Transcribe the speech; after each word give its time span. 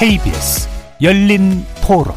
KBS 0.00 0.66
열린 1.02 1.62
토론 1.86 2.14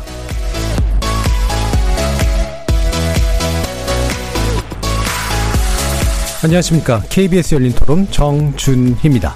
안녕하십니까. 6.41 7.01
KBS 7.09 7.55
열린 7.55 7.73
토론 7.73 8.09
정준희입니다. 8.09 9.33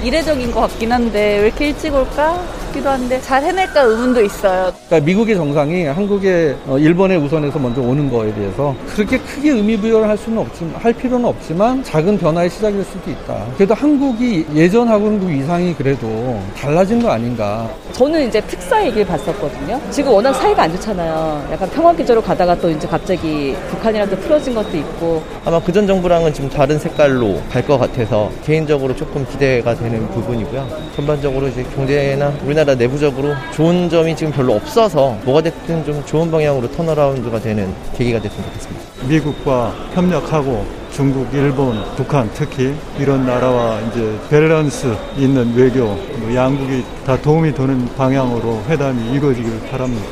이례적인 0.00 0.52
것 0.52 0.60
같긴 0.60 0.92
한데 0.92 1.38
왜 1.38 1.46
이렇게 1.48 1.70
일찍 1.70 1.92
올까 1.92 2.40
싶기도 2.70 2.88
한데 2.88 3.20
잘 3.20 3.42
해낼까 3.42 3.82
의문도 3.82 4.22
있어요. 4.24 4.72
그러니까 4.86 5.06
미국의 5.06 5.34
정상이 5.34 5.84
한국에 5.86 6.56
어, 6.66 6.78
일본에 6.78 7.16
우선해서 7.16 7.58
먼저 7.58 7.80
오는 7.80 8.10
거에 8.10 8.32
대해서 8.34 8.74
그렇게 8.94 9.18
크게 9.18 9.50
의미 9.50 9.76
부여를 9.76 10.08
할 10.08 10.16
수는 10.16 10.38
없지만 10.38 10.74
할 10.76 10.92
필요는 10.92 11.24
없지만 11.24 11.82
작은 11.84 12.18
변화의 12.18 12.48
시작일 12.50 12.84
수도 12.84 13.10
있다. 13.10 13.44
그래도 13.56 13.74
한국이 13.74 14.46
예전하고는 14.54 15.20
그 15.20 15.32
이상이 15.32 15.74
그래도 15.74 16.40
달라진 16.56 17.02
거 17.02 17.10
아닌가. 17.10 17.68
저는 17.92 18.28
이제 18.28 18.40
특사 18.42 18.84
얘기를 18.84 19.04
봤었거든요. 19.06 19.80
지금 19.90 20.12
워낙 20.12 20.32
사이가 20.34 20.62
안 20.64 20.72
좋잖아요. 20.72 21.48
약간 21.52 21.68
평화 21.70 21.92
기조로 21.92 22.22
가다가 22.22 22.54
또 22.56 22.70
이제 22.70 22.86
갑자기 22.88 23.54
북한이랑 23.70 24.08
또 24.10 24.16
풀어진 24.16 24.54
것도 24.54 24.76
있고 24.76 25.22
아마 25.44 25.60
그전 25.60 25.86
정부랑은 25.86 26.32
지금 26.32 26.48
다른 26.48 26.78
색깔로 26.78 27.40
갈 27.50 27.60
것 27.60 27.78
같아서 27.78 28.30
개인적으로 28.44 28.96
조금 28.96 29.24
기대가 29.26 29.74
되는 29.74 30.08
부분이고요. 30.08 30.66
전반적으로 30.96 31.46
이제 31.46 31.62
경제나 31.76 32.32
우리나라 32.44 32.59
내부적으로 32.64 33.34
좋은 33.54 33.88
점이 33.88 34.16
지금 34.16 34.32
별로 34.32 34.54
없어서 34.54 35.18
뭐가 35.24 35.42
됐든 35.42 35.84
좀 35.84 36.04
좋은 36.06 36.30
방향으로 36.30 36.70
턴어라운드가 36.70 37.40
되는 37.40 37.72
계기가 37.96 38.20
됐으면 38.20 38.44
좋겠습니다. 38.44 39.06
미국과 39.08 39.74
협력하고 39.94 40.66
중국, 40.92 41.32
일본, 41.32 41.82
북한 41.96 42.28
특히 42.34 42.74
이런 42.98 43.24
나라와 43.24 43.80
이제 43.80 44.18
밸런스 44.28 44.94
있는 45.16 45.54
외교, 45.54 45.86
뭐 45.86 46.34
양국이 46.34 46.84
다 47.06 47.20
도움이 47.20 47.54
되는 47.54 47.86
방향으로 47.96 48.62
회담이 48.68 49.12
이루어지길 49.12 49.68
바랍니다. 49.70 50.06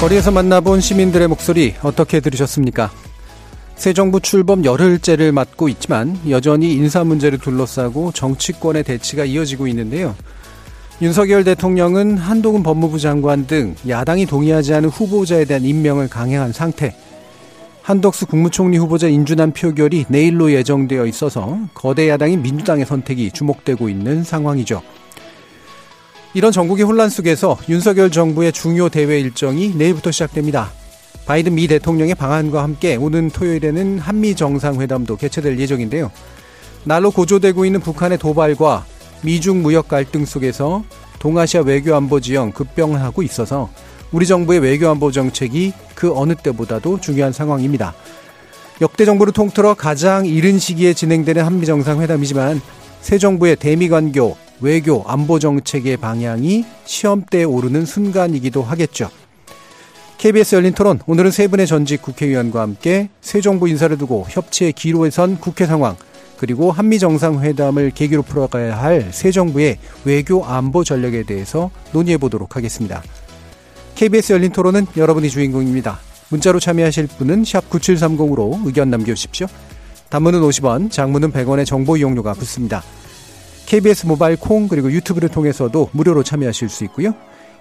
거리에서 0.00 0.30
만나본 0.30 0.80
시민들의 0.80 1.28
목소리 1.28 1.74
어떻게 1.82 2.20
들으셨습니까? 2.20 2.90
새 3.76 3.92
정부 3.92 4.20
출범 4.20 4.64
열흘째를 4.64 5.32
맞고 5.32 5.68
있지만 5.68 6.18
여전히 6.28 6.72
인사 6.72 7.04
문제를 7.04 7.38
둘러싸고 7.38 8.12
정치권의 8.12 8.84
대치가 8.84 9.24
이어지고 9.24 9.66
있는데요. 9.68 10.14
윤석열 11.02 11.44
대통령은 11.44 12.16
한동훈 12.16 12.62
법무부 12.62 12.98
장관 12.98 13.46
등 13.46 13.74
야당이 13.88 14.26
동의하지 14.26 14.74
않은 14.74 14.88
후보자에 14.88 15.44
대한 15.44 15.64
임명을 15.64 16.08
강행한 16.08 16.52
상태. 16.52 16.94
한덕수 17.82 18.26
국무총리 18.26 18.78
후보자 18.78 19.08
인준안 19.08 19.52
표결이 19.52 20.06
내일로 20.08 20.52
예정되어 20.52 21.04
있어서 21.06 21.58
거대 21.74 22.08
야당인 22.08 22.40
민주당의 22.40 22.86
선택이 22.86 23.32
주목되고 23.32 23.90
있는 23.90 24.24
상황이죠. 24.24 24.80
이런 26.32 26.50
전국의 26.52 26.84
혼란 26.84 27.10
속에서 27.10 27.58
윤석열 27.68 28.10
정부의 28.10 28.52
중요 28.52 28.88
대회 28.88 29.20
일정이 29.20 29.74
내일부터 29.76 30.10
시작됩니다. 30.12 30.72
바이든 31.26 31.54
미 31.54 31.66
대통령의 31.66 32.14
방한과 32.14 32.62
함께 32.62 32.96
오는 32.96 33.30
토요일에는 33.30 33.98
한미 33.98 34.34
정상회담도 34.34 35.16
개최될 35.16 35.58
예정인데요. 35.58 36.10
날로 36.84 37.10
고조되고 37.10 37.64
있는 37.64 37.80
북한의 37.80 38.18
도발과 38.18 38.84
미중 39.22 39.62
무역 39.62 39.88
갈등 39.88 40.26
속에서 40.26 40.84
동아시아 41.18 41.62
외교 41.62 41.94
안보 41.94 42.20
지형 42.20 42.52
급변하고 42.52 43.22
있어서 43.22 43.70
우리 44.12 44.26
정부의 44.26 44.60
외교 44.60 44.88
안보 44.88 45.10
정책이 45.10 45.72
그 45.94 46.14
어느 46.14 46.34
때보다도 46.34 47.00
중요한 47.00 47.32
상황입니다. 47.32 47.94
역대 48.80 49.04
정부를 49.04 49.32
통틀어 49.32 49.74
가장 49.74 50.26
이른 50.26 50.58
시기에 50.58 50.92
진행되는 50.92 51.42
한미 51.42 51.64
정상회담이지만 51.64 52.60
새 53.00 53.18
정부의 53.18 53.56
대미 53.56 53.88
관교, 53.88 54.36
외교, 54.60 55.04
안보 55.06 55.38
정책의 55.38 55.96
방향이 55.96 56.64
시험대에 56.84 57.44
오르는 57.44 57.86
순간이기도 57.86 58.62
하겠죠. 58.62 59.10
KBS 60.18 60.54
열린 60.54 60.72
토론 60.72 61.00
오늘은 61.06 61.30
세 61.30 61.48
분의 61.48 61.66
전직 61.66 62.00
국회의원과 62.02 62.60
함께 62.60 63.10
새 63.20 63.40
정부 63.40 63.68
인사를 63.68 63.96
두고 63.98 64.26
협치의 64.28 64.72
기로에 64.72 65.10
선 65.10 65.38
국회 65.38 65.66
상황 65.66 65.96
그리고 66.38 66.72
한미 66.72 66.98
정상회담을 66.98 67.90
계기로 67.90 68.22
풀어가야 68.22 68.76
할 68.78 69.10
새 69.12 69.30
정부의 69.30 69.78
외교 70.04 70.44
안보 70.44 70.82
전략에 70.82 71.24
대해서 71.24 71.70
논의해 71.92 72.16
보도록 72.18 72.56
하겠습니다. 72.56 73.02
KBS 73.94 74.32
열린 74.32 74.50
토론은 74.50 74.86
여러분이 74.96 75.30
주인공입니다. 75.30 76.00
문자로 76.30 76.58
참여하실 76.58 77.06
분은 77.18 77.42
9730으로 77.44 78.66
의견 78.66 78.90
남겨주십시오. 78.90 79.46
단문은 80.08 80.40
50원, 80.40 80.90
장문은 80.90 81.32
100원의 81.32 81.64
정보 81.66 81.96
이용료가 81.96 82.32
붙습니다. 82.34 82.82
KBS 83.66 84.06
모바일 84.06 84.36
콩 84.36 84.68
그리고 84.68 84.90
유튜브를 84.90 85.28
통해서도 85.28 85.90
무료로 85.92 86.22
참여하실 86.24 86.68
수 86.68 86.84
있고요. 86.84 87.14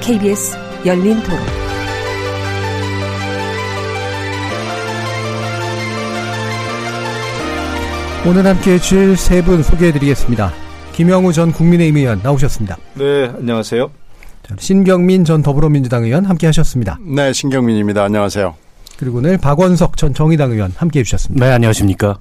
KBS 0.00 0.56
열린 0.86 1.20
토론. 1.22 1.38
오늘 8.26 8.44
함께 8.46 8.72
해주실 8.74 9.16
세 9.16 9.42
분 9.42 9.62
소개해드리겠습니다. 9.62 10.52
김영우 10.92 11.32
전 11.32 11.52
국민의힘 11.52 11.96
의원 11.98 12.20
나오셨습니다. 12.22 12.76
네, 12.94 13.26
안녕하세요. 13.38 13.90
신경민 14.58 15.24
전 15.24 15.42
더불어민주당 15.42 16.04
의원 16.04 16.24
함께 16.24 16.46
하셨습니다. 16.46 16.98
네, 17.00 17.32
신경민입니다. 17.32 18.04
안녕하세요. 18.04 18.54
그리고 18.98 19.18
오늘 19.18 19.38
박원석 19.38 19.96
전 19.96 20.12
정의당 20.12 20.50
의원 20.52 20.72
함께 20.76 21.00
해주셨습니다. 21.00 21.46
네, 21.46 21.52
안녕하십니까. 21.52 22.18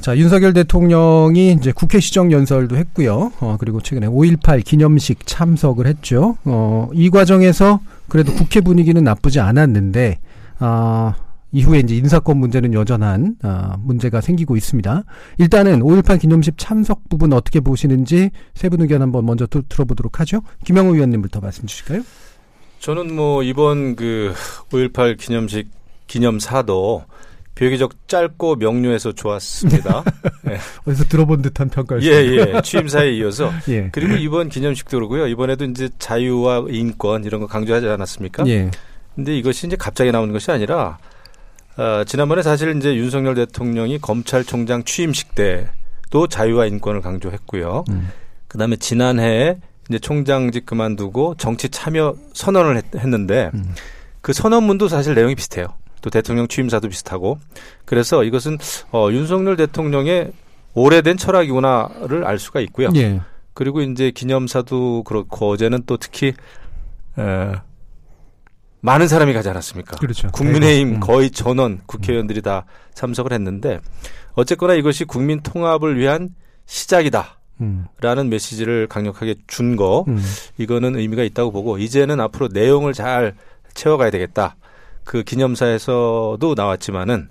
자, 0.00 0.16
윤석열 0.16 0.52
대통령이 0.52 1.52
이제 1.52 1.72
국회 1.72 1.98
시정 2.00 2.30
연설도 2.30 2.76
했고요. 2.76 3.32
어, 3.40 3.56
그리고 3.58 3.80
최근에 3.80 4.06
5.18 4.06 4.64
기념식 4.64 5.26
참석을 5.26 5.86
했죠. 5.86 6.36
어, 6.44 6.88
이 6.92 7.10
과정에서 7.10 7.80
그래도 8.08 8.32
국회 8.34 8.60
분위기는 8.60 9.02
나쁘지 9.02 9.40
않았는데, 9.40 10.18
아, 10.60 11.14
이후에 11.52 11.80
이제 11.80 11.96
인사권 11.96 12.36
문제는 12.38 12.72
여전한 12.74 13.36
아, 13.42 13.76
문제가 13.80 14.20
생기고 14.20 14.56
있습니다. 14.56 15.02
일단은 15.38 15.80
5.18 15.80 16.20
기념식 16.20 16.54
참석 16.58 17.08
부분 17.08 17.32
어떻게 17.32 17.60
보시는지 17.60 18.30
세 18.54 18.68
분 18.68 18.82
의견 18.82 19.00
한번 19.02 19.24
먼저 19.24 19.46
두, 19.46 19.62
들어보도록 19.68 20.20
하죠. 20.20 20.42
김영우 20.64 20.94
의원님부터 20.94 21.40
말씀 21.40 21.66
주실까요? 21.66 22.02
저는 22.80 23.14
뭐 23.16 23.42
이번 23.42 23.96
그 23.96 24.34
5.18 24.70 25.18
기념식 25.18 25.68
기념사도 26.06 27.04
비교적 27.56 28.06
짧고 28.06 28.56
명료해서 28.56 29.12
좋았습니다. 29.12 30.04
네. 30.42 30.58
어디서 30.86 31.04
들어본 31.04 31.40
듯한 31.42 31.70
평가를. 31.70 32.04
예, 32.04 32.54
예. 32.54 32.60
취임사에 32.60 33.12
이어서. 33.14 33.50
예. 33.68 33.88
그리고 33.90 34.14
이번 34.14 34.50
기념식도 34.50 34.96
그러고요. 34.96 35.26
이번에도 35.26 35.64
이제 35.64 35.88
자유와 35.98 36.66
인권 36.68 37.24
이런 37.24 37.40
거 37.40 37.46
강조하지 37.46 37.88
않았습니까? 37.88 38.46
예. 38.46 38.70
근데 39.14 39.36
이것이 39.36 39.66
이제 39.66 39.74
갑자기 39.74 40.12
나오는 40.12 40.32
것이 40.34 40.50
아니라 40.50 40.98
어, 41.78 42.04
지난번에 42.06 42.42
사실 42.42 42.76
이제 42.76 42.94
윤석열 42.94 43.34
대통령이 43.34 44.00
검찰총장 44.00 44.84
취임식 44.84 45.34
때도 45.34 46.26
자유와 46.28 46.66
인권을 46.66 47.00
강조했고요. 47.00 47.84
음. 47.88 48.10
그다음에 48.48 48.76
지난해에 48.76 49.56
이제 49.88 49.98
총장직 49.98 50.66
그만두고 50.66 51.36
정치 51.38 51.70
참여 51.70 52.16
선언을 52.34 52.76
했, 52.76 52.84
는데그 53.06 53.56
음. 53.56 53.74
선언문도 54.30 54.88
사실 54.88 55.14
내용이 55.14 55.34
비슷해요. 55.34 55.68
또 56.02 56.10
대통령 56.10 56.46
취임사도 56.48 56.88
비슷하고 56.88 57.38
그래서 57.84 58.24
이것은 58.24 58.58
어, 58.92 59.08
윤석열 59.10 59.56
대통령의 59.56 60.32
오래된 60.74 61.16
철학이구나를 61.16 62.24
알 62.24 62.38
수가 62.38 62.60
있고요. 62.60 62.90
예. 62.96 63.20
그리고 63.54 63.80
이제 63.80 64.10
기념사도 64.10 65.02
그렇고 65.04 65.50
어제는 65.50 65.84
또 65.86 65.96
특히 65.96 66.34
에, 67.18 67.52
많은 68.80 69.08
사람이 69.08 69.32
가지 69.32 69.48
않았습니까? 69.48 69.96
그렇죠. 69.96 70.30
국민의힘 70.30 70.96
음. 70.96 71.00
거의 71.00 71.30
전원 71.30 71.80
국회의원들이 71.86 72.42
다 72.42 72.66
참석을 72.94 73.32
했는데 73.32 73.80
어쨌거나 74.34 74.74
이것이 74.74 75.04
국민 75.04 75.40
통합을 75.40 75.98
위한 75.98 76.34
시작이다. 76.66 77.40
음. 77.62 77.86
라는 78.00 78.28
메시지를 78.28 78.86
강력하게 78.86 79.36
준 79.46 79.76
거, 79.76 80.04
음. 80.08 80.22
이거는 80.58 80.96
의미가 80.96 81.22
있다고 81.22 81.52
보고, 81.52 81.78
이제는 81.78 82.20
앞으로 82.20 82.48
내용을 82.52 82.92
잘 82.92 83.34
채워가야 83.72 84.10
되겠다. 84.10 84.56
그 85.06 85.22
기념사에서도 85.22 86.54
나왔지만은, 86.54 87.30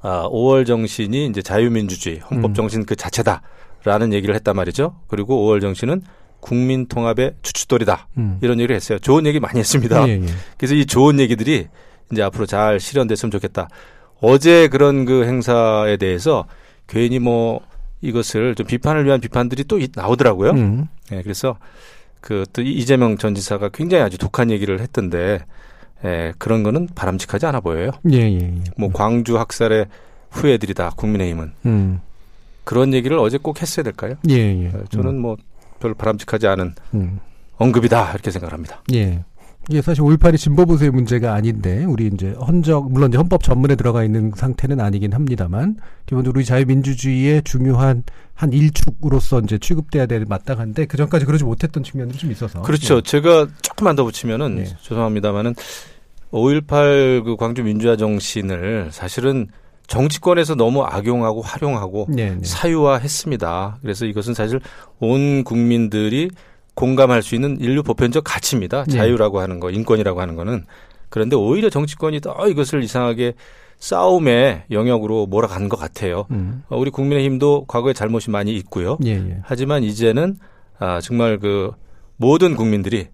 아, 0.00 0.28
5월 0.28 0.66
정신이 0.66 1.26
이제 1.26 1.40
자유민주주의, 1.42 2.18
헌법 2.18 2.50
음. 2.50 2.54
정신 2.54 2.84
그 2.84 2.96
자체다. 2.96 3.42
라는 3.84 4.12
얘기를 4.12 4.34
했단 4.36 4.54
말이죠. 4.54 4.96
그리고 5.08 5.44
오월정 5.44 5.74
씨는 5.74 6.02
국민 6.40 6.86
통합의 6.86 7.34
주춧돌이다. 7.42 8.08
음. 8.16 8.38
이런 8.40 8.58
얘기를 8.60 8.74
했어요. 8.76 8.98
좋은 9.00 9.26
얘기 9.26 9.40
많이 9.40 9.58
했습니다. 9.58 10.06
예, 10.08 10.12
예. 10.22 10.26
그래서 10.56 10.74
이 10.74 10.86
좋은 10.86 11.18
얘기들이 11.18 11.66
이제 12.12 12.22
앞으로 12.22 12.46
잘 12.46 12.78
실현됐으면 12.78 13.30
좋겠다. 13.32 13.68
어제 14.20 14.68
그런 14.68 15.04
그 15.04 15.24
행사에 15.24 15.96
대해서 15.96 16.46
괜히 16.86 17.18
뭐 17.18 17.60
이것을 18.02 18.54
좀 18.54 18.66
비판을 18.66 19.04
위한 19.04 19.20
비판들이 19.20 19.64
또 19.64 19.80
나오더라고요. 19.94 20.50
음. 20.52 20.86
예, 21.10 21.22
그래서 21.22 21.56
그 22.20 22.44
또 22.52 22.62
이재명 22.62 23.18
전 23.18 23.34
지사가 23.34 23.70
굉장히 23.70 24.04
아주 24.04 24.16
독한 24.16 24.50
얘기를 24.52 24.80
했던데 24.80 25.44
예, 26.04 26.32
그런 26.38 26.62
거는 26.62 26.88
바람직하지 26.94 27.46
않아 27.46 27.60
보여요. 27.60 27.90
예, 28.10 28.18
예, 28.18 28.38
예. 28.38 28.64
뭐 28.76 28.90
광주 28.92 29.38
학살의 29.38 29.86
후예들이 30.30 30.74
다 30.74 30.90
국민의힘은 30.96 31.52
음. 31.66 32.00
그런 32.64 32.94
얘기를 32.94 33.18
어제 33.18 33.38
꼭 33.38 33.60
했어야 33.60 33.84
될까요? 33.84 34.14
예, 34.28 34.34
예. 34.34 34.68
어, 34.68 34.84
저는 34.90 35.10
음. 35.10 35.18
뭐 35.20 35.36
별로 35.80 35.94
바람직하지 35.94 36.46
않은 36.46 36.74
음. 36.94 37.20
언급이다 37.56 38.12
이렇게 38.12 38.30
생각합니다. 38.30 38.82
예. 38.94 39.24
이게 39.70 39.80
사실 39.80 40.02
5.18이 40.02 40.36
진보보수의 40.38 40.90
문제가 40.90 41.34
아닌데 41.34 41.84
우리 41.84 42.10
이제 42.12 42.32
헌적 42.32 42.90
물론 42.90 43.10
이제 43.10 43.16
헌법 43.16 43.44
전문에 43.44 43.76
들어가 43.76 44.02
있는 44.02 44.32
상태는 44.34 44.80
아니긴 44.80 45.12
합니다만 45.12 45.76
기본적으로 46.06 46.38
우리 46.38 46.44
자유민주주의의 46.44 47.42
중요한 47.44 48.02
한 48.34 48.52
일축으로서 48.52 49.40
이제 49.40 49.58
취급돼야 49.58 50.06
될 50.06 50.24
마땅한데 50.28 50.86
그 50.86 50.96
전까지 50.96 51.26
그러지 51.26 51.44
못했던 51.44 51.84
측면들이 51.84 52.18
좀 52.18 52.32
있어서 52.32 52.62
그렇죠. 52.62 52.96
예. 52.96 53.02
제가 53.02 53.46
조금만 53.62 53.94
더 53.94 54.02
붙이면은 54.02 54.58
예. 54.58 54.64
죄송합니다만은 54.82 55.54
5.18 56.32 57.24
그 57.24 57.36
광주 57.36 57.62
민주화 57.62 57.96
정신을 57.96 58.88
사실은 58.90 59.48
정치권에서 59.86 60.54
너무 60.54 60.82
악용하고 60.84 61.42
활용하고 61.42 62.06
네, 62.08 62.30
네. 62.30 62.38
사유화했습니다. 62.42 63.78
그래서 63.82 64.06
이것은 64.06 64.32
사실 64.32 64.60
온 65.00 65.44
국민들이 65.44 66.30
공감할 66.74 67.22
수 67.22 67.34
있는 67.34 67.58
인류 67.60 67.82
보편적 67.82 68.24
가치입니다. 68.24 68.84
네. 68.84 68.96
자유라고 68.96 69.40
하는 69.40 69.60
거, 69.60 69.70
인권이라고 69.70 70.20
하는 70.20 70.36
거는. 70.36 70.64
그런데 71.10 71.36
오히려 71.36 71.68
정치권이 71.68 72.20
더 72.20 72.48
이것을 72.48 72.82
이상하게 72.82 73.34
싸움의 73.78 74.64
영역으로 74.70 75.26
몰아간 75.26 75.68
것 75.68 75.76
같아요. 75.76 76.24
음. 76.30 76.62
어, 76.68 76.78
우리 76.78 76.90
국민의힘도 76.90 77.66
과거에 77.66 77.92
잘못이 77.92 78.30
많이 78.30 78.54
있고요. 78.56 78.96
예, 79.04 79.10
예. 79.10 79.38
하지만 79.42 79.82
이제는 79.82 80.36
아, 80.78 81.00
정말 81.00 81.38
그 81.38 81.72
모든 82.16 82.56
국민들이 82.56 83.08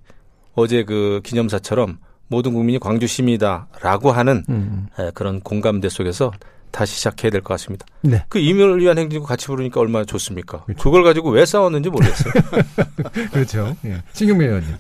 어제 0.55 0.85
그 0.85 1.20
기념사처럼 1.25 1.99
모든 2.28 2.52
국민이 2.54 2.78
광주 2.78 3.06
시민이다라고 3.06 4.12
하는 4.12 4.44
음. 4.48 4.86
에, 4.98 5.10
그런 5.14 5.40
공감대 5.40 5.88
속에서 5.88 6.30
다시 6.70 6.96
시작해야 6.96 7.30
될 7.30 7.40
것 7.40 7.54
같습니다. 7.54 7.86
네. 8.02 8.25
그 8.28 8.38
이민을 8.38 8.80
위한 8.80 8.98
행진곡 8.98 9.26
같이 9.26 9.46
부르니까 9.46 9.80
얼마나 9.80 10.04
좋습니까? 10.04 10.64
그렇죠. 10.64 10.82
그걸 10.82 11.02
가지고 11.02 11.30
왜 11.30 11.46
싸웠는지 11.46 11.88
모르겠어요. 11.88 12.32
그렇죠. 13.32 13.75
예. 13.86 14.02
신경민 14.12 14.48
의원님. 14.48 14.75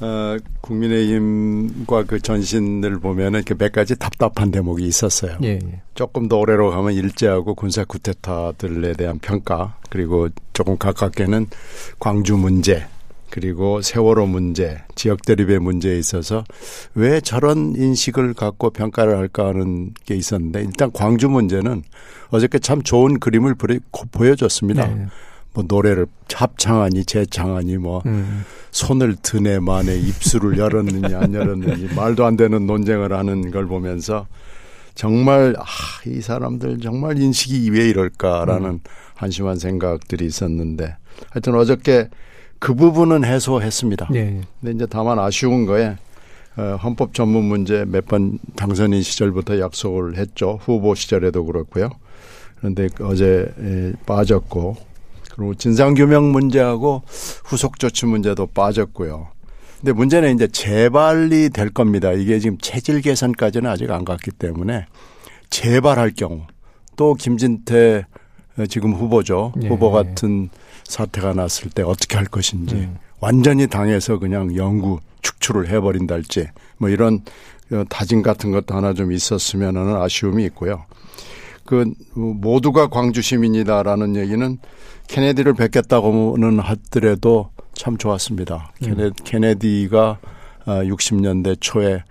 어, 0.00 0.36
국민의힘과 1.08 2.02
그 2.04 2.18
전신을 2.20 2.98
보면은 2.98 3.44
그 3.44 3.54
몇 3.56 3.70
가지 3.72 3.96
답답한 3.96 4.50
대목이 4.50 4.84
있었어요. 4.84 5.38
예, 5.44 5.60
예. 5.64 5.82
조금 5.94 6.28
더 6.28 6.38
오래로 6.38 6.70
가면 6.72 6.92
일제하고 6.94 7.54
군사 7.54 7.84
쿠데타들에 7.84 8.94
대한 8.94 9.18
평가 9.20 9.76
그리고 9.90 10.28
조금 10.52 10.76
가깝게는 10.76 11.46
광주 12.00 12.36
문제 12.36 12.84
그리고 13.34 13.82
세월호 13.82 14.26
문제, 14.26 14.78
지역 14.94 15.22
대립의 15.22 15.58
문제에 15.58 15.98
있어서 15.98 16.44
왜 16.94 17.20
저런 17.20 17.74
인식을 17.74 18.32
갖고 18.32 18.70
평가를 18.70 19.18
할까 19.18 19.48
하는 19.48 19.92
게 20.06 20.14
있었는데 20.14 20.60
일단 20.62 20.92
광주 20.92 21.28
문제는 21.28 21.82
어저께 22.30 22.60
참 22.60 22.82
좋은 22.82 23.18
그림을 23.18 23.56
보여줬습니다. 24.12 24.86
네. 24.86 25.06
뭐 25.52 25.64
노래를 25.66 26.06
합창하니 26.32 27.06
재창하니 27.06 27.78
뭐 27.78 28.02
음. 28.06 28.44
손을 28.70 29.16
드네 29.20 29.58
만에 29.58 29.96
입술을 29.98 30.56
열었느냐 30.56 31.18
안 31.18 31.34
열었느냐 31.34 31.92
말도 31.92 32.24
안 32.24 32.36
되는 32.36 32.68
논쟁을 32.68 33.12
하는 33.12 33.50
걸 33.50 33.66
보면서 33.66 34.28
정말 34.94 35.56
아, 35.58 35.64
이 36.06 36.20
사람들 36.20 36.78
정말 36.78 37.18
인식이 37.18 37.68
왜 37.72 37.88
이럴까라는 37.88 38.70
음. 38.70 38.80
한심한 39.16 39.58
생각들이 39.58 40.24
있었는데 40.24 40.96
하여튼 41.30 41.56
어저께 41.56 42.10
그 42.64 42.72
부분은 42.74 43.24
해소했습니다. 43.26 44.08
네. 44.10 44.40
근데 44.60 44.74
이제 44.74 44.86
다만 44.88 45.18
아쉬운 45.18 45.66
거에 45.66 45.96
어, 46.56 46.78
헌법 46.82 47.12
전문 47.12 47.44
문제 47.44 47.84
몇 47.84 48.06
번 48.06 48.38
당선인 48.56 49.02
시절부터 49.02 49.60
약속을 49.60 50.16
했죠. 50.16 50.58
후보 50.62 50.94
시절에도 50.94 51.44
그렇고요. 51.44 51.90
그런데 52.58 52.88
어제 53.02 53.92
빠졌고 54.06 54.76
그리고 55.34 55.54
진상규명 55.56 56.32
문제하고 56.32 57.02
후속 57.44 57.78
조치 57.78 58.06
문제도 58.06 58.46
빠졌고요. 58.46 59.28
근데 59.80 59.92
문제는 59.92 60.34
이제 60.34 60.46
재발이 60.46 61.50
될 61.50 61.68
겁니다. 61.68 62.12
이게 62.12 62.38
지금 62.38 62.56
체질 62.56 63.02
개선까지는 63.02 63.68
아직 63.70 63.90
안 63.90 64.06
갔기 64.06 64.30
때문에 64.30 64.86
재발할 65.50 66.12
경우 66.16 66.42
또 66.96 67.12
김진태 67.12 68.06
어, 68.56 68.66
지금 68.66 68.94
후보죠. 68.94 69.52
네. 69.56 69.68
후보 69.68 69.90
같은 69.90 70.48
사태가 70.84 71.32
났을 71.34 71.70
때 71.70 71.82
어떻게 71.82 72.16
할 72.16 72.26
것인지 72.26 72.74
음. 72.74 72.98
완전히 73.20 73.66
당해서 73.66 74.18
그냥 74.18 74.54
영구 74.56 75.00
축출을 75.22 75.68
해버린달지 75.68 76.48
뭐 76.78 76.88
이런 76.88 77.22
어, 77.72 77.84
다짐 77.88 78.22
같은 78.22 78.50
것도 78.50 78.74
하나 78.74 78.92
좀 78.92 79.12
있었으면 79.12 79.76
하는 79.76 79.96
아쉬움이 79.96 80.44
있고요. 80.46 80.84
그 81.64 81.90
모두가 82.14 82.88
광주 82.88 83.22
시민이다라는 83.22 84.16
얘기는 84.16 84.58
케네디를 85.08 85.54
뵙겠다고는 85.54 86.58
하더라도 86.58 87.50
참 87.72 87.96
좋았습니다. 87.96 88.72
음. 88.86 89.12
케네, 89.24 89.54
디가 89.54 90.18
60년대 90.66 91.52
어, 91.52 91.54
초에 91.60 92.04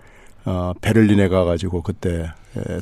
어, 0.46 0.74
베를린에 0.82 1.30
가가지고 1.30 1.84
그때 1.84 2.32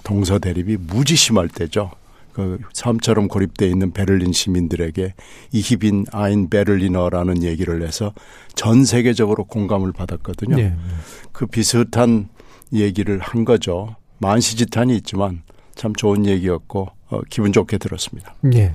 동서 0.03 0.39
대립이 0.39 0.77
무지 0.79 1.15
심할 1.15 1.47
때죠. 1.47 1.91
그 2.33 2.59
섬처럼 2.73 3.27
고립돼 3.27 3.67
있는 3.67 3.91
베를린 3.91 4.31
시민들에게 4.31 5.13
이히빈 5.51 6.05
아인 6.11 6.49
베를리너라는 6.49 7.43
얘기를 7.43 7.85
해서 7.85 8.13
전 8.55 8.85
세계적으로 8.85 9.45
공감을 9.45 9.91
받았거든요. 9.91 10.55
네. 10.55 10.75
그 11.31 11.45
비슷한 11.45 12.29
얘기를 12.73 13.19
한 13.19 13.45
거죠. 13.45 13.95
만시지탄이 14.19 14.95
있지만 14.97 15.41
참 15.75 15.93
좋은 15.93 16.25
얘기였고 16.25 16.89
어, 17.09 17.21
기분 17.29 17.51
좋게 17.51 17.77
들었습니다. 17.77 18.35
네. 18.41 18.73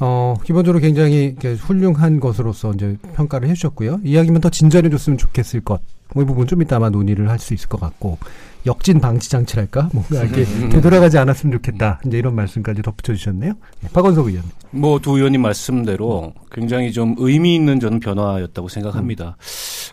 어, 0.00 0.34
기본적으로 0.44 0.80
굉장히 0.80 1.34
훌륭한 1.58 2.20
것으로서 2.20 2.72
이제 2.72 2.96
평가를 3.14 3.48
해주셨고요. 3.48 4.00
이야기만 4.04 4.40
더 4.40 4.48
진전해 4.50 4.90
줬으면 4.90 5.18
좋겠을 5.18 5.60
것. 5.60 5.80
뭐 6.14 6.22
이 6.24 6.26
부분 6.26 6.46
좀 6.46 6.62
이따 6.62 6.76
아마 6.76 6.88
논의를 6.88 7.28
할 7.28 7.38
수 7.38 7.52
있을 7.54 7.68
것 7.68 7.80
같고. 7.80 8.18
역진 8.66 9.00
방지 9.00 9.30
장치랄까 9.30 9.88
뭔가 9.92 10.24
이렇게 10.24 10.42
음. 10.42 10.68
되돌아가지 10.68 11.16
않았으면 11.16 11.52
좋겠다 11.56 12.00
이제 12.04 12.18
이런 12.18 12.34
말씀까지 12.34 12.82
덧붙여 12.82 13.14
주셨네요. 13.14 13.52
네, 13.80 13.88
박원석 13.92 14.26
의원. 14.26 14.42
뭐두 14.72 15.16
의원님 15.16 15.40
말씀대로 15.42 16.34
굉장히 16.50 16.92
좀 16.92 17.14
의미 17.18 17.54
있는 17.54 17.78
저는 17.80 18.00
변화였다고 18.00 18.68
생각합니다. 18.68 19.36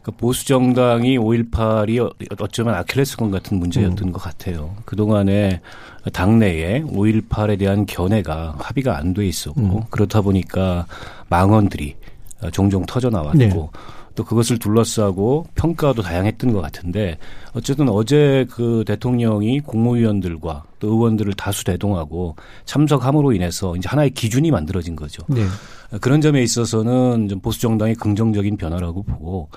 그 0.04 0.12
보수 0.12 0.46
정당이 0.48 1.18
5.18이 1.20 2.42
어쩌면 2.42 2.74
아킬레스건 2.76 3.32
같은 3.32 3.58
문제였던 3.60 4.08
음. 4.10 4.12
것 4.12 4.22
같아요. 4.22 4.76
그 4.84 4.96
동안에 4.96 5.62
당내에 6.14 6.82
5.18에 6.84 7.58
대한 7.60 7.86
견해가 7.86 8.56
합의가 8.60 8.98
안 8.98 9.14
돼 9.14 9.26
있었고 9.28 9.62
음. 9.62 9.82
그렇다 9.90 10.22
보니까 10.22 10.86
망언들이 11.30 11.96
종종 12.52 12.86
터져 12.86 13.10
나왔고. 13.10 13.38
네. 13.38 13.52
또 14.16 14.24
그것을 14.24 14.58
둘러싸고 14.58 15.46
평가도 15.56 16.02
다양했던 16.02 16.54
것 16.54 16.62
같은데 16.62 17.18
어쨌든 17.54 17.90
어제 17.90 18.48
그 18.50 18.86
대통령이 18.88 19.60
국무위원들과 19.60 20.64
또 20.80 20.88
의원들을 20.88 21.34
다수 21.34 21.66
대동하고 21.66 22.38
참석함으로 22.64 23.34
인해서 23.34 23.76
이제 23.76 23.90
하나의 23.90 24.12
기준이 24.12 24.52
만들어진 24.52 24.96
거죠. 24.96 25.24
네. 25.28 25.44
그런 26.00 26.22
점에 26.22 26.42
있어서는 26.42 27.28
좀 27.28 27.42
보수 27.42 27.60
정당의 27.60 27.96
긍정적인 27.96 28.56
변화라고 28.56 29.04
보고 29.04 29.50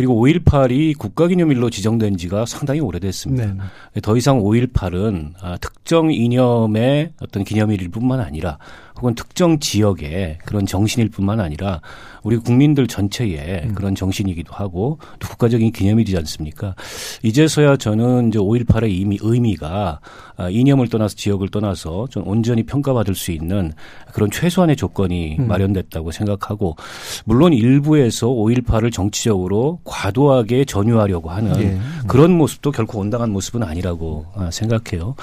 그리고 0.00 0.26
5.18이 0.26 0.96
국가기념일로 0.96 1.68
지정된 1.68 2.16
지가 2.16 2.46
상당히 2.46 2.80
오래됐습니다. 2.80 3.52
네. 3.92 4.00
더 4.00 4.16
이상 4.16 4.40
5.18은 4.40 5.34
아, 5.42 5.58
특정 5.58 6.10
이념의 6.10 7.12
어떤 7.20 7.44
기념일일 7.44 7.90
뿐만 7.90 8.20
아니라 8.20 8.56
혹은 8.96 9.14
특정 9.14 9.58
지역의 9.58 10.38
그런 10.44 10.66
정신일 10.66 11.10
뿐만 11.10 11.40
아니라 11.40 11.80
우리 12.22 12.36
국민들 12.36 12.86
전체의 12.86 13.62
음. 13.64 13.74
그런 13.74 13.94
정신이기도 13.94 14.52
하고 14.52 14.98
또 15.18 15.28
국가적인 15.28 15.72
기념일이지 15.72 16.16
않습니까? 16.18 16.74
이제서야 17.22 17.76
저는 17.76 18.28
이제 18.28 18.38
5.18의 18.38 18.84
의미, 18.84 19.18
의미가 19.20 20.00
아, 20.36 20.48
이념을 20.48 20.88
떠나서 20.88 21.16
지역을 21.16 21.48
떠나서 21.50 22.08
좀 22.10 22.26
온전히 22.26 22.62
평가받을 22.64 23.14
수 23.14 23.32
있는 23.32 23.72
그런 24.12 24.30
최소한의 24.30 24.76
조건이 24.76 25.36
음. 25.38 25.48
마련됐다고 25.48 26.10
생각하고 26.10 26.76
물론 27.24 27.52
일부에서 27.52 28.28
5.18을 28.28 28.92
정치적으로 28.92 29.80
과도하게 29.84 30.64
전유하려고 30.64 31.30
하는 31.30 31.60
예. 31.60 31.78
그런 32.06 32.32
모습도 32.32 32.70
결코 32.70 32.98
온당한 32.98 33.30
모습은 33.30 33.62
아니라고 33.62 34.26
아, 34.34 34.50
생각해요. 34.50 35.14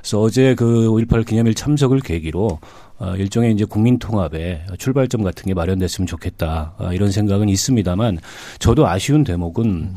그래서 0.00 0.20
어제 0.20 0.54
그 0.54 0.88
5.18 0.88 1.26
기념일 1.26 1.54
참석을 1.54 2.00
계기로 2.00 2.58
어, 2.89 2.89
일종의 3.16 3.52
이제 3.52 3.64
국민 3.64 3.98
통합의 3.98 4.64
출발점 4.78 5.22
같은 5.22 5.44
게 5.46 5.54
마련됐으면 5.54 6.06
좋겠다 6.06 6.74
어, 6.78 6.92
이런 6.92 7.10
생각은 7.10 7.48
있습니다만 7.48 8.18
저도 8.58 8.86
아쉬운 8.86 9.24
대목은 9.24 9.94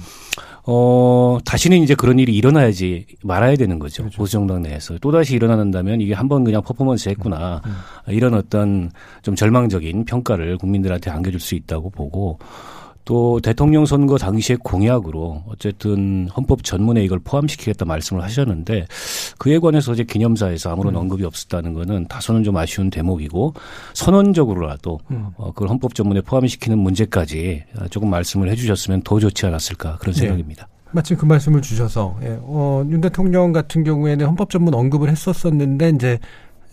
어, 0.65 1.39
다시는 1.43 1.79
이제 1.79 1.93
그런 1.93 2.19
일이 2.19 2.33
일어나야지 2.35 3.05
말아야 3.21 3.57
되는 3.57 3.79
거죠. 3.79 4.03
그렇죠. 4.03 4.17
보수정당 4.17 4.61
내에서. 4.61 4.97
또다시 4.99 5.35
일어난다면 5.35 5.99
이게 5.99 6.13
한 6.13 6.29
번 6.29 6.45
그냥 6.45 6.61
퍼포먼스 6.61 7.09
했구나. 7.09 7.61
음, 7.65 7.71
음. 8.07 8.13
이런 8.13 8.33
어떤 8.33 8.89
좀 9.23 9.35
절망적인 9.35 10.05
평가를 10.05 10.57
국민들한테 10.57 11.11
안겨줄 11.11 11.41
수 11.41 11.55
있다고 11.55 11.89
보고 11.89 12.39
또 13.05 13.39
대통령 13.41 13.85
선거 13.85 14.17
당시의 14.17 14.57
공약으로 14.63 15.43
어쨌든 15.47 16.27
헌법 16.35 16.63
전문에 16.63 17.03
이걸 17.03 17.19
포함시키겠다 17.19 17.85
말씀을 17.85 18.23
하셨는데 18.23 18.87
그에 19.37 19.59
관해서 19.59 19.91
어제 19.91 20.03
기념사에서 20.03 20.71
아무런 20.71 20.95
음. 20.95 21.01
언급이 21.01 21.25
없었다는 21.25 21.73
거는 21.73 22.07
다소는 22.07 22.43
좀 22.43 22.55
아쉬운 22.57 22.89
대목이고 22.89 23.53
선언적으로라도 23.93 24.99
음. 25.11 25.27
어, 25.35 25.51
그걸 25.51 25.69
헌법 25.69 25.95
전문에 25.95 26.21
포함시키는 26.21 26.77
문제까지 26.77 27.63
조금 27.89 28.09
말씀을 28.09 28.49
해주셨으면 28.51 29.01
더 29.03 29.19
좋지 29.19 29.45
않았을까 29.45 29.97
그런 29.97 30.13
네. 30.13 30.19
생각입니다. 30.21 30.67
네. 30.67 30.73
마침 30.93 31.17
그 31.17 31.25
말씀을 31.25 31.61
주셔서 31.61 32.17
예, 32.21 32.37
어, 32.41 32.85
윤 32.89 33.01
대통령 33.01 33.51
같은 33.51 33.83
경우에는 33.83 34.27
헌법 34.27 34.49
전문 34.49 34.75
언급을 34.75 35.09
했었었는데 35.09 35.89
이제 35.89 36.19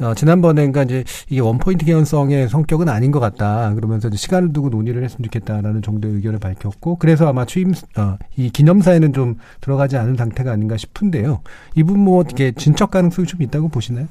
어, 0.01 0.15
지난번에가 0.15 0.85
이제 0.85 1.05
이게 1.29 1.41
원포인트 1.41 1.85
개연성의 1.85 2.49
성격은 2.49 2.89
아닌 2.89 3.11
것 3.11 3.21
같다. 3.21 3.75
그러면서 3.75 4.09
이제 4.09 4.17
시간을 4.17 4.53
두고 4.53 4.71
논의를 4.71 5.05
했으면 5.05 5.25
좋겠다라는 5.25 5.83
정도의 5.83 6.15
의견을 6.15 6.39
밝혔고, 6.39 6.97
그래서 6.97 7.29
아마 7.29 7.45
취임, 7.45 7.73
어, 7.97 8.17
이 8.37 8.51
기념사에는 8.51 9.13
좀 9.13 9.37
들어가지 9.61 9.97
않은 9.97 10.17
상태가 10.17 10.53
아닌가 10.53 10.77
싶은데요. 10.77 11.43
이분 11.75 12.01
뭐 12.01 12.21
어떻게 12.21 12.53
진척 12.53 12.91
가능성이 12.91 13.27
좀 13.27 13.43
있다고 13.43 13.69
보시나요? 13.69 14.09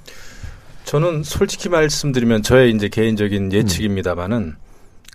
저는 0.85 1.23
솔직히 1.23 1.69
말씀드리면 1.69 2.43
저의 2.43 2.71
이제 2.71 2.87
개인적인 2.87 3.45
음. 3.45 3.51
예측입니다만은 3.51 4.37
음. 4.37 4.55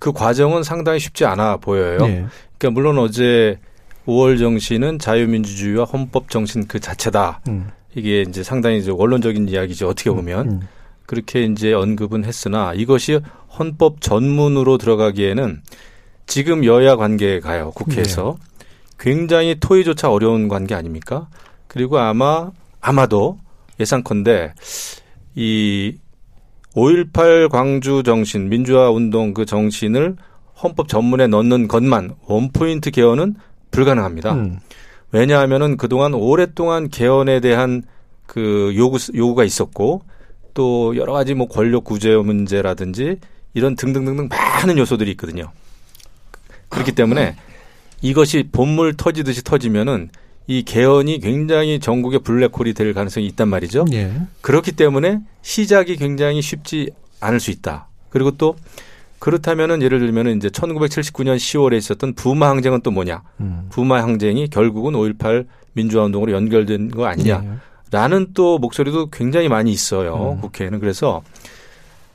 그 0.00 0.12
과정은 0.12 0.62
상당히 0.62 1.00
쉽지 1.00 1.25
않아 1.25 1.57
보여요. 1.59 1.99
네. 1.99 2.26
그러니까 2.59 2.71
물론 2.71 2.99
어제 2.99 3.59
5월 4.07 4.38
정신은 4.38 4.99
자유민주주의와 4.99 5.85
헌법 5.85 6.31
정신 6.31 6.66
그 6.66 6.78
자체다. 6.78 7.40
음. 7.49 7.71
이게 7.94 8.22
이제 8.22 8.42
상당히 8.42 8.78
이제 8.78 8.90
원론적인 8.90 9.48
이야기죠. 9.48 9.88
어떻게 9.88 10.10
음, 10.10 10.16
보면. 10.16 10.48
음. 10.50 10.60
그렇게 11.06 11.42
이제 11.42 11.72
언급은 11.72 12.24
했으나 12.24 12.72
이것이 12.74 13.20
헌법 13.58 14.00
전문으로 14.00 14.78
들어가기에는 14.78 15.60
지금 16.26 16.64
여야 16.64 16.96
관계에 16.96 17.40
가요. 17.40 17.70
국회에서. 17.72 18.38
네. 18.38 18.66
굉장히 18.98 19.56
토의조차 19.60 20.10
어려운 20.10 20.48
관계 20.48 20.74
아닙니까? 20.74 21.28
그리고 21.66 21.98
아마, 21.98 22.50
아마도 22.80 23.38
예상컨대 23.78 24.54
이 25.34 25.96
5.18 26.74 27.50
광주 27.50 28.02
정신, 28.02 28.48
민주화 28.48 28.90
운동 28.90 29.34
그 29.34 29.44
정신을 29.44 30.16
헌법 30.62 30.88
전문에 30.88 31.26
넣는 31.26 31.68
것만 31.68 32.14
원포인트 32.26 32.90
개헌은 32.90 33.34
불가능합니다. 33.70 34.32
음. 34.34 34.58
왜냐하면은 35.14 35.76
그동안 35.76 36.12
오랫동안 36.12 36.88
개헌에 36.88 37.38
대한 37.38 37.85
그 38.26 38.73
요구 38.75 38.99
요구가 39.14 39.44
있었고 39.44 40.02
또 40.54 40.97
여러 40.97 41.12
가지 41.12 41.35
뭐 41.35 41.47
권력 41.47 41.85
구제 41.85 42.16
문제라든지 42.16 43.18
이런 43.54 43.76
등등등등 43.76 44.28
많은 44.28 44.76
요소들이 44.76 45.12
있거든요. 45.12 45.52
그렇기 46.68 46.92
때문에 46.92 47.37
이것이 48.02 48.49
본물 48.50 48.97
터지듯이 48.97 49.44
터지면은 49.44 50.11
이 50.49 50.64
개헌이 50.64 51.21
굉장히 51.21 51.78
전국의 51.78 52.18
블랙홀이 52.18 52.75
될 52.75 52.92
가능성이 52.92 53.26
있단 53.28 53.47
말이죠. 53.49 53.85
예. 53.92 54.12
그렇기 54.40 54.73
때문에 54.73 55.21
시작이 55.42 55.94
굉장히 55.94 56.42
쉽지 56.42 56.90
않을 57.21 57.38
수 57.38 57.52
있다. 57.52 57.87
그리고 58.11 58.33
또 58.33 58.56
그렇다면은 59.18 59.83
예를 59.83 60.00
들면은 60.00 60.37
이제 60.37 60.49
1979년 60.49 61.37
10월에 61.37 61.76
있었던 61.78 62.14
부마 62.14 62.49
항쟁은 62.50 62.83
또 62.83 62.90
뭐냐? 62.90 63.23
음. 63.40 63.66
부마 63.71 64.02
항쟁이 64.02 64.49
결국은 64.49 64.92
5.18 64.92 65.47
민주화 65.73 66.04
운동으로 66.04 66.33
연결된 66.33 66.90
거 66.90 67.06
아니냐? 67.06 67.40
네. 67.40 67.50
라는 67.90 68.28
또 68.35 68.59
목소리도 68.59 69.11
굉장히 69.11 69.49
많이 69.49 69.73
있어요. 69.73 70.37
음. 70.37 70.40
국회에는. 70.40 70.80
그래서 70.80 71.23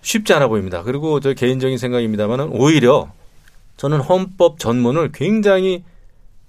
쉽지 0.02 0.34
않아 0.34 0.48
보입니다. 0.48 0.84
그리고 0.84 1.20
저 1.20 1.34
개인적인 1.34 1.78
생각입니다만은 1.78 2.50
오히려 2.52 3.12
저는 3.78 4.02
헌법 4.02 4.60
전문을 4.60 5.12
굉장히 5.14 5.84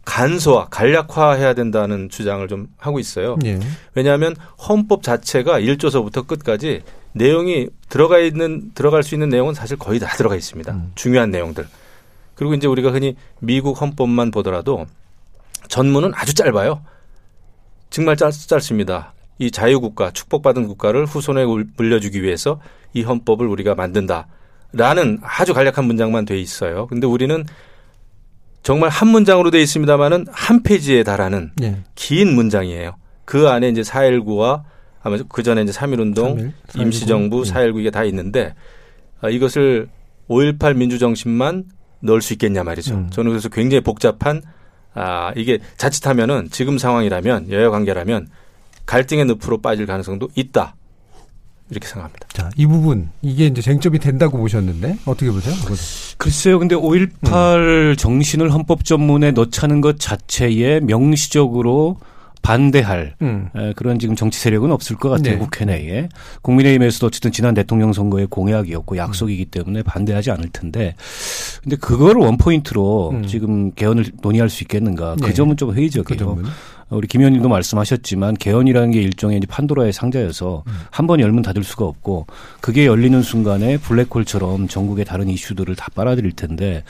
간소화, 0.05 0.67
간략화해야 0.71 1.55
된다는 1.55 2.09
주장을 2.09 2.47
좀 2.49 2.69
하고 2.77 2.99
있어요. 2.99 3.37
네. 3.41 3.61
왜냐하면 3.95 4.35
헌법 4.69 5.03
자체가 5.03 5.61
1조서부터 5.61 6.27
끝까지 6.27 6.83
내용이 7.13 7.69
들어가 7.89 8.19
있는 8.19 8.73
들어갈 8.75 9.03
수 9.03 9.15
있는 9.15 9.29
내용은 9.29 9.55
사실 9.55 9.77
거의 9.77 9.99
다 9.99 10.09
들어가 10.17 10.37
있습니다. 10.37 10.73
음. 10.73 10.93
중요한 10.95 11.31
내용들. 11.31 11.67
그리고 12.35 12.55
이제 12.55 12.67
우리가 12.67 12.93
흔히 12.93 13.17
미국 13.41 13.81
헌법만 13.81 14.31
보더라도 14.31 14.87
전문은 15.69 16.13
아주 16.15 16.35
짧아요. 16.35 16.83
정말 17.91 18.17
짧, 18.17 18.31
짧습니다. 18.31 19.13
이 19.39 19.51
자유국가, 19.51 20.11
축복받은 20.11 20.67
국가를 20.69 21.07
후손에 21.07 21.45
물려주기 21.77 22.23
위해서 22.23 22.61
이 22.93 23.03
헌법을 23.03 23.47
우리가 23.47 23.75
만든다. 23.75 24.27
라는 24.73 25.19
아주 25.23 25.53
간략한 25.53 25.85
문장만 25.85 26.25
돼 26.25 26.39
있어요. 26.39 26.87
근데 26.87 27.07
우리는 27.07 27.45
정말 28.63 28.91
한 28.91 29.09
문장으로 29.09 29.51
돼 29.51 29.61
있습니다만은 29.63 30.27
한 30.31 30.63
페이지에 30.63 31.03
달하는 31.03 31.51
네. 31.57 31.83
긴 31.95 32.35
문장이에요. 32.35 32.97
그 33.25 33.49
안에 33.49 33.69
이제 33.69 33.81
4.19와 33.83 34.63
아마 35.03 35.19
그 35.29 35.43
전에 35.43 35.63
이제 35.63 35.73
3.1운동, 35.73 36.53
임시정부, 36.77 37.43
4.19 37.43 37.81
이게 37.81 37.91
다 37.91 38.05
있는데 38.05 38.55
아, 39.21 39.29
이것을 39.29 39.89
5.18 40.29 40.77
민주정신만 40.77 41.65
넣을 42.01 42.23
수 42.23 42.33
있겠냐 42.35 42.65
말이죠. 42.65 42.95
음. 42.95 43.11
저는 43.11 43.31
그래서 43.31 43.49
굉장히 43.49 43.83
복잡한 43.83 44.43
아, 44.95 45.33
이게 45.37 45.59
자칫하면은 45.77 46.49
지금 46.51 46.79
상황이라면 46.79 47.51
여야 47.51 47.71
관계라면 47.71 48.29
갈등의 48.87 49.27
늪으로 49.27 49.59
빠질 49.59 49.87
가능성도 49.87 50.29
있다. 50.35 50.77
이렇게 51.71 51.87
생각합니다. 51.87 52.27
자, 52.33 52.51
이 52.57 52.67
부분 52.67 53.11
이게 53.23 53.47
이제 53.47 53.63
쟁점이 53.63 54.01
된다고 54.01 54.39
보셨는데 54.39 54.99
어떻게 55.07 55.31
보세요? 55.31 55.55
글쎄요. 56.19 56.59
근데 56.59 56.75
5.18 56.75 57.91
음. 57.93 57.97
정신을 57.97 58.53
헌법 58.53 58.85
전문에 58.85 59.31
넣자는 59.31 59.81
것 59.81 60.01
자체에 60.01 60.81
명시적으로 60.81 61.99
반대할 62.43 63.15
음. 63.23 63.49
그런 63.77 63.99
지금 63.99 64.17
정치 64.17 64.41
세력은 64.41 64.71
없을 64.73 64.97
것 64.97 65.09
같아요. 65.11 65.35
네. 65.35 65.39
국회 65.39 65.65
내에. 65.65 66.09
국민의힘에서도 66.43 67.07
어쨌든 67.07 67.33
지난 67.33 67.55
대통령 67.55 67.93
선거의 67.93 68.27
공약이었고 68.27 68.97
약속이기 68.97 69.47
때문에 69.47 69.83
반대하지 69.83 70.31
않을 70.31 70.49
텐데 70.53 70.95
근데 71.63 71.77
그거를 71.77 72.23
원포인트로 72.23 73.11
음. 73.11 73.27
지금 73.27 73.73
개헌을 73.73 74.07
논의할 74.23 74.49
수 74.49 74.65
있겠는가. 74.65 75.17
그 75.21 75.27
네. 75.27 75.33
점은 75.35 75.57
좀 75.57 75.75
회의적이에요. 75.75 76.35
그 76.37 76.43
우리 76.91 77.07
김 77.07 77.21
의원님도 77.21 77.49
말씀하셨지만 77.49 78.35
개헌이라는 78.35 78.91
게 78.91 79.01
일종의 79.01 79.39
이제 79.39 79.47
판도라의 79.47 79.93
상자여서 79.93 80.65
음. 80.67 80.73
한번 80.91 81.21
열면 81.21 81.43
닫을 81.43 81.63
수가 81.63 81.85
없고 81.85 82.27
그게 82.61 82.85
열리는 82.87 83.23
순간에 83.23 83.77
블랙홀처럼 83.79 84.67
전국의 84.67 85.05
다른 85.05 85.29
이슈들을 85.29 85.77
다 85.77 85.87
빨아들일 85.95 86.33
텐데 86.33 86.83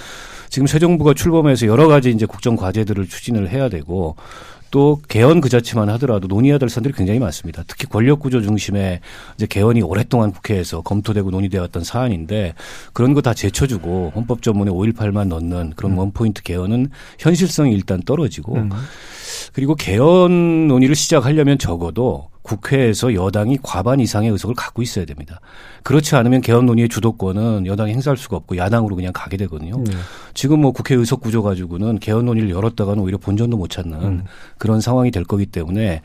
지금 0.48 0.66
새 0.66 0.78
정부가 0.78 1.12
출범해서 1.12 1.66
여러 1.66 1.86
가지 1.86 2.10
이제 2.10 2.24
국정 2.24 2.56
과제들을 2.56 3.08
추진을 3.08 3.50
해야 3.50 3.68
되고 3.68 4.16
또 4.70 5.00
개헌 5.08 5.40
그 5.40 5.48
자체만 5.48 5.88
하더라도 5.90 6.26
논의해야 6.28 6.58
될 6.58 6.68
사안들이 6.68 6.94
굉장히 6.94 7.20
많습니다. 7.20 7.62
특히 7.66 7.86
권력 7.86 8.20
구조 8.20 8.40
중심의 8.42 9.00
이제 9.36 9.46
개헌이 9.46 9.82
오랫동안 9.82 10.32
국회에서 10.32 10.80
검토되고 10.82 11.30
논의되어 11.30 11.60
왔던 11.62 11.84
사안인데 11.84 12.54
그런 12.92 13.14
거 13.14 13.20
다 13.20 13.34
제쳐주고 13.34 14.12
헌법 14.14 14.40
전문에 14.42 14.70
5.18만 14.70 15.28
넣는 15.28 15.74
그런 15.76 15.92
음. 15.92 15.98
원포인트 15.98 16.42
개헌은 16.42 16.88
현실성이 17.18 17.74
일단 17.74 18.00
떨어지고 18.02 18.54
음. 18.56 18.70
그리고 19.52 19.74
개헌 19.74 20.68
논의를 20.68 20.94
시작하려면 20.94 21.58
적어도 21.58 22.30
국회에서 22.50 23.14
여당이 23.14 23.58
과반 23.62 24.00
이상의 24.00 24.30
의석을 24.30 24.56
갖고 24.56 24.82
있어야 24.82 25.04
됩니다. 25.04 25.40
그렇지 25.84 26.16
않으면 26.16 26.40
개헌 26.40 26.66
논의의 26.66 26.88
주도권은 26.88 27.66
여당이 27.66 27.92
행사할 27.92 28.16
수가 28.16 28.36
없고 28.38 28.56
야당으로 28.56 28.96
그냥 28.96 29.12
가게 29.14 29.36
되거든요. 29.36 29.82
네. 29.84 29.92
지금 30.34 30.60
뭐 30.60 30.72
국회 30.72 30.94
의석 30.96 31.20
구조 31.20 31.42
가지고는 31.42 32.00
개헌 32.00 32.26
논의를 32.26 32.50
열었다가는 32.50 33.00
오히려 33.02 33.18
본전도 33.18 33.56
못 33.56 33.70
찾는 33.70 34.02
음. 34.02 34.24
그런 34.58 34.80
상황이 34.80 35.10
될 35.10 35.24
거기 35.24 35.46
때문에 35.46 36.02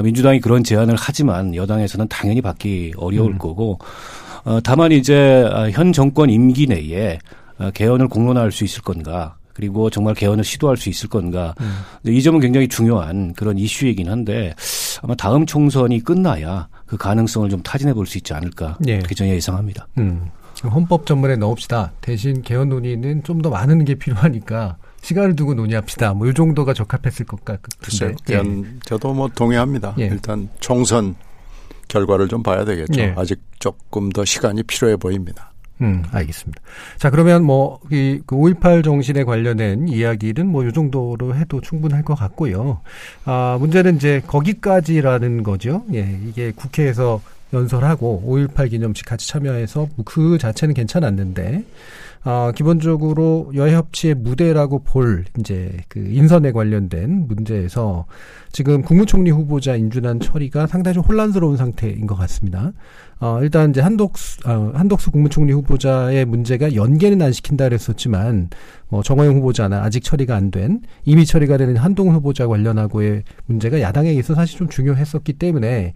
민주당이 0.00 0.40
그런 0.40 0.62
제안을 0.62 0.94
하지만 0.96 1.54
여당에서는 1.54 2.06
당연히 2.08 2.40
받기 2.42 2.94
어려울 2.96 3.32
음. 3.32 3.38
거고 3.38 3.78
어, 4.44 4.60
다만 4.62 4.92
이제 4.92 5.44
현 5.72 5.92
정권 5.92 6.30
임기 6.30 6.68
내에 6.68 7.18
개헌을 7.74 8.06
공론화할 8.08 8.52
수 8.52 8.62
있을 8.64 8.82
건가 8.82 9.37
그리고 9.58 9.90
정말 9.90 10.14
개헌을 10.14 10.44
시도할 10.44 10.76
수 10.76 10.88
있을 10.88 11.08
건가. 11.08 11.52
음. 11.60 11.80
이 12.06 12.22
점은 12.22 12.38
굉장히 12.38 12.68
중요한 12.68 13.32
그런 13.34 13.58
이슈이긴 13.58 14.08
한데 14.08 14.54
아마 15.02 15.16
다음 15.16 15.46
총선이 15.46 15.98
끝나야 16.04 16.68
그 16.86 16.96
가능성을 16.96 17.50
좀 17.50 17.60
타진해 17.64 17.92
볼 17.92 18.06
수 18.06 18.18
있지 18.18 18.32
않을까. 18.34 18.78
예. 18.86 18.98
그렇게 18.98 19.16
저는 19.16 19.32
예상합니다. 19.34 19.88
음. 19.98 20.28
헌법 20.62 21.06
전문에 21.06 21.34
넣읍시다. 21.36 21.90
대신 22.00 22.42
개헌 22.42 22.68
논의는 22.68 23.24
좀 23.24 23.42
더 23.42 23.50
많은 23.50 23.84
게 23.84 23.96
필요하니까 23.96 24.76
시간을 25.02 25.34
두고 25.34 25.54
논의합시다. 25.54 26.14
뭐 26.14 26.28
이 26.28 26.34
정도가 26.34 26.72
적합했을 26.72 27.26
것 27.26 27.44
같은데. 27.44 27.76
글쎄요. 27.80 28.14
예. 28.30 28.40
저도 28.84 29.12
뭐 29.12 29.26
동의합니다. 29.26 29.96
예. 29.98 30.04
일단 30.06 30.48
총선 30.60 31.16
결과를 31.88 32.28
좀 32.28 32.44
봐야 32.44 32.64
되겠죠. 32.64 32.92
네. 32.92 33.12
아직 33.16 33.40
조금 33.58 34.10
더 34.10 34.24
시간이 34.24 34.62
필요해 34.62 34.98
보입니다. 34.98 35.47
음, 35.80 36.02
알겠습니다. 36.10 36.60
자, 36.96 37.10
그러면 37.10 37.44
뭐, 37.44 37.80
이, 37.90 38.20
그 38.26 38.36
5.18 38.36 38.82
정신에 38.82 39.24
관련된 39.24 39.88
이야기는 39.88 40.46
뭐, 40.46 40.64
요 40.64 40.72
정도로 40.72 41.34
해도 41.36 41.60
충분할 41.60 42.02
것 42.02 42.14
같고요. 42.14 42.80
아, 43.24 43.56
문제는 43.60 43.96
이제 43.96 44.22
거기까지라는 44.26 45.42
거죠. 45.42 45.84
예, 45.94 46.18
이게 46.28 46.52
국회에서 46.52 47.20
연설하고 47.52 48.24
5.18 48.26 48.70
기념식 48.70 49.06
같이 49.06 49.28
참여해서 49.28 49.88
그 50.04 50.38
자체는 50.38 50.74
괜찮았는데, 50.74 51.64
어, 52.24 52.50
기본적으로 52.54 53.50
여협치의 53.54 54.14
무대라고 54.14 54.80
볼 54.80 55.24
이제 55.38 55.78
그 55.88 56.00
인선에 56.00 56.52
관련된 56.52 57.26
문제에서 57.28 58.06
지금 58.50 58.82
국무총리 58.82 59.30
후보자 59.30 59.76
인준안 59.76 60.20
처리가 60.20 60.66
상당히 60.66 60.94
좀 60.94 61.04
혼란스러운 61.04 61.56
상태인 61.56 62.06
것 62.06 62.16
같습니다. 62.16 62.72
어, 63.20 63.40
일단 63.42 63.70
이제 63.70 63.80
한독수, 63.80 64.48
어, 64.48 64.70
한독수 64.74 65.10
국무총리 65.10 65.52
후보자의 65.52 66.24
문제가 66.24 66.74
연계는 66.74 67.20
안 67.20 67.32
시킨다 67.32 67.64
그랬었지만, 67.64 68.50
뭐 68.88 69.02
정호영 69.02 69.36
후보자나 69.36 69.82
아직 69.82 70.04
처리가 70.04 70.36
안 70.36 70.50
된, 70.50 70.82
이미 71.04 71.26
처리가 71.26 71.56
되는 71.56 71.76
한동 71.76 72.14
후보자 72.14 72.46
관련하고의 72.46 73.24
문제가 73.46 73.80
야당에 73.80 74.12
있어 74.12 74.34
사실 74.34 74.58
좀 74.58 74.68
중요했었기 74.68 75.32
때문에 75.32 75.94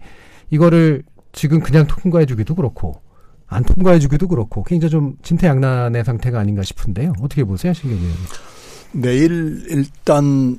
이거를 0.49 1.03
지금 1.31 1.61
그냥 1.61 1.87
통과해 1.87 2.25
주기도 2.25 2.55
그렇고, 2.55 3.01
안 3.47 3.63
통과해 3.63 3.99
주기도 3.99 4.27
그렇고 4.27 4.63
굉장히 4.63 4.89
좀 4.89 5.15
진퇴양난의 5.21 6.03
상태가 6.03 6.39
아닌가 6.39 6.63
싶은데요. 6.63 7.13
어떻게 7.21 7.43
보세요, 7.43 7.71
신경 7.73 7.97
의원님? 7.99 8.19
내일 8.93 9.65
일단 9.69 10.57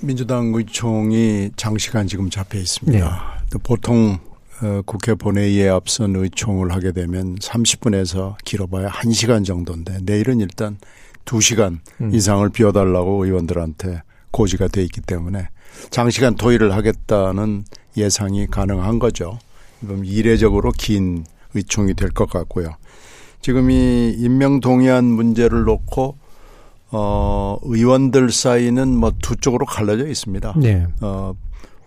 민주당 0.00 0.52
의총이 0.54 1.50
장시간 1.56 2.06
지금 2.06 2.30
잡혀 2.30 2.58
있습니다. 2.58 2.98
네. 3.50 3.58
보통 3.62 4.18
어, 4.62 4.82
국회 4.86 5.14
본회의에 5.14 5.68
앞선 5.68 6.14
의총을 6.16 6.72
하게 6.72 6.92
되면 6.92 7.36
30분에서 7.36 8.36
길어봐야 8.44 8.88
1시간 8.88 9.44
정도인데 9.44 9.98
내일은 10.02 10.40
일단 10.40 10.78
2시간 11.24 11.78
음. 12.00 12.14
이상을 12.14 12.48
비워달라고 12.50 13.24
의원들한테 13.24 14.02
고지가 14.30 14.68
돼 14.68 14.82
있기 14.84 15.00
때문에 15.00 15.48
장시간 15.90 16.34
토의를 16.36 16.72
하겠다는 16.74 17.64
예상이 17.96 18.46
가능한 18.46 18.98
거죠. 18.98 19.38
그럼 19.80 20.04
이례적으로 20.04 20.72
긴 20.72 21.24
의총이 21.54 21.94
될 21.94 22.10
것 22.10 22.28
같고요. 22.30 22.76
지금 23.40 23.70
이 23.70 24.10
임명 24.16 24.60
동의안 24.60 25.04
문제를 25.04 25.64
놓고 25.64 26.16
어 26.90 27.58
의원들 27.62 28.30
사이는 28.30 28.88
뭐 28.96 29.12
두 29.20 29.36
쪽으로 29.36 29.66
갈라져 29.66 30.06
있습니다. 30.06 30.54
네. 30.58 30.86
어 31.00 31.34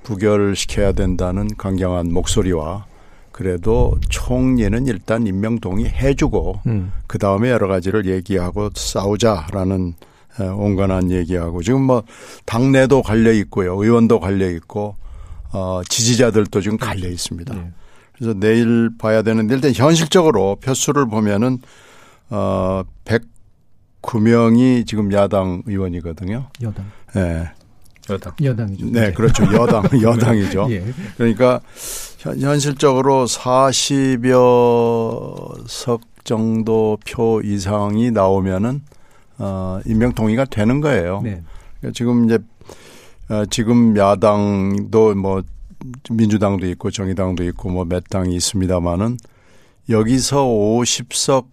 부결시켜야 0.08 0.94
된다는 0.94 1.50
강경한 1.58 2.14
목소리와 2.14 2.86
그래도 3.34 4.00
총리는 4.08 4.88
일단 4.88 5.28
임명 5.28 5.60
동의해주고 5.60 6.62
음. 6.68 6.94
그 7.08 7.18
다음에 7.18 7.52
여러 7.52 7.68
가지를 7.68 8.06
얘기하고 8.06 8.70
싸우자라는 8.74 9.96
온건한 10.40 11.12
얘기하고 11.12 11.62
지금 11.62 11.82
뭐 11.82 12.04
당내도 12.46 13.02
갈려 13.02 13.34
있고요, 13.34 13.76
의원도 13.76 14.22
갈려 14.22 14.50
있고 14.52 14.96
어 15.52 15.82
지지자들도 15.88 16.62
지금 16.62 16.78
갈려 16.78 17.10
있습니다. 17.10 17.54
네. 17.54 17.72
그래서 18.16 18.34
내일 18.34 18.92
봐야 18.98 19.22
되는데 19.24 19.56
일단 19.56 19.74
현실적으로 19.74 20.56
표수를 20.56 21.08
보면은 21.08 21.60
어 22.30 22.84
109명이 24.02 24.88
지금 24.88 25.12
야당 25.12 25.64
의원이거든요. 25.66 26.48
여당. 26.62 26.86
예. 27.16 27.20
네. 27.20 27.52
여당. 28.10 28.34
여당이죠. 28.42 28.86
네, 28.88 29.02
네. 29.08 29.12
그렇죠. 29.14 29.44
여당, 29.54 29.84
여당이죠. 30.02 30.68
예. 30.72 30.84
그러니까 31.18 31.62
현 32.20 32.60
실적으로 32.60 33.26
40여 34.28 35.68
석 35.68 36.02
정도 36.24 36.98
표 37.08 37.42
이상이 37.42 38.12
나오면은 38.12 38.82
어 39.38 39.80
임명 39.86 40.14
동의가 40.14 40.46
되는 40.46 40.82
거예요. 40.82 41.22
네. 41.24 41.42
그러니까 41.80 41.96
지금 41.96 42.26
이제 42.26 42.40
어 43.30 43.46
지금 43.50 43.96
야당도 43.96 45.16
뭐 45.16 45.44
민주당도 46.10 46.68
있고 46.68 46.92
정의당도 46.92 47.44
있고 47.46 47.70
뭐 47.70 47.86
몇 47.86 48.04
당이 48.10 48.36
있습니다만은 48.36 49.18
여기서 49.90 50.44
50석 50.46 51.46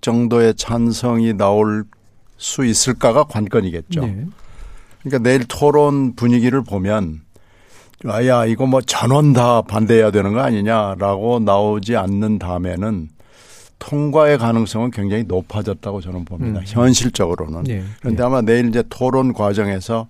정도의 0.00 0.54
찬성이 0.54 1.34
나올 1.34 1.84
수 2.36 2.64
있을까가 2.64 3.24
관건이겠죠. 3.24 4.00
네. 4.00 4.26
그러니까 5.02 5.18
내일 5.28 5.44
토론 5.46 6.14
분위기를 6.14 6.62
보면 6.62 7.20
아야 8.06 8.46
이거 8.46 8.66
뭐 8.66 8.80
전원 8.80 9.32
다 9.32 9.62
반대해야 9.62 10.10
되는 10.10 10.32
거 10.32 10.40
아니냐라고 10.40 11.40
나오지 11.40 11.96
않는 11.96 12.38
다음에는 12.38 13.08
통과의 13.78 14.38
가능성은 14.38 14.90
굉장히 14.90 15.24
높아졌다고 15.24 16.00
저는 16.02 16.24
봅니다. 16.26 16.60
음. 16.60 16.64
현실적으로는. 16.66 17.64
네. 17.64 17.82
그런데 18.00 18.18
네. 18.18 18.26
아마 18.26 18.42
내일 18.42 18.68
이제 18.68 18.84
토론 18.88 19.32
과정에서 19.32 20.06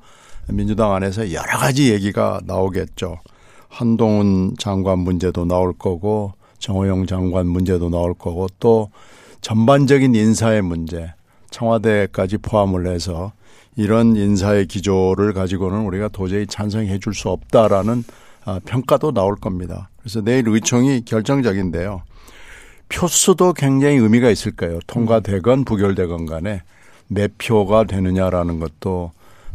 민주당 0.48 0.92
안에서 0.92 1.32
여러 1.32 1.56
가지 1.56 1.92
얘기가 1.92 2.40
나오겠죠. 2.44 3.18
한동훈 3.68 4.54
장관 4.58 4.98
문제도 4.98 5.44
나올 5.44 5.72
거고 5.72 6.32
정호영 6.58 7.06
장관 7.06 7.46
문제도 7.46 7.88
나올 7.88 8.12
거고 8.14 8.48
또 8.58 8.90
전반적인 9.40 10.14
인사의 10.14 10.62
문제 10.62 11.14
청와대까지 11.50 12.38
포함을 12.38 12.88
해서 12.88 13.32
이런 13.80 14.14
인사의 14.14 14.66
기조를 14.66 15.32
가지고는 15.32 15.86
우리가 15.86 16.08
도저히 16.08 16.46
찬성해 16.46 16.98
줄 16.98 17.14
수 17.14 17.30
없다라는 17.30 18.04
아, 18.44 18.60
평가도 18.64 19.12
나올 19.12 19.36
겁니다. 19.36 19.88
그래서 19.98 20.20
내일 20.20 20.48
의총이 20.48 21.04
결정적인데요. 21.06 22.02
표수도 22.90 23.52
굉장히 23.54 23.96
의미가 23.96 24.28
있을 24.30 24.52
거예요. 24.52 24.80
통과되건 24.86 25.64
부결되건 25.64 26.26
간에 26.26 26.62
몇 27.08 27.32
표가 27.38 27.84
되느냐라는 27.84 28.60
것도 28.60 29.12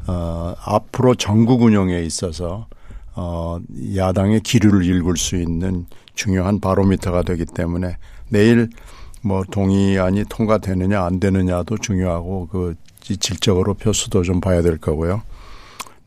어, 0.08 0.56
앞으로 0.64 1.14
전국 1.16 1.62
운영에 1.62 2.02
있어서 2.02 2.68
어, 3.16 3.60
야당의 3.96 4.42
기류를 4.42 4.86
읽을 4.86 5.18
수 5.18 5.36
있는 5.36 5.86
중요한 6.16 6.60
바로미터가 6.60 7.22
되기 7.24 7.46
때문에 7.46 7.98
내일 8.30 8.70
뭐 9.22 9.44
동의안이 9.50 10.26
통과되느냐 10.30 11.04
안 11.04 11.20
되느냐도 11.20 11.78
중요하고 11.78 12.48
그 12.52 12.76
질적으로 13.18 13.74
표수도 13.76 14.24
좀 14.24 14.42
봐야 14.42 14.62
될 14.62 14.78
거고요. 14.78 15.22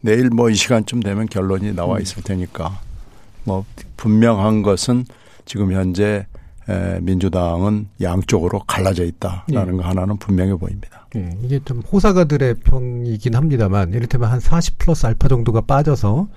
내일 0.01 0.31
뭐 0.31 0.51
이 0.51 0.55
시간쯤 0.55 1.01
되면 1.01 1.27
결론이 1.27 1.75
나와 1.75 1.97
음. 1.97 2.03
있을 2.03 2.23
테니까 2.23 2.81
뭐 3.45 3.65
분명한 3.97 4.63
것은 4.63 5.05
지금 5.45 5.73
현재 5.73 6.27
에, 6.69 6.99
민주당은 7.01 7.89
양쪽으로 8.01 8.61
갈라져 8.67 9.05
있다라는 9.05 9.75
예. 9.75 9.77
거 9.79 9.89
하나는 9.89 10.19
분명해 10.19 10.57
보입니다. 10.57 11.07
예, 11.17 11.31
이게 11.43 11.59
좀 11.65 11.81
호사가들의 11.81 12.57
평이긴 12.65 13.35
합니다만 13.35 13.95
이를테면 13.95 14.31
한 14.31 14.39
40 14.41 14.77
플러스 14.79 15.07
알파 15.07 15.29
정도가 15.29 15.63
빠져서 15.63 16.29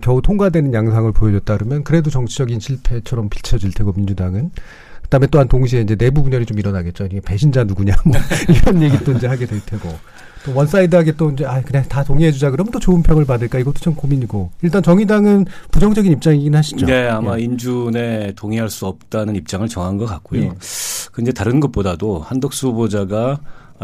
겨우 0.00 0.22
통과되는 0.22 0.72
양상을 0.72 1.10
보여줬다 1.12 1.56
그러면 1.56 1.82
그래도 1.84 2.08
정치적인 2.10 2.60
실패처럼 2.60 3.28
비춰질 3.28 3.72
테고 3.72 3.92
민주당은 3.94 4.52
그다음에 5.12 5.26
또한 5.26 5.46
동시에 5.46 5.82
이제 5.82 5.94
내부 5.94 6.22
분열이 6.22 6.46
좀 6.46 6.58
일어나겠죠. 6.58 7.04
이게 7.04 7.20
배신자 7.20 7.64
누구냐 7.64 7.94
뭐 8.06 8.16
이런 8.48 8.82
얘기 8.82 8.98
또 9.04 9.12
이제 9.12 9.26
하게 9.26 9.44
될 9.44 9.60
테고 9.60 9.90
또 10.44 10.54
one 10.54 10.70
side하게 10.70 11.12
또 11.12 11.30
이제 11.30 11.44
아 11.44 11.60
그냥 11.60 11.84
다 11.86 12.02
동의해주자 12.02 12.50
그러면 12.50 12.72
또 12.72 12.78
좋은 12.78 13.02
평을 13.02 13.26
받을까 13.26 13.58
이것도 13.58 13.80
좀 13.80 13.94
고민이고 13.94 14.50
일단 14.62 14.82
정의당은 14.82 15.44
부정적인 15.70 16.10
입장이긴 16.12 16.54
하시죠. 16.54 16.86
네, 16.86 17.08
아마 17.08 17.38
예. 17.38 17.42
인준에 17.42 18.32
동의할 18.36 18.70
수 18.70 18.86
없다는 18.86 19.36
입장을 19.36 19.68
정한 19.68 19.98
것 19.98 20.06
같고요. 20.06 20.42
예. 20.44 20.52
근데 21.12 21.30
다른 21.30 21.60
것보다도 21.60 22.20
한덕수 22.20 22.68
후보자가 22.68 23.38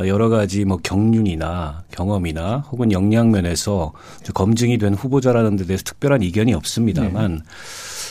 여러 0.07 0.31
가지 0.31 0.65
뭐 0.65 0.79
경륜이나 0.83 1.83
경험이나 1.91 2.65
혹은 2.71 2.91
역량 2.91 3.31
면에서 3.33 3.93
검증이 4.33 4.79
된 4.79 4.95
후보자라는 4.95 5.57
데 5.57 5.67
대해서 5.67 5.83
특별한 5.85 6.23
이견이 6.23 6.55
없습니다만 6.55 7.33
네. 7.35 7.43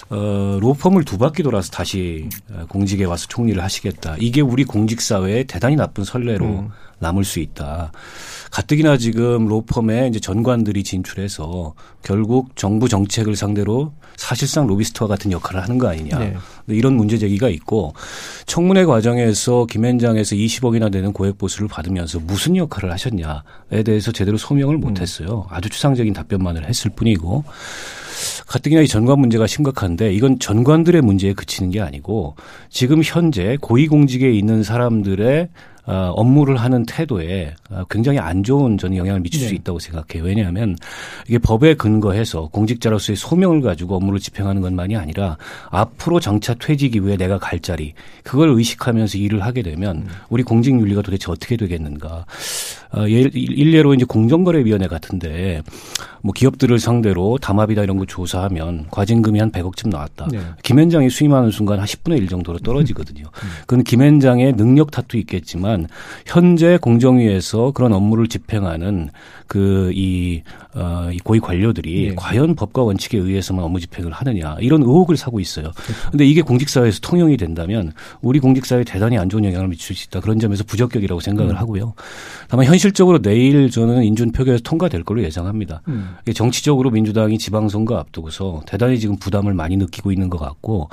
어, 0.09 0.57
로펌을 0.61 1.03
두 1.03 1.17
바퀴 1.17 1.43
돌아서 1.43 1.69
다시 1.71 2.29
공직에 2.69 3.03
와서 3.03 3.27
총리를 3.27 3.61
하시겠다. 3.61 4.15
이게 4.19 4.41
우리 4.41 4.63
공직 4.63 5.01
사회에 5.01 5.43
대단히 5.43 5.75
나쁜 5.75 6.03
선례로 6.03 6.45
음. 6.45 6.69
남을 6.99 7.25
수 7.25 7.39
있다. 7.39 7.91
가뜩이나 8.49 8.97
지금 8.97 9.47
로펌에 9.47 10.07
이제 10.07 10.19
전관들이 10.19 10.83
진출해서 10.83 11.73
결국 12.01 12.55
정부 12.55 12.89
정책을 12.89 13.35
상대로 13.35 13.93
사실상 14.15 14.65
로비스트와 14.65 15.07
같은 15.07 15.31
역할을 15.31 15.61
하는 15.61 15.77
거 15.77 15.89
아니냐. 15.89 16.17
네. 16.17 16.35
이런 16.67 16.95
문제 16.95 17.17
제기가 17.17 17.49
있고 17.49 17.93
청문회 18.45 18.85
과정에서 18.85 19.65
김현장에서 19.65 20.35
20억이나 20.35 20.91
되는 20.91 21.13
고액 21.13 21.37
보수를 21.37 21.67
받으면서 21.67 22.19
무슨 22.19 22.55
역할을 22.55 22.91
하셨냐에 22.91 23.83
대해서 23.85 24.11
제대로 24.11 24.37
소명을 24.37 24.77
못 24.77 24.97
음. 24.97 24.97
했어요. 24.97 25.45
아주 25.49 25.69
추상적인 25.69 26.13
답변만을 26.13 26.67
했을 26.67 26.89
뿐이고 26.95 27.43
가뜩이나 28.47 28.81
이 28.81 28.87
전관 28.87 29.19
문제가 29.19 29.47
심각한데 29.47 30.13
이건 30.13 30.39
전관들의 30.39 31.01
문제에 31.01 31.33
그치는 31.33 31.71
게 31.71 31.81
아니고 31.81 32.35
지금 32.69 33.01
현재 33.03 33.57
고위공직에 33.61 34.31
있는 34.31 34.63
사람들의 34.63 35.49
어, 35.87 36.11
업무를 36.15 36.57
하는 36.57 36.85
태도에 36.85 37.55
어, 37.69 37.83
굉장히 37.89 38.19
안 38.19 38.43
좋은 38.43 38.77
저는 38.77 38.97
영향을 38.97 39.21
미칠 39.21 39.41
네. 39.41 39.47
수 39.47 39.55
있다고 39.55 39.79
생각해요. 39.79 40.25
왜냐하면 40.25 40.75
이게 41.27 41.37
법에 41.37 41.75
근거해서 41.75 42.49
공직자로서의 42.51 43.15
소명을 43.15 43.61
가지고 43.61 43.95
업무를 43.95 44.19
집행하는 44.19 44.61
것만이 44.61 44.97
아니라 44.97 45.37
앞으로 45.69 46.19
장차 46.19 46.53
퇴직 46.55 46.95
이후에 46.95 47.15
내가 47.15 47.39
갈 47.39 47.61
자리 47.61 47.93
그걸 48.23 48.49
의식하면서 48.49 49.17
일을 49.17 49.43
하게 49.43 49.61
되면 49.61 49.97
음. 49.97 50.07
우리 50.29 50.43
공직 50.43 50.71
윤리가 50.77 51.01
도대체 51.01 51.31
어떻게 51.31 51.55
되겠는가? 51.55 52.25
어, 52.91 53.07
일례로 53.07 53.93
이제 53.93 54.05
공정거래위원회 54.05 54.87
같은데 54.87 55.61
뭐 56.21 56.33
기업들을 56.33 56.79
상대로 56.79 57.37
담합이다 57.37 57.83
이런 57.83 57.97
거 57.97 58.05
조사하면 58.05 58.87
과징금이 58.91 59.39
한 59.39 59.51
100억쯤 59.51 59.89
나왔다. 59.89 60.27
네. 60.31 60.39
김현장이 60.63 61.09
수임하는 61.09 61.51
순간 61.51 61.79
한 61.79 61.85
10분의 61.85 62.17
1 62.17 62.27
정도로 62.27 62.59
떨어지거든요. 62.59 63.23
음. 63.31 63.47
그건 63.61 63.83
김현장의 63.83 64.55
능력 64.55 64.91
탓도 64.91 65.17
있겠지만 65.17 65.76
현재 66.25 66.77
공정위에서 66.77 67.71
그런 67.71 67.93
업무를 67.93 68.27
집행하는 68.27 69.09
그이 69.47 70.43
어, 70.75 71.09
이 71.11 71.19
고위 71.19 71.39
관료들이 71.39 72.09
네. 72.09 72.15
과연 72.15 72.55
법과 72.55 72.83
원칙에 72.83 73.17
의해서만 73.17 73.63
업무 73.65 73.79
집행을 73.79 74.11
하느냐 74.11 74.57
이런 74.59 74.83
의혹을 74.83 75.17
사고 75.17 75.39
있어요. 75.39 75.71
그런데 76.07 76.25
이게 76.25 76.41
공직사회에서 76.41 76.99
통용이 77.01 77.37
된다면 77.37 77.93
우리 78.21 78.39
공직사회에 78.39 78.83
대단히 78.83 79.17
안 79.17 79.29
좋은 79.29 79.43
영향을 79.43 79.69
미칠 79.69 79.95
수 79.95 80.07
있다. 80.07 80.19
그런 80.19 80.39
점에서 80.39 80.63
부적격이라고 80.63 81.19
생각을 81.21 81.53
음. 81.53 81.57
하고요. 81.57 81.93
다만 82.49 82.65
현실적으로 82.65 83.21
내일 83.21 83.71
저는 83.71 84.03
인준 84.03 84.31
표결에서 84.33 84.61
통과될 84.63 85.03
걸로 85.03 85.23
예상합니다. 85.23 85.81
음. 85.87 86.15
정치적으로 86.33 86.91
민주당이 86.91 87.37
지방선거 87.37 87.95
앞두고서 87.95 88.61
대단히 88.67 88.99
지금 88.99 89.15
부담을 89.17 89.53
많이 89.53 89.77
느끼고 89.77 90.11
있는 90.11 90.29
것 90.29 90.37
같고 90.37 90.89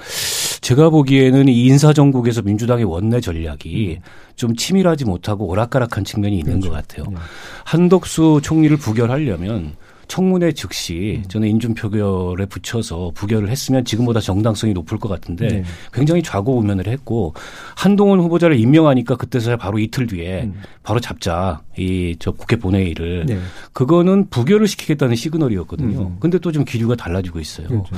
제가 0.61 0.89
보기에는 0.89 1.49
이 1.49 1.67
인사정국에서 1.67 2.41
민주당의 2.43 2.85
원내 2.85 3.21
전략이 3.21 3.99
음. 3.99 4.03
좀 4.37 4.57
치밀하지 4.57 5.05
못하고 5.05 5.47
오락가락한 5.47 6.05
측면이 6.05 6.39
있는 6.39 6.61
그렇죠. 6.61 6.71
것 6.71 6.75
같아요. 6.75 7.07
네. 7.11 7.17
한덕수 7.65 8.41
총리를 8.45 8.77
부결하려면 8.77 9.75
청문회 10.07 10.53
즉시 10.53 11.23
음. 11.25 11.29
저는 11.29 11.49
인준 11.49 11.73
표결에 11.75 12.45
붙여서 12.45 13.13
부결을 13.15 13.49
했으면 13.49 13.87
지금보다 13.87 14.21
정당성이 14.21 14.75
높을 14.75 14.99
것 14.99 15.09
같은데 15.09 15.49
네. 15.49 15.65
굉장히 15.95 16.23
좌고우면을 16.23 16.87
했고 16.89 17.33
한동훈 17.75 18.21
후보자를 18.21 18.61
임명하니까 18.61 19.17
그때서야 19.17 19.57
바로 19.57 19.79
이틀 19.79 20.07
뒤에 20.07 20.43
음. 20.43 20.61
바로 20.83 21.01
잡자 21.01 21.63
이 21.79 22.15
저 22.21 22.33
국회 22.33 22.57
본회의를 22.57 23.25
네. 23.27 23.39
그거는 23.73 24.29
부결을 24.29 24.69
시키겠다는 24.69 25.17
시그널이었거든요. 25.17 26.01
음. 26.03 26.17
근데 26.21 26.39
또 26.39 26.53
좀 26.53 26.65
기류가 26.67 26.97
달라지고 26.97 27.41
있어요. 27.41 27.67
그렇죠. 27.67 27.97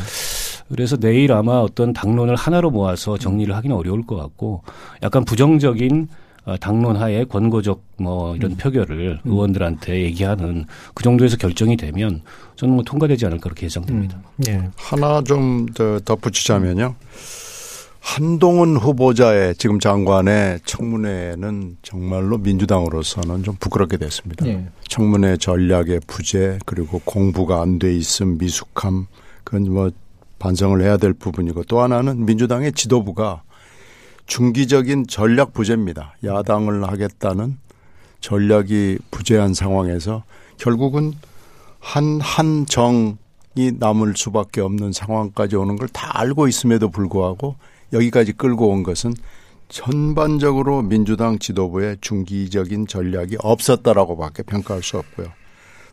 그래서 0.68 0.96
내일 0.96 1.32
아마 1.32 1.54
어떤 1.58 1.92
당론을 1.92 2.36
하나로 2.36 2.70
모아서 2.70 3.18
정리를 3.18 3.54
하기는 3.54 3.74
어려울 3.76 4.06
것 4.06 4.16
같고 4.16 4.62
약간 5.02 5.24
부정적인 5.24 6.08
어, 6.08 6.25
당론하에 6.60 7.24
권고적 7.24 7.82
뭐 7.98 8.36
이런 8.36 8.52
음. 8.52 8.56
표결을 8.56 9.20
음. 9.24 9.30
의원들한테 9.32 10.02
얘기하는 10.02 10.66
그 10.94 11.02
정도에서 11.02 11.36
결정이 11.36 11.76
되면 11.76 12.22
저는 12.54 12.74
뭐 12.74 12.84
통과되지 12.84 13.26
않을까 13.26 13.42
그렇게 13.44 13.66
예상됩니다. 13.66 14.16
음. 14.18 14.42
예. 14.48 14.68
하나 14.76 15.22
좀 15.22 15.66
더 15.74 15.98
덧붙이자면요. 16.00 16.94
한동훈 18.00 18.76
후보자의 18.76 19.56
지금 19.56 19.80
장관의 19.80 20.60
청문회는 20.64 21.78
정말로 21.82 22.38
민주당으로서는 22.38 23.42
좀 23.42 23.56
부끄럽게 23.58 23.96
됐습니다. 23.96 24.46
예. 24.46 24.64
청문회 24.88 25.36
전략의 25.38 26.00
부재 26.06 26.58
그리고 26.66 27.00
공부가 27.04 27.60
안 27.62 27.80
돼 27.80 27.92
있음 27.96 28.38
미숙함 28.38 29.06
그건 29.42 29.72
뭐 29.72 29.90
반성을 30.38 30.80
해야 30.82 30.96
될 30.98 31.12
부분이고 31.14 31.64
또 31.64 31.80
하나는 31.80 32.24
민주당의 32.26 32.72
지도부가 32.72 33.42
중기적인 34.26 35.06
전략 35.06 35.52
부재입니다. 35.52 36.14
야당을 36.24 36.84
하겠다는 36.84 37.58
전략이 38.20 38.98
부재한 39.10 39.54
상황에서 39.54 40.24
결국은 40.58 41.12
한, 41.78 42.20
한 42.20 42.66
정이 42.66 43.16
남을 43.78 44.14
수밖에 44.16 44.60
없는 44.60 44.92
상황까지 44.92 45.56
오는 45.56 45.76
걸 45.76 45.88
다 45.88 46.18
알고 46.18 46.48
있음에도 46.48 46.90
불구하고 46.90 47.56
여기까지 47.92 48.32
끌고 48.32 48.68
온 48.68 48.82
것은 48.82 49.14
전반적으로 49.68 50.82
민주당 50.82 51.38
지도부의 51.38 51.98
중기적인 52.00 52.86
전략이 52.86 53.36
없었다라고 53.40 54.16
밖에 54.16 54.42
평가할 54.42 54.82
수 54.82 54.98
없고요. 54.98 55.28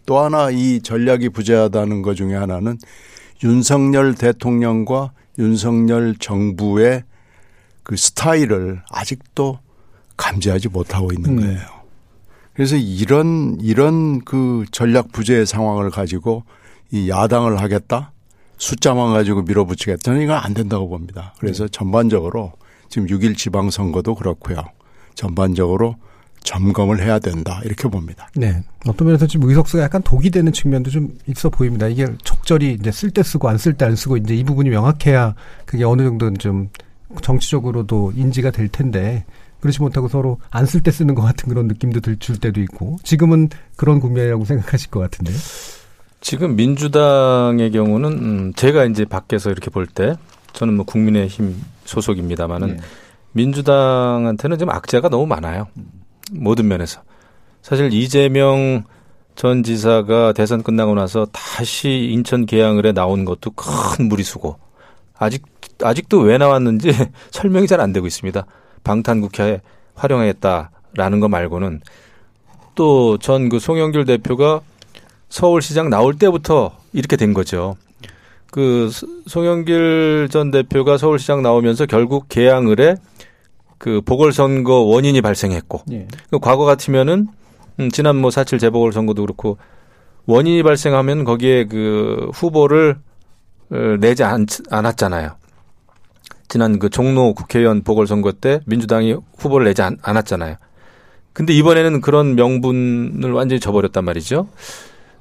또 0.06 0.20
하나 0.20 0.50
이 0.50 0.82
전략이 0.82 1.30
부재하다는 1.30 2.02
것 2.02 2.16
중에 2.16 2.36
하나는 2.36 2.78
윤석열 3.44 4.16
대통령과 4.16 5.12
윤석열 5.40 6.16
정부의 6.16 7.04
그 7.84 7.96
스타일을 7.98 8.82
아직도 8.90 9.60
감지하지 10.18 10.70
못하고 10.70 11.12
있는 11.12 11.38
음. 11.38 11.42
거예요. 11.42 11.60
그래서 12.54 12.76
이런 12.76 13.58
이런 13.62 14.24
그 14.24 14.66
전략 14.72 15.12
부재의 15.12 15.46
상황을 15.46 15.90
가지고 15.90 16.44
이 16.92 17.10
야당을 17.10 17.60
하겠다 17.60 18.12
숫자만 18.58 19.12
가지고 19.14 19.42
밀어붙이겠다 19.42 20.02
저는 20.04 20.22
이건 20.22 20.38
안 20.38 20.54
된다고 20.54 20.88
봅니다. 20.88 21.34
그래서 21.40 21.64
네. 21.66 21.70
전반적으로 21.72 22.54
지금 22.90 23.08
6일 23.08 23.36
지방선거도 23.36 24.14
그렇고요. 24.16 24.58
전반적으로 25.16 25.96
점검을 26.44 27.02
해야 27.02 27.20
된다 27.20 27.62
이렇게 27.64 27.88
봅니다. 27.88 28.28
네. 28.36 28.62
어떤 28.86 29.08
면에서 29.08 29.26
지금 29.26 29.50
의석수가 29.50 29.82
약간 29.82 30.02
독이 30.04 30.30
되는 30.30 30.52
측면도 30.52 30.92
좀 30.92 31.18
있어 31.28 31.50
보입니다. 31.50 31.88
이게 31.88 32.06
적절히 32.24 32.74
이제 32.74 32.92
쓸 32.92 33.10
때 33.12 33.24
쓰고 33.24 33.50
안 33.50 33.56
쓸 33.58 33.74
때 33.74 33.86
안 33.86 33.96
쓰고 33.96 34.18
이제 34.18 34.36
이 34.36 34.44
부분이 34.44 34.70
명확해야 34.70 35.34
그게 35.66 35.84
어느 35.86 36.04
정도는 36.04 36.38
좀 36.38 36.70
정치적으로도 37.22 38.14
인지가 38.16 38.52
될 38.52 38.68
텐데 38.68 39.26
그렇지 39.62 39.82
못하고 39.82 40.08
서로 40.10 40.40
안 40.52 40.66
쓸 40.66 40.82
때 40.82 40.92
쓰는 40.92 41.16
것 41.16 41.22
같은 41.22 41.48
그런 41.50 41.68
느낌도 41.68 42.02
들 42.02 42.18
줄 42.20 42.38
때도 42.40 42.60
있고 42.62 42.98
지금은 43.04 43.50
그런 43.78 44.00
국면이라고 44.00 44.44
생각하실 44.46 44.90
것 44.92 45.00
같은데요. 45.00 45.38
지금 46.22 46.56
민주당의 46.56 47.72
경우는 47.72 48.12
음 48.12 48.54
제가 48.56 48.86
이제 48.86 49.06
밖에서 49.06 49.52
이렇게 49.52 49.70
볼 49.70 49.88
때 49.88 50.16
저는 50.54 50.76
뭐 50.76 50.86
국민의힘 50.86 51.56
소속입니다만은 51.86 52.68
네. 52.68 52.78
민주당한테는 53.32 54.58
좀 54.58 54.70
악재가 54.70 55.10
너무 55.10 55.26
많아요. 55.26 55.68
모든 56.32 56.68
면에서. 56.68 57.02
사실 57.62 57.92
이재명 57.94 58.84
전 59.36 59.64
지사가 59.64 60.34
대선 60.34 60.62
끝나고 60.62 60.94
나서 60.94 61.26
다시 61.32 61.90
인천 62.12 62.46
계양을에 62.46 62.92
나온 62.92 63.26
것도 63.26 63.52
큰 63.52 64.08
무리수고 64.08 64.58
아직 65.18 65.44
아직도 65.82 66.20
왜 66.20 66.38
나왔는지 66.38 66.92
설명이 67.32 67.68
잘 67.68 67.80
안 67.82 67.94
되고 67.94 68.06
있습니다. 68.08 68.46
방탄국회에 68.84 69.62
활용했다라는 69.96 71.20
거 71.20 71.28
말고는 71.28 71.82
또 72.76 73.18
전 73.20 73.50
그 73.50 73.60
송영길 73.60 74.06
대표가 74.06 74.62
서울시장 75.30 75.90
나올 75.90 76.16
때부터 76.18 76.78
이렇게 76.92 77.16
된 77.18 77.34
거죠. 77.34 77.76
그 78.52 78.90
송영길 79.28 80.30
전 80.32 80.52
대표가 80.52 80.98
서울시장 80.98 81.42
나오면서 81.42 81.86
결국 81.86 82.28
개항을 82.30 82.80
해 82.80 82.96
그 83.84 84.00
보궐선거 84.00 84.76
원인이 84.84 85.20
발생했고 85.22 85.82
네. 85.88 86.08
그 86.32 86.40
과거 86.40 86.64
같으면은 86.64 87.28
음, 87.82 87.90
지난 87.90 88.16
뭐 88.16 88.32
사칠 88.32 88.58
재보궐선거도 88.58 89.22
그렇고 89.22 89.58
원인이 90.26 90.64
발생하면 90.64 91.26
거기에 91.26 91.66
그 91.66 92.30
후보를 92.34 92.96
어, 93.72 93.76
내지 94.00 94.24
않, 94.24 94.46
않았잖아요. 94.70 95.32
지난 96.54 96.78
그 96.78 96.92
종로 96.92 97.34
국회의원 97.34 97.82
보궐선거 97.82 98.32
때 98.32 98.60
민주당이 98.68 99.16
후보를 99.40 99.66
내지 99.66 99.82
않, 99.82 99.98
않았잖아요. 100.04 100.58
근데 101.34 101.52
이번에는 101.52 102.00
그런 102.00 102.36
명분을 102.36 103.32
완전히 103.32 103.60
저버렸단 103.60 104.06
말이죠. 104.06 104.48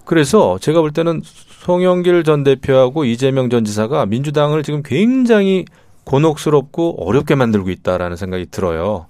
그래서 0.04 0.58
제가 0.58 0.82
볼 0.82 0.90
때는 0.90 1.22
송영길 1.24 2.24
전 2.24 2.44
대표하고 2.44 3.06
이재명 3.06 3.48
전 3.48 3.64
지사가 3.64 4.04
민주당을 4.04 4.62
지금 4.62 4.82
굉장히 4.82 5.64
곤혹스럽고 6.04 7.02
어렵게 7.02 7.34
만들고 7.34 7.70
있다라는 7.70 8.18
생각이 8.18 8.48
들어요. 8.50 9.06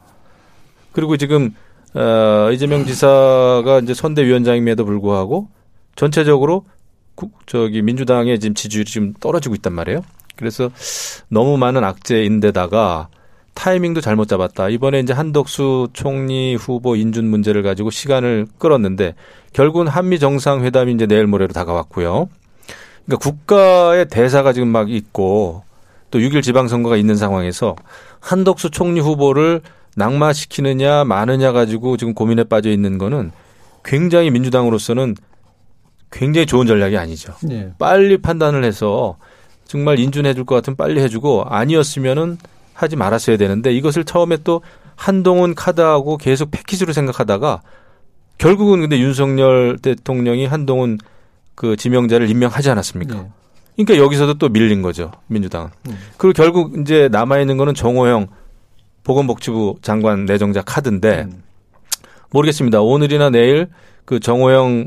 그리고 0.92 1.16
지금 1.16 1.50
어, 1.94 2.50
이재명 2.52 2.84
지사가 2.84 3.80
이제 3.82 3.94
선대위원장임에도 3.94 4.84
불구하고 4.84 5.48
전체적으로 5.96 6.66
국, 7.16 7.32
저기 7.46 7.82
민주당의 7.82 8.38
지금 8.38 8.54
지지율이 8.54 8.88
지금 8.88 9.12
떨어지고 9.18 9.56
있단 9.56 9.72
말이에요. 9.72 10.02
그래서 10.42 10.70
너무 11.28 11.56
많은 11.56 11.84
악재인데다가 11.84 13.06
타이밍도 13.54 14.00
잘못 14.00 14.26
잡았다. 14.26 14.70
이번에 14.70 14.98
이제 14.98 15.12
한덕수 15.12 15.90
총리 15.92 16.56
후보 16.56 16.96
인준 16.96 17.24
문제를 17.26 17.62
가지고 17.62 17.90
시간을 17.90 18.48
끌었는데 18.58 19.14
결국은 19.52 19.86
한미 19.86 20.18
정상회담이 20.18 20.92
이제 20.94 21.06
내일 21.06 21.28
모레로 21.28 21.52
다가왔고요. 21.52 22.28
그러니까 23.06 23.22
국가의 23.22 24.08
대사가 24.08 24.52
지금 24.52 24.68
막 24.68 24.90
있고 24.90 25.62
또 26.10 26.18
6일 26.18 26.42
지방선거가 26.42 26.96
있는 26.96 27.14
상황에서 27.14 27.76
한덕수 28.18 28.70
총리 28.70 29.00
후보를 29.00 29.60
낙마시키느냐 29.96 31.04
마느냐 31.04 31.52
가지고 31.52 31.96
지금 31.96 32.14
고민에 32.14 32.44
빠져 32.44 32.70
있는 32.70 32.98
거는 32.98 33.30
굉장히 33.84 34.30
민주당으로서는 34.30 35.14
굉장히 36.10 36.46
좋은 36.46 36.66
전략이 36.66 36.96
아니죠. 36.96 37.34
네. 37.42 37.72
빨리 37.78 38.18
판단을 38.18 38.64
해서 38.64 39.16
정말 39.72 39.98
인준해 39.98 40.34
줄 40.34 40.44
것 40.44 40.54
같으면 40.56 40.76
빨리 40.76 41.00
해주고 41.00 41.44
아니었으면은 41.48 42.36
하지 42.74 42.94
말았어야 42.94 43.38
되는데 43.38 43.72
이것을 43.72 44.04
처음에 44.04 44.36
또 44.44 44.60
한동훈 44.96 45.54
카드하고 45.54 46.18
계속 46.18 46.50
패키지로 46.50 46.92
생각하다가 46.92 47.62
결국은 48.36 48.82
근데 48.82 48.98
윤석열 48.98 49.78
대통령이 49.80 50.44
한동훈 50.44 50.98
그 51.54 51.76
지명자를 51.76 52.28
임명하지 52.28 52.68
않았습니까? 52.68 53.14
네. 53.14 53.30
그러니까 53.76 54.04
여기서도 54.04 54.34
또 54.34 54.50
밀린 54.50 54.82
거죠 54.82 55.10
민주당은. 55.28 55.70
음. 55.88 55.98
그리고 56.18 56.34
결국 56.34 56.78
이제 56.78 57.08
남아 57.10 57.38
있는 57.40 57.56
거는 57.56 57.72
정호영 57.72 58.26
보건복지부 59.04 59.76
장관 59.80 60.26
내정자 60.26 60.60
카드인데 60.60 61.22
음. 61.30 61.42
모르겠습니다. 62.30 62.82
오늘이나 62.82 63.30
내일 63.30 63.68
그 64.04 64.20
정호영 64.20 64.86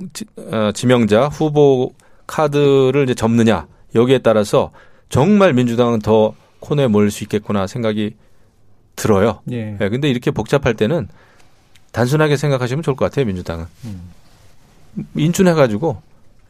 어, 0.52 0.72
지명자 0.76 1.30
후보 1.30 1.92
카드를 2.28 3.06
이제 3.06 3.16
접느냐 3.16 3.66
여기에 3.96 4.20
따라서 4.20 4.72
정말 5.10 5.54
민주당은 5.54 6.00
더 6.00 6.34
코너에 6.60 6.88
몰릴 6.88 7.12
수 7.12 7.24
있겠구나 7.24 7.68
생각이 7.68 8.16
들어요. 8.96 9.42
예. 9.52 9.78
예. 9.80 9.90
근데 9.90 10.10
이렇게 10.10 10.32
복잡할 10.32 10.74
때는 10.74 11.08
단순하게 11.92 12.38
생각하시면 12.38 12.84
좋을 12.84 12.96
것 12.96 13.06
같아요, 13.06 13.26
민주당은. 13.26 13.66
음. 13.86 14.10
인준해가지고, 15.16 16.02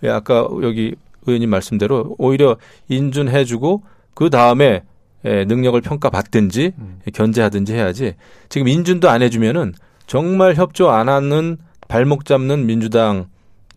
예, 0.04 0.10
아까 0.10 0.48
여기 0.62 0.96
의원님 1.26 1.50
말씀대로 1.50 2.16
오히려 2.18 2.58
인준해주고 2.90 3.84
그 4.14 4.30
다음에 4.30 4.84
예, 5.26 5.44
능력을 5.46 5.80
평가받든지 5.82 6.74
음. 6.78 7.00
견제하든지 7.12 7.74
해야지 7.74 8.14
지금 8.48 8.68
인준도 8.68 9.10
안 9.10 9.24
해주면은 9.24 9.74
정말 10.06 10.54
협조 10.54 10.92
안 10.92 11.10
하는 11.10 11.58
발목 11.88 12.26
잡는 12.26 12.68
민주당 12.68 13.26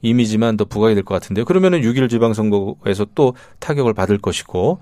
이미지만 0.03 0.57
더 0.57 0.65
부각이 0.65 0.95
될 0.95 1.05
것 1.05 1.15
같은데요. 1.15 1.45
그러면은 1.45 1.81
6일 1.83 2.09
지방선거에서 2.11 3.07
또 3.15 3.35
타격을 3.59 3.95
받을 3.95 4.19
것이고 4.19 4.81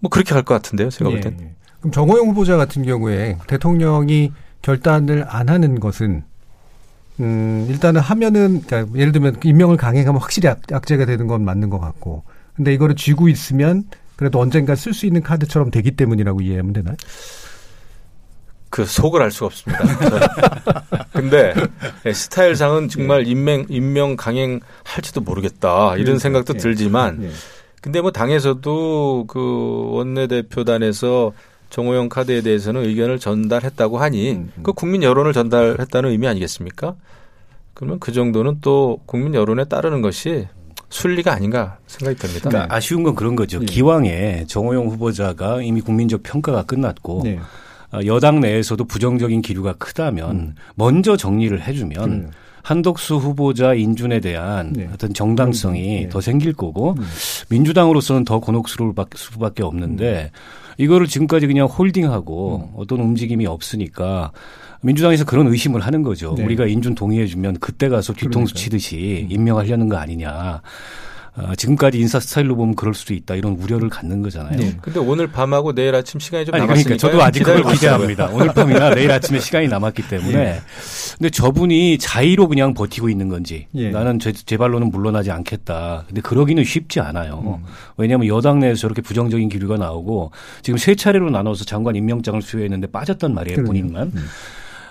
뭐 0.00 0.10
그렇게 0.10 0.34
갈 0.34 0.42
것 0.42 0.54
같은데요. 0.54 0.90
제가 0.90 1.10
볼 1.10 1.20
땐. 1.20 1.36
예, 1.40 1.44
예. 1.44 1.50
그럼 1.80 1.92
정호영 1.92 2.28
후보자 2.28 2.56
같은 2.56 2.82
경우에 2.84 3.38
대통령이 3.46 4.32
결단을 4.62 5.24
안 5.28 5.48
하는 5.48 5.78
것은 5.80 6.24
음, 7.20 7.66
일단은 7.70 8.00
하면은, 8.00 8.62
그러니까 8.62 8.98
예를 8.98 9.12
들면 9.12 9.36
임명을 9.44 9.76
강행하면 9.76 10.20
확실히 10.20 10.48
악, 10.48 10.60
악재가 10.72 11.04
되는 11.06 11.28
건 11.28 11.44
맞는 11.44 11.70
것 11.70 11.78
같고. 11.78 12.24
근데 12.56 12.74
이거를 12.74 12.96
쥐고 12.96 13.28
있으면 13.28 13.84
그래도 14.16 14.40
언젠가 14.40 14.74
쓸 14.74 14.92
수 14.94 15.06
있는 15.06 15.22
카드처럼 15.22 15.70
되기 15.70 15.92
때문이라고 15.92 16.40
이해하면 16.40 16.72
되나요? 16.72 16.96
그 18.74 18.84
속을 18.84 19.22
알 19.22 19.30
수가 19.30 19.46
없습니다. 19.46 19.84
근데 21.12 21.54
예, 22.06 22.12
스타일상은 22.12 22.88
정말 22.88 23.24
임명 23.24 23.66
임명 23.68 24.16
강행 24.16 24.58
할지도 24.82 25.20
모르겠다 25.20 25.94
이런 25.96 26.18
생각도 26.18 26.54
예. 26.56 26.58
들지만 26.58 27.22
예. 27.22 27.30
근데 27.80 28.00
뭐 28.00 28.10
당에서도 28.10 29.26
그 29.28 29.90
원내 29.92 30.26
대표단에서 30.26 31.32
정호영 31.70 32.08
카드에 32.08 32.40
대해서는 32.40 32.84
의견을 32.84 33.20
전달했다고 33.20 33.98
하니 33.98 34.32
음, 34.32 34.50
음. 34.56 34.62
그 34.64 34.72
국민 34.72 35.04
여론을 35.04 35.32
전달했다는 35.32 36.10
의미 36.10 36.26
아니겠습니까? 36.26 36.96
그러면 37.74 38.00
그 38.00 38.10
정도는 38.10 38.58
또 38.60 38.98
국민 39.06 39.36
여론에 39.36 39.66
따르는 39.66 40.02
것이 40.02 40.48
순리가 40.88 41.32
아닌가 41.32 41.78
생각이 41.86 42.18
듭니다. 42.18 42.48
그러니까 42.48 42.74
아쉬운 42.74 43.04
건 43.04 43.14
그런 43.14 43.36
거죠. 43.36 43.60
네. 43.60 43.66
기왕에 43.66 44.46
정호영 44.48 44.88
후보자가 44.88 45.62
이미 45.62 45.80
국민적 45.80 46.24
평가가 46.24 46.64
끝났고 46.64 47.20
네. 47.22 47.38
어, 47.94 48.00
여당 48.06 48.40
내에서도 48.40 48.84
부정적인 48.84 49.42
기류가 49.42 49.74
크다면 49.74 50.30
음. 50.30 50.54
먼저 50.74 51.16
정리를 51.16 51.60
해주면 51.62 52.10
음. 52.10 52.30
한덕수 52.62 53.16
후보자 53.16 53.74
인준에 53.74 54.20
대한 54.20 54.72
네. 54.72 54.88
어떤 54.92 55.12
정당성이 55.12 55.98
음. 55.98 56.02
네. 56.04 56.08
더 56.08 56.20
생길 56.20 56.54
거고 56.54 56.94
음. 56.98 57.04
민주당으로서는 57.50 58.24
더 58.24 58.40
곤혹스러울 58.40 58.94
수밖에 59.14 59.62
없는데 59.62 60.30
음. 60.32 60.38
이거를 60.78 61.06
지금까지 61.06 61.46
그냥 61.46 61.66
홀딩하고 61.66 62.70
음. 62.72 62.74
어떤 62.76 63.00
움직임이 63.00 63.46
없으니까 63.46 64.32
민주당에서 64.80 65.24
그런 65.24 65.46
의심을 65.46 65.82
하는 65.82 66.02
거죠. 66.02 66.34
네. 66.36 66.44
우리가 66.44 66.66
인준 66.66 66.94
동의해주면 66.94 67.58
그때 67.60 67.88
가서 67.88 68.12
뒤통수 68.12 68.54
치듯이 68.54 69.26
임명하려는 69.30 69.88
거 69.88 69.96
아니냐. 69.96 70.62
어, 71.36 71.52
지금까지 71.56 71.98
인사 71.98 72.20
스타일로 72.20 72.54
보면 72.54 72.76
그럴 72.76 72.94
수도 72.94 73.12
있다 73.12 73.34
이런 73.34 73.54
우려를 73.54 73.88
갖는 73.88 74.22
거잖아요. 74.22 74.56
네. 74.56 74.76
근데 74.80 75.00
오늘 75.00 75.26
밤하고 75.32 75.74
내일 75.74 75.92
아침 75.94 76.20
시간이 76.20 76.44
좀 76.44 76.56
남았으니까 76.56 76.84
그러니까 76.84 76.96
저도 77.08 77.22
아직 77.22 77.42
그걸 77.42 77.64
기대합니다. 77.72 78.28
오늘 78.32 78.54
밤이나 78.54 78.94
내일 78.94 79.10
아침에 79.10 79.40
시간이 79.40 79.66
남았기 79.66 80.06
때문에. 80.08 80.38
예. 80.38 80.60
근데 81.18 81.30
저분이 81.30 81.98
자의로 81.98 82.46
그냥 82.46 82.72
버티고 82.72 83.08
있는 83.08 83.28
건지 83.28 83.66
예. 83.74 83.90
나는 83.90 84.20
제, 84.20 84.32
제 84.32 84.56
발로는 84.56 84.90
물러나지 84.90 85.32
않겠다. 85.32 86.04
근데 86.06 86.20
그러기는 86.20 86.62
쉽지 86.62 87.00
않아요. 87.00 87.60
음. 87.64 87.66
왜냐하면 87.96 88.28
여당 88.28 88.60
내에서 88.60 88.80
저렇게 88.82 89.02
부정적인 89.02 89.48
기류가 89.48 89.76
나오고 89.76 90.30
지금 90.62 90.78
세 90.78 90.94
차례로 90.94 91.30
나눠서 91.30 91.64
장관 91.64 91.96
임명장을 91.96 92.40
수여했는데 92.42 92.88
빠졌단 92.88 93.34
말이에요 93.34 93.56
그러네요. 93.56 93.82
본인만. 93.82 94.12
음. 94.14 94.26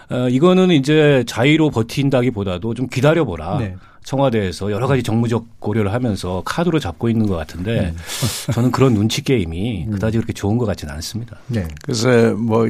어, 0.09 0.27
이거는 0.29 0.71
이제 0.71 1.23
자의로 1.25 1.69
버틴다기보다도 1.69 2.73
좀 2.73 2.87
기다려보라. 2.87 3.57
네. 3.59 3.75
청와대에서 4.03 4.71
여러 4.71 4.87
가지 4.87 5.03
정무적 5.03 5.59
고려를 5.59 5.93
하면서 5.93 6.41
카드로 6.45 6.79
잡고 6.79 7.09
있는 7.09 7.27
것 7.27 7.35
같은데 7.35 7.93
음. 7.95 7.97
저는 8.53 8.71
그런 8.71 8.93
눈치 8.93 9.23
게임이 9.23 9.85
음. 9.87 9.91
그다지 9.91 10.17
그렇게 10.17 10.33
좋은 10.33 10.57
것 10.57 10.65
같지는 10.65 10.93
않습니다. 10.95 11.37
네. 11.47 11.67
그래서 11.81 12.35
뭐 12.35 12.67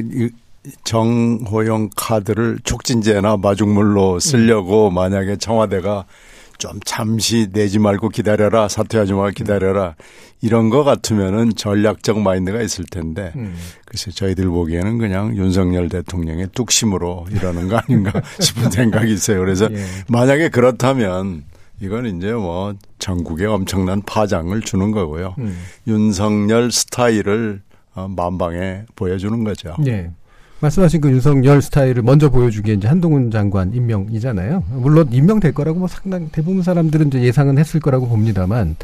정호영 0.84 1.90
카드를 1.94 2.58
촉진제나 2.64 3.36
마중물로 3.36 4.20
쓰려고 4.20 4.88
음. 4.88 4.94
만약에 4.94 5.36
청와대가 5.36 6.04
좀 6.58 6.80
잠시 6.84 7.48
내지 7.52 7.78
말고 7.78 8.08
기다려라 8.08 8.68
사퇴 8.68 8.98
하지 8.98 9.12
말고 9.12 9.34
기다려라 9.34 9.94
이런 10.40 10.70
거 10.70 10.84
같으면은 10.84 11.54
전략적 11.54 12.20
마인드가 12.20 12.60
있을 12.60 12.84
텐데 12.84 13.32
음. 13.36 13.54
글쎄 13.86 14.10
저희들 14.10 14.46
보기에는 14.48 14.98
그냥 14.98 15.36
윤석열 15.36 15.88
대통령의 15.88 16.48
뚝심으로 16.52 17.26
이러는 17.30 17.68
거 17.68 17.76
아닌가 17.78 18.12
싶은 18.40 18.70
생각이 18.70 19.12
있어요. 19.12 19.40
그래서 19.40 19.68
예. 19.70 19.84
만약에 20.08 20.50
그렇다면 20.50 21.44
이건 21.80 22.06
이제 22.06 22.32
뭐 22.32 22.74
전국에 22.98 23.46
엄청난 23.46 24.02
파장을 24.02 24.58
주는 24.60 24.90
거고요. 24.90 25.34
음. 25.38 25.58
윤석열 25.86 26.70
스타일을 26.70 27.62
어, 27.94 28.08
만방에 28.08 28.84
보여주는 28.96 29.44
거죠. 29.44 29.76
네. 29.78 30.10
말씀하신 30.60 31.00
그 31.00 31.10
윤석열 31.10 31.60
스타일을 31.60 32.02
먼저 32.02 32.30
보여주기 32.30 32.72
이제 32.72 32.88
한동훈 32.88 33.30
장관 33.30 33.74
임명이잖아요. 33.74 34.64
물론 34.70 35.08
임명될 35.12 35.52
거라고 35.52 35.78
뭐 35.78 35.88
상당 35.88 36.28
대부분 36.30 36.62
사람들은 36.62 37.08
이제 37.08 37.22
예상은 37.22 37.58
했을 37.58 37.80
거라고 37.80 38.08
봅니다만 38.08 38.76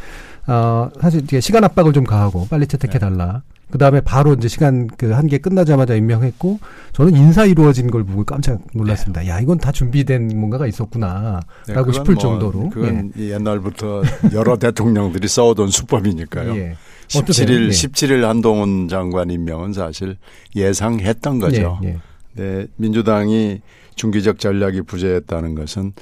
어 0.46 0.90
사실 1.00 1.22
이게 1.22 1.40
시간 1.40 1.64
압박을 1.64 1.92
좀 1.92 2.04
가하고 2.04 2.46
빨리 2.48 2.66
채택해 2.66 2.98
달라. 2.98 3.42
네. 3.46 3.60
그 3.70 3.78
다음에 3.78 4.00
바로 4.00 4.34
이제 4.34 4.48
시간 4.48 4.88
그한개 4.88 5.38
끝나자마자 5.38 5.94
임명했고 5.94 6.58
저는 6.92 7.14
인사 7.14 7.44
이루어진 7.44 7.90
걸 7.90 8.04
보고 8.04 8.24
깜짝 8.24 8.60
놀랐습니다. 8.74 9.22
네. 9.22 9.28
야 9.28 9.40
이건 9.40 9.58
다 9.58 9.70
준비된 9.70 10.32
뭔가가 10.36 10.66
있었구나라고 10.66 11.42
네, 11.68 11.92
싶을 11.92 12.14
뭐 12.14 12.22
정도로. 12.22 12.70
그건 12.70 13.12
예. 13.16 13.30
옛날부터 13.30 14.02
여러 14.34 14.56
대통령들이 14.58 15.28
써오던 15.28 15.68
수법이니까요. 15.68 16.56
예. 16.56 16.76
17일 17.10 17.46
네. 17.46 17.68
17일 17.68 18.22
한동훈 18.22 18.88
장관 18.88 19.30
임명은 19.30 19.72
사실 19.72 20.16
예상했던 20.54 21.40
거죠. 21.40 21.78
네, 21.82 21.98
네. 22.34 22.42
네, 22.42 22.66
민주당이 22.76 23.60
중기적 23.96 24.38
전략이 24.38 24.82
부재했다는 24.82 25.56
것은 25.56 25.92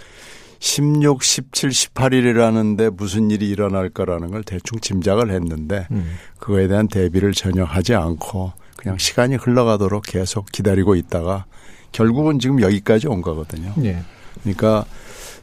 16, 0.61 1.23
17, 1.23 1.71
18일이라는데 1.71 2.94
무슨 2.94 3.31
일이 3.31 3.49
일어날 3.49 3.88
거라는 3.88 4.31
걸 4.31 4.42
대충 4.42 4.81
짐작을 4.81 5.31
했는데 5.31 5.87
음. 5.90 6.16
그거에 6.38 6.68
대한 6.68 6.88
대비를 6.88 7.33
전혀 7.33 7.64
하지 7.64 7.94
않고 7.94 8.53
그냥 8.77 8.99
시간이 8.99 9.37
흘러가도록 9.37 10.03
계속 10.05 10.47
기다리고 10.53 10.94
있다가 10.94 11.47
결국은 11.92 12.38
지금 12.38 12.61
여기까지 12.61 13.09
온 13.09 13.23
거거든요. 13.23 13.73
네. 13.77 14.03
그러니까 14.42 14.85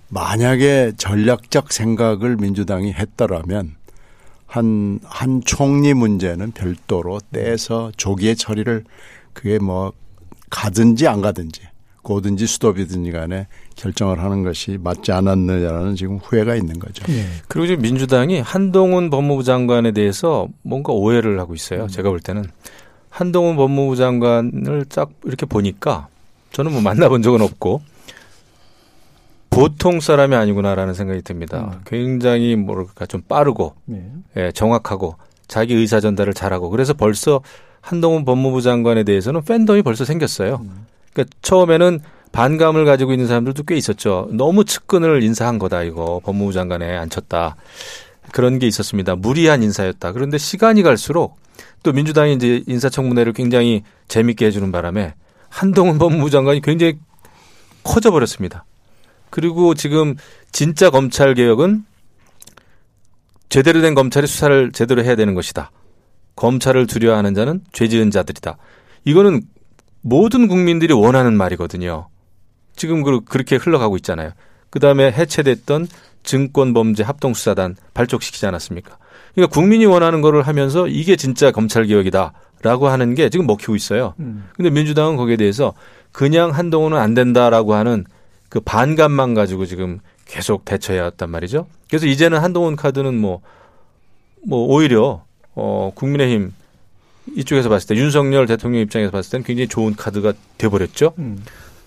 만약에 0.10 0.94
전략적 0.98 1.74
생각을 1.74 2.36
민주당이 2.38 2.94
했더라면 2.94 3.76
한, 4.46 5.00
한 5.04 5.42
총리 5.44 5.94
문제는 5.94 6.52
별도로 6.52 7.20
떼서 7.32 7.92
조기에 7.98 8.36
처리를 8.36 8.84
그게 9.34 9.60
뭐 9.60 9.92
가든지 10.50 11.08
안 11.08 11.22
가든지 11.22 11.62
고든지 12.04 12.46
수도비든지 12.46 13.12
간에 13.12 13.48
결정을 13.76 14.22
하는 14.22 14.44
것이 14.44 14.78
맞지 14.82 15.12
않았느냐라는 15.12 15.96
지금 15.96 16.18
후회가 16.18 16.56
있는 16.56 16.78
거죠. 16.78 17.04
네. 17.08 17.26
그리고 17.48 17.68
지금 17.68 17.82
민주당이 17.82 18.40
한동훈 18.40 19.10
법무부 19.10 19.44
장관에 19.44 19.92
대해서 19.92 20.48
뭔가 20.62 20.94
오해를 20.94 21.40
하고 21.40 21.56
있어요. 21.56 21.84
음. 21.84 21.88
제가 21.88 22.10
볼 22.10 22.20
때는 22.20 22.46
한동훈 23.10 23.56
법무부 23.56 23.96
장관을 23.96 24.86
쫙 24.90 25.10
이렇게 25.26 25.48
보니까 25.48 26.08
저는 26.52 26.72
뭐 26.72 26.82
만나본 26.82 27.24
적은 27.24 27.42
없고 27.42 27.82
보통 29.56 30.00
사람이 30.00 30.36
아니구나라는 30.36 30.94
생각이 30.94 31.22
듭니다. 31.22 31.72
음. 31.74 31.82
굉장히 31.86 32.56
뭐랄까 32.56 33.06
좀 33.06 33.22
빠르고 33.22 33.76
네. 33.86 34.12
예, 34.38 34.52
정확하고 34.52 35.16
자기 35.48 35.74
의사 35.74 36.00
전달을 36.00 36.34
잘하고 36.34 36.70
그래서 36.70 36.94
벌써 36.94 37.42
한동훈 37.82 38.26
법무부 38.26 38.62
장관에 38.62 39.04
대해서는 39.04 39.44
팬덤이 39.44 39.82
벌써 39.82 40.06
생겼어요. 40.06 40.60
음. 40.64 40.86
그러니까 41.14 41.36
처음에는 41.42 42.00
반감을 42.32 42.84
가지고 42.84 43.14
있는 43.14 43.28
사람들도 43.28 43.64
꽤 43.64 43.76
있었죠. 43.76 44.28
너무 44.32 44.66
측근을 44.66 45.24
인사한 45.24 45.58
거다 45.58 45.84
이거 45.84 46.20
법무부 46.24 46.52
장관에 46.52 46.98
앉혔다 46.98 47.56
그런 48.32 48.60
게 48.60 48.68
있었습니다. 48.68 49.16
무리한 49.16 49.64
인사였다. 49.64 50.12
그런데 50.12 50.38
시간이 50.38 50.84
갈수록 50.84 51.38
또 51.84 51.94
민주당이 51.94 52.34
이제 52.34 52.64
인사청문회를 52.68 53.32
굉장히 53.32 53.84
재밌게 54.10 54.48
해주는 54.48 54.70
바람에 54.72 55.14
한동훈 55.48 55.98
법무부 55.98 56.30
장관이 56.30 56.62
굉장히 56.62 56.98
커져 57.84 58.12
버렸습니다. 58.12 58.66
그리고 59.36 59.74
지금 59.74 60.16
진짜 60.54 60.90
검찰 60.90 61.34
개혁은 61.34 61.84
제대로 63.50 63.82
된 63.82 63.94
검찰이 63.94 64.28
수사를 64.28 64.72
제대로 64.72 65.04
해야 65.04 65.18
되는 65.18 65.34
것이다. 65.34 65.72
검찰을 66.38 66.88
두려워하는 66.88 67.34
자는 67.36 67.60
죄 67.74 67.90
지은 67.90 68.12
자들이다. 68.12 68.56
이거는 69.04 69.42
모든 70.00 70.48
국민들이 70.48 70.94
원하는 70.94 71.36
말이거든요. 71.36 72.08
지금 72.78 73.04
그렇게 73.04 73.58
흘러가고 73.58 73.98
있잖아요. 73.98 74.32
그 74.70 74.80
다음에 74.80 75.12
해체됐던 75.12 75.90
증권범죄 76.24 77.04
합동수사단 77.04 77.76
발족시키지 77.94 78.46
않았습니까? 78.46 78.98
그러니까 79.34 79.54
국민이 79.54 79.86
원하는 79.86 80.22
거를 80.22 80.44
하면서 80.44 80.88
이게 80.88 81.18
진짜 81.18 81.52
검찰개혁이다라고 81.52 82.88
하는 82.88 83.16
게 83.16 83.28
지금 83.28 83.48
먹히고 83.48 83.76
있어요. 83.76 84.14
음. 84.20 84.48
근데 84.56 84.70
민주당은 84.70 85.18
거기에 85.18 85.36
대해서 85.36 85.74
그냥 86.14 86.52
한동훈은 86.52 86.98
안 86.98 87.14
된다라고 87.14 87.74
하는 87.74 88.06
그 88.50 88.60
반감만 88.60 89.34
가지고 89.34 89.66
지금 89.66 90.00
계속 90.26 90.66
대처해 90.66 91.00
왔단 91.00 91.30
말이죠. 91.30 91.68
그래서 91.90 92.08
이제는 92.08 92.40
한동훈 92.40 92.76
카드는 92.76 93.16
뭐, 93.16 93.42
뭐 94.46 94.68
오히려, 94.68 95.24
어, 95.54 95.92
국민의힘 95.96 96.54
이쪽에서 97.36 97.70
봤을 97.70 97.88
때 97.88 97.96
윤석열 97.96 98.46
대통령 98.46 98.82
입장에서 98.82 99.12
봤을 99.12 99.32
때는 99.32 99.44
굉장히 99.44 99.68
좋은 99.68 99.96
카드가 99.96 100.34
돼버렸죠. 100.58 101.14
음. 101.18 101.44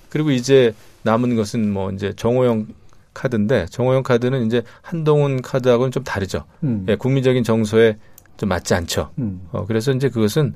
그리고 0.08 0.30
이제 0.30 0.74
남은 1.02 1.36
것은 1.36 1.70
뭐 1.70 1.90
이제 1.92 2.12
정호영 2.16 2.66
카드인데 3.14 3.66
정호영 3.70 4.02
카드는 4.02 4.46
이제 4.46 4.62
한동훈 4.82 5.42
카드하고는 5.42 5.90
좀 5.90 6.04
다르죠. 6.04 6.44
음. 6.64 6.86
예, 6.88 6.96
국민적인 6.96 7.44
정서에 7.44 7.96
좀 8.36 8.48
맞지 8.48 8.74
않죠. 8.74 9.10
음. 9.18 9.46
어, 9.52 9.66
그래서 9.66 9.92
이제 9.92 10.08
그것은 10.08 10.54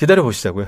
기다려 0.00 0.22
보시자고요. 0.22 0.66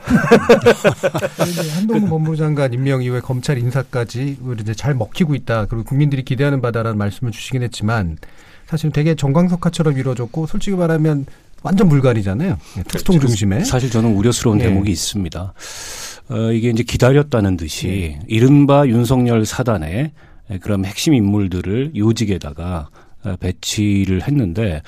한동훈 1.74 2.06
법무부 2.06 2.36
장관 2.36 2.74
임명 2.74 3.02
이후에 3.02 3.20
검찰 3.20 3.56
인사까지 3.56 4.36
이제 4.60 4.74
잘 4.74 4.94
먹히고 4.94 5.34
있다. 5.34 5.64
그리고 5.70 5.84
국민들이 5.84 6.22
기대하는 6.22 6.60
바다라는 6.60 6.98
말씀을 6.98 7.32
주시긴 7.32 7.62
했지만 7.62 8.18
사실은 8.66 8.92
되게 8.92 9.14
정광석화처럼 9.14 9.96
이루어졌고 9.96 10.46
솔직히 10.46 10.76
말하면 10.76 11.24
완전 11.62 11.88
불가리잖아요. 11.88 12.58
예, 12.76 12.82
특통 12.82 13.16
그렇죠. 13.16 13.28
중심에. 13.28 13.64
사실 13.64 13.90
저는 13.90 14.14
우려스러운 14.14 14.58
네. 14.58 14.64
대목이 14.64 14.90
있습니다. 14.90 15.54
어, 16.28 16.52
이게 16.52 16.68
이제 16.68 16.82
기다렸다는 16.82 17.56
듯이 17.56 17.86
네. 17.86 18.20
이른바 18.28 18.86
윤석열 18.86 19.46
사단의 19.46 20.12
그런 20.60 20.84
핵심 20.84 21.14
인물들을 21.14 21.92
요직에다가 21.96 22.90
어, 23.24 23.36
배치를 23.40 24.26
했는데 24.28 24.82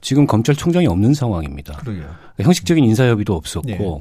지금 0.00 0.26
검찰총장이 0.26 0.86
없는 0.86 1.14
상황입니다. 1.14 1.76
그러게요. 1.78 2.06
형식적인 2.40 2.84
인사협의도 2.84 3.34
없었고 3.34 3.68
네. 3.68 3.98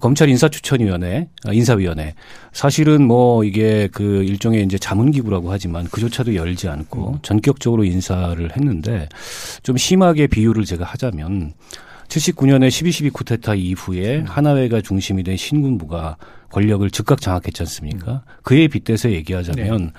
검찰 0.00 0.28
인사추천위원회, 0.28 1.28
아, 1.46 1.52
인사위원회. 1.52 2.14
사실은 2.52 3.06
뭐 3.06 3.44
이게 3.44 3.88
그 3.90 4.22
일종의 4.24 4.64
이제 4.64 4.76
자문기구라고 4.76 5.50
하지만 5.50 5.84
그조차도 5.84 6.34
열지 6.34 6.68
않고 6.68 7.12
음. 7.12 7.18
전격적으로 7.22 7.84
인사를 7.84 8.54
했는데 8.54 9.08
좀 9.62 9.76
심하게 9.76 10.26
비유를 10.26 10.64
제가 10.66 10.84
하자면 10.84 11.54
79년에 12.08 12.68
12.12 12.68 13.12
쿠데타 13.12 13.54
이후에 13.54 14.18
음. 14.18 14.24
하나회가 14.26 14.80
중심이 14.82 15.22
된 15.22 15.36
신군부가 15.36 16.16
권력을 16.50 16.88
즉각 16.90 17.20
장악했지 17.20 17.62
않습니까? 17.62 18.12
음. 18.12 18.18
그에 18.42 18.68
빗대서 18.68 19.10
얘기하자면 19.10 19.92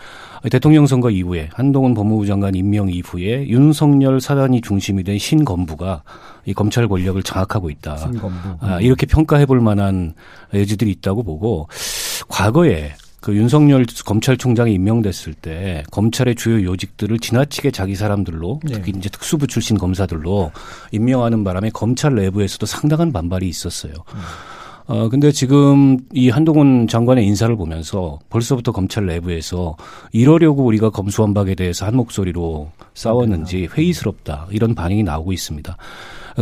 네. 0.43 0.49
대통령 0.49 0.87
선거 0.87 1.09
이후에 1.09 1.49
한동훈 1.53 1.93
법무부 1.93 2.25
장관 2.25 2.55
임명 2.55 2.89
이후에 2.89 3.47
윤석열 3.47 4.19
사단이 4.19 4.61
중심이 4.61 5.03
된 5.03 5.17
신검부가 5.17 6.03
이 6.45 6.53
검찰 6.53 6.87
권력을 6.87 7.21
장악하고 7.21 7.69
있다. 7.69 7.97
신검부. 7.97 8.57
아, 8.61 8.79
이렇게 8.81 9.05
평가해 9.05 9.45
볼 9.45 9.61
만한 9.61 10.13
여지들이 10.53 10.91
있다고 10.91 11.23
보고 11.23 11.67
과거에 12.27 12.93
그 13.21 13.35
윤석열 13.35 13.85
검찰총장이 14.05 14.73
임명됐을 14.73 15.33
때 15.33 15.83
검찰의 15.91 16.35
주요 16.35 16.63
요직들을 16.63 17.19
지나치게 17.19 17.71
자기 17.71 17.95
사람들로 17.95 18.61
네. 18.63 18.75
특히 18.75 18.93
이제 18.95 19.09
특수부 19.09 19.45
출신 19.47 19.77
검사들로 19.77 20.51
임명하는 20.91 21.43
바람에 21.43 21.69
검찰 21.71 22.15
내부에서도 22.15 22.65
상당한 22.65 23.11
반발이 23.11 23.47
있었어요. 23.47 23.93
음. 23.93 24.19
어, 24.89 25.07
근데 25.07 25.31
지금 25.31 25.99
이 26.13 26.29
한동훈 26.29 26.87
장관의 26.87 27.23
인사를 27.23 27.55
보면서 27.55 28.17
벌써부터 28.31 28.71
검찰 28.71 29.05
내부에서 29.05 29.77
이러려고 30.11 30.65
우리가 30.65 30.89
검수완박에 30.89 31.53
대해서 31.53 31.85
한 31.85 31.95
목소리로 31.95 32.71
싸웠는지 32.95 33.67
회의스럽다. 33.71 34.47
이런 34.49 34.73
반응이 34.73 35.03
나오고 35.03 35.31
있습니다. 35.31 35.77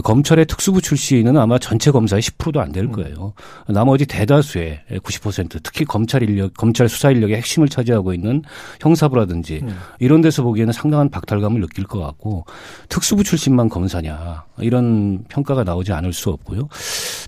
검찰의 0.04 0.46
특수부 0.46 0.82
출신은 0.82 1.38
아마 1.38 1.58
전체 1.60 1.92
검사의 1.92 2.22
10%도 2.22 2.62
안 2.62 2.72
될 2.72 2.92
거예요. 2.92 3.34
나머지 3.68 4.06
대다수의 4.06 4.82
90% 4.92 5.62
특히 5.64 5.86
검찰 5.86 6.22
인력, 6.22 6.54
검찰 6.56 6.88
수사 6.90 7.10
인력의 7.12 7.38
핵심을 7.38 7.70
차지하고 7.70 8.14
있는 8.14 8.44
형사부라든지 8.82 9.62
음. 9.64 9.76
이런 10.00 10.22
데서 10.22 10.44
보기에는 10.44 10.74
상당한 10.74 11.10
박탈감을 11.10 11.62
느낄 11.62 11.86
것 11.86 12.00
같고 12.00 12.46
특수부 12.90 13.24
출신만 13.24 13.70
검사냐 13.70 14.44
이런 14.60 15.24
평가가 15.30 15.64
나오지 15.64 15.94
않을 15.94 16.14
수 16.14 16.30
없고요. 16.30 16.68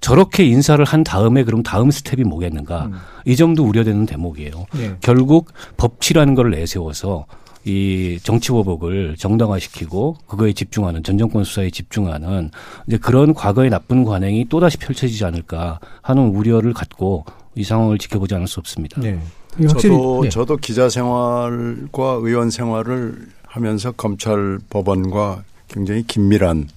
저렇게 0.02 0.46
인사를 0.46 0.84
한 0.86 1.04
다음에 1.04 1.44
그럼 1.44 1.64
다음 1.64 1.90
스텝이 1.92 2.24
뭐겠는가 2.24 2.86
음. 2.86 2.94
이 3.26 3.36
점도 3.36 3.64
우려되는 3.66 4.06
대목이에요. 4.06 4.66
네. 4.74 4.96
결국 5.02 5.52
법치라는 5.78 6.36
걸 6.36 6.52
내세워서 6.52 7.26
이 7.66 8.20
정치보복을 8.24 9.16
정당화시키고 9.18 10.18
그거에 10.28 10.54
집중하는 10.54 11.04
전 11.04 11.18
정권 11.18 11.44
수사에 11.44 11.70
집중하는 11.70 12.52
이제 12.88 12.98
그런 12.98 13.34
과거의 13.34 13.70
나쁜 13.70 14.06
관행이 14.06 14.48
또다시 14.50 14.78
펼쳐지지 14.78 15.26
않을까 15.26 15.80
하는 16.02 16.30
우려를 16.30 16.74
갖고 16.74 17.26
이 17.56 17.64
상황을 17.64 17.98
지켜보지 17.98 18.36
않을 18.36 18.48
수 18.48 18.60
없습니다. 18.60 19.02
네. 19.02 19.20
저도 19.68 20.22
네. 20.24 20.30
저도 20.30 20.58
기자 20.58 20.88
생활과 20.88 22.20
의원 22.22 22.50
생활을 22.50 23.28
하면서 23.46 23.92
검찰 23.92 24.60
법원과 24.70 25.44
굉장히 25.68 26.04
긴밀한 26.04 26.68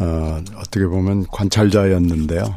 어, 0.00 0.40
어떻게 0.56 0.86
보면 0.86 1.26
관찰자였는데요. 1.30 2.56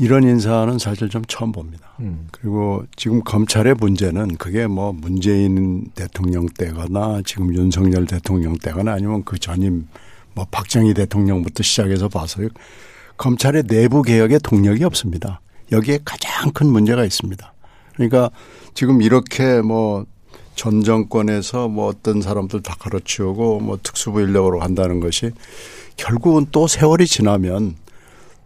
이런 0.00 0.24
인사는 0.24 0.78
사실 0.78 1.08
좀 1.08 1.22
처음 1.26 1.52
봅니다. 1.52 1.92
음. 2.00 2.28
그리고 2.32 2.84
지금 2.96 3.22
검찰의 3.22 3.74
문제는 3.74 4.36
그게 4.36 4.66
뭐 4.66 4.92
문재인 4.92 5.90
대통령 5.94 6.46
때거나 6.46 7.20
지금 7.24 7.54
윤석열 7.54 8.06
대통령 8.06 8.56
때거나 8.56 8.92
아니면 8.92 9.22
그 9.24 9.38
전임 9.38 9.86
뭐 10.34 10.46
박정희 10.50 10.94
대통령부터 10.94 11.62
시작해서 11.62 12.08
봐서요. 12.08 12.48
검찰의 13.16 13.64
내부 13.64 14.02
개혁에 14.02 14.38
동력이 14.38 14.84
없습니다. 14.84 15.40
여기에 15.70 16.00
가장 16.04 16.50
큰 16.52 16.66
문제가 16.68 17.04
있습니다. 17.04 17.52
그러니까 17.94 18.30
지금 18.74 19.02
이렇게 19.02 19.60
뭐 19.60 20.06
전 20.60 20.82
정권에서 20.82 21.68
뭐 21.68 21.86
어떤 21.86 22.20
사람들 22.20 22.62
다 22.62 22.76
가로치우고 22.78 23.60
뭐 23.60 23.78
특수부 23.82 24.20
인력으로 24.20 24.58
간다는 24.58 25.00
것이 25.00 25.30
결국은 25.96 26.48
또 26.52 26.66
세월이 26.66 27.06
지나면 27.06 27.76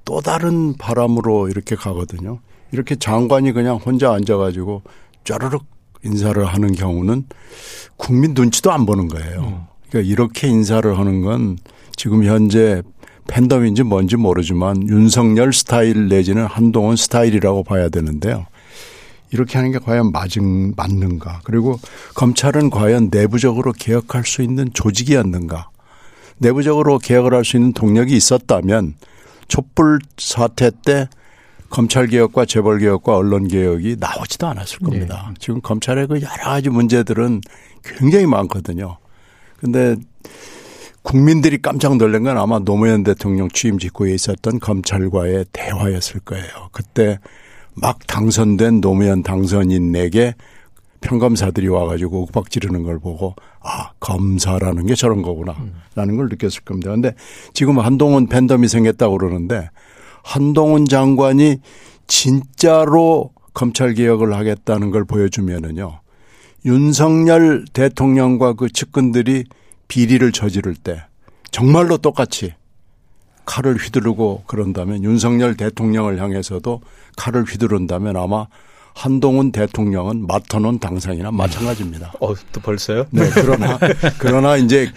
또 0.04 0.20
다른 0.20 0.76
바람으로 0.76 1.48
이렇게 1.48 1.76
가거든요. 1.76 2.40
이렇게 2.72 2.96
장관이 2.96 3.52
그냥 3.52 3.76
혼자 3.76 4.12
앉아가지고 4.12 4.82
쫘르륵 5.24 5.64
인사를 6.04 6.44
하는 6.44 6.72
경우는 6.72 7.24
국민 7.96 8.34
눈치도 8.34 8.70
안 8.70 8.84
보는 8.84 9.08
거예요. 9.08 9.40
음. 9.40 9.60
그러니까 9.88 10.12
이렇게 10.12 10.48
인사를 10.48 10.98
하는 10.98 11.22
건 11.22 11.56
지금 11.96 12.24
현재 12.24 12.82
팬덤인지 13.28 13.84
뭔지 13.84 14.16
모르지만 14.16 14.86
윤석열 14.88 15.52
스타일 15.52 16.08
내지는 16.08 16.44
한동훈 16.44 16.96
스타일이라고 16.96 17.62
봐야 17.64 17.88
되는데요. 17.88 18.46
이렇게 19.30 19.56
하는 19.56 19.72
게 19.72 19.78
과연 19.78 20.12
맞은, 20.12 20.74
맞는가. 20.76 21.40
그리고 21.44 21.80
검찰은 22.14 22.70
과연 22.70 23.08
내부적으로 23.10 23.72
개혁할 23.72 24.24
수 24.26 24.42
있는 24.42 24.68
조직이었는가. 24.74 25.70
내부적으로 26.38 26.98
개혁을 26.98 27.32
할 27.32 27.44
수 27.44 27.56
있는 27.56 27.72
동력이 27.72 28.14
있었다면 28.14 28.94
촛불 29.54 30.00
사태 30.18 30.72
때 30.84 31.08
검찰 31.70 32.08
개혁과 32.08 32.44
재벌 32.44 32.80
개혁과 32.80 33.16
언론 33.16 33.46
개혁이 33.46 33.96
나오지도 34.00 34.48
않았을 34.48 34.78
네. 34.80 34.84
겁니다. 34.84 35.26
네. 35.28 35.34
지금 35.38 35.60
검찰의 35.60 36.08
그 36.08 36.16
여러 36.16 36.44
가지 36.44 36.70
문제들은 36.70 37.40
굉장히 37.84 38.26
많거든요. 38.26 38.98
근데 39.60 39.94
국민들이 41.02 41.62
깜짝 41.62 41.96
놀란 41.96 42.24
건 42.24 42.36
아마 42.36 42.58
노무현 42.58 43.04
대통령 43.04 43.48
취임 43.48 43.78
직후에 43.78 44.12
있었던 44.14 44.58
검찰과의 44.58 45.46
대화였을 45.52 46.20
거예요. 46.20 46.70
그때 46.72 47.20
막 47.74 48.04
당선된 48.08 48.80
노무현 48.80 49.22
당선인에게 49.22 50.34
평검사들이 51.04 51.68
와가지고 51.68 52.22
욱박 52.22 52.50
지르는 52.50 52.82
걸 52.82 52.98
보고 52.98 53.34
아 53.60 53.92
검사라는 54.00 54.86
게 54.86 54.94
저런 54.94 55.22
거구나 55.22 55.54
라는 55.94 56.16
걸 56.16 56.28
느꼈을 56.28 56.62
겁니다. 56.62 56.90
근데 56.90 57.14
지금 57.52 57.78
한동훈 57.78 58.26
팬덤이 58.26 58.66
생겼다고 58.68 59.18
그러는데 59.18 59.70
한동훈 60.22 60.86
장관이 60.86 61.58
진짜로 62.06 63.30
검찰 63.52 63.94
개혁을 63.94 64.34
하겠다는 64.34 64.90
걸 64.90 65.04
보여주면은요 65.04 66.00
윤석열 66.64 67.66
대통령과 67.72 68.54
그 68.54 68.70
측근들이 68.70 69.44
비리를 69.88 70.32
저지를 70.32 70.74
때 70.74 71.04
정말로 71.50 71.98
똑같이 71.98 72.54
칼을 73.44 73.76
휘두르고 73.76 74.44
그런다면 74.46 75.04
윤석열 75.04 75.54
대통령을 75.54 76.20
향해서도 76.20 76.80
칼을 77.16 77.44
휘두른다면 77.44 78.16
아마 78.16 78.46
한동훈 78.94 79.50
대통령은 79.52 80.26
맡아놓은 80.26 80.78
당상이나 80.78 81.30
마찬가지입니다. 81.32 82.12
어, 82.20 82.32
또 82.52 82.60
벌써요? 82.60 83.04
네, 83.10 83.28
그러나, 83.34 83.78
그러나 84.18 84.56
이제 84.56 84.90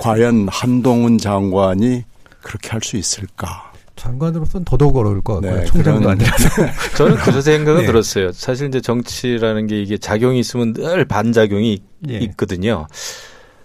과연 0.00 0.48
한동훈 0.48 1.18
장관이 1.18 2.04
그렇게 2.40 2.70
할 2.70 2.80
수 2.82 2.96
있을까? 2.96 3.70
장관으로서는 3.96 4.64
더더욱 4.64 4.96
어려울 4.96 5.20
것 5.20 5.34
같고요. 5.34 5.60
네, 5.60 5.64
총장도 5.66 6.08
아니라서. 6.08 6.48
저는 6.96 7.16
그 7.16 7.42
생각은 7.42 7.82
네. 7.82 7.86
들었어요. 7.86 8.32
사실 8.32 8.68
이제 8.68 8.80
정치라는 8.80 9.66
게 9.66 9.82
이게 9.82 9.98
작용이 9.98 10.38
있으면 10.38 10.72
늘 10.72 11.04
반작용이 11.04 11.82
네. 11.98 12.18
있거든요. 12.18 12.86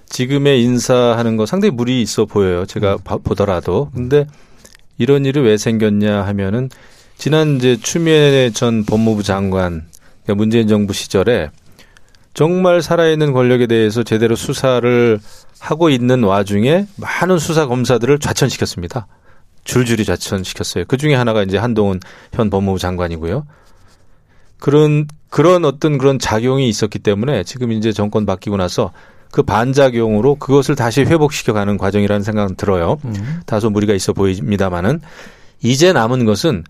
지금의 0.09 0.61
인사하는 0.63 1.37
거 1.37 1.45
상당히 1.45 1.71
무리 1.71 2.01
있어 2.01 2.25
보여요. 2.25 2.65
제가 2.65 2.97
음. 3.09 3.19
보더라도. 3.23 3.89
근데 3.93 4.27
이런 4.97 5.25
일이 5.25 5.39
왜 5.39 5.55
생겼냐 5.57 6.23
하면은 6.23 6.69
지난 7.17 7.57
이제 7.57 7.77
추미애 7.77 8.51
전 8.51 8.85
법무부 8.85 9.23
장관 9.23 9.85
그러니까 10.23 10.35
문재인 10.35 10.67
정부 10.67 10.93
시절에 10.93 11.49
정말 12.33 12.81
살아있는 12.81 13.31
권력에 13.31 13.67
대해서 13.67 14.03
제대로 14.03 14.35
수사를 14.35 15.19
하고 15.59 15.89
있는 15.89 16.23
와중에 16.23 16.85
많은 16.97 17.39
수사 17.39 17.65
검사들을 17.65 18.19
좌천시켰습니다. 18.19 19.07
줄줄이 19.63 20.05
좌천시켰어요. 20.05 20.85
그 20.87 20.97
중에 20.97 21.15
하나가 21.15 21.41
이제 21.43 21.57
한동훈 21.57 21.99
현 22.33 22.49
법무부 22.49 22.77
장관이고요. 22.77 23.47
그런 24.59 25.07
그런 25.29 25.65
어떤 25.65 25.97
그런 25.97 26.19
작용이 26.19 26.69
있었기 26.69 26.99
때문에 26.99 27.43
지금 27.43 27.71
이제 27.71 27.91
정권 27.91 28.25
바뀌고 28.25 28.57
나서 28.57 28.91
그 29.31 29.43
반작용으로 29.43 30.35
그것을 30.35 30.75
다시 30.75 31.01
회복시켜 31.01 31.51
가는 31.51 31.77
과정이라는 31.77 32.23
생각은 32.23 32.55
들어요. 32.55 32.97
음. 33.05 33.41
다소 33.45 33.69
무리가 33.69 33.93
있어 33.93 34.13
보입니다만은 34.13 35.01
이제 35.61 35.93
남은 35.93 36.25
것은 36.25 36.63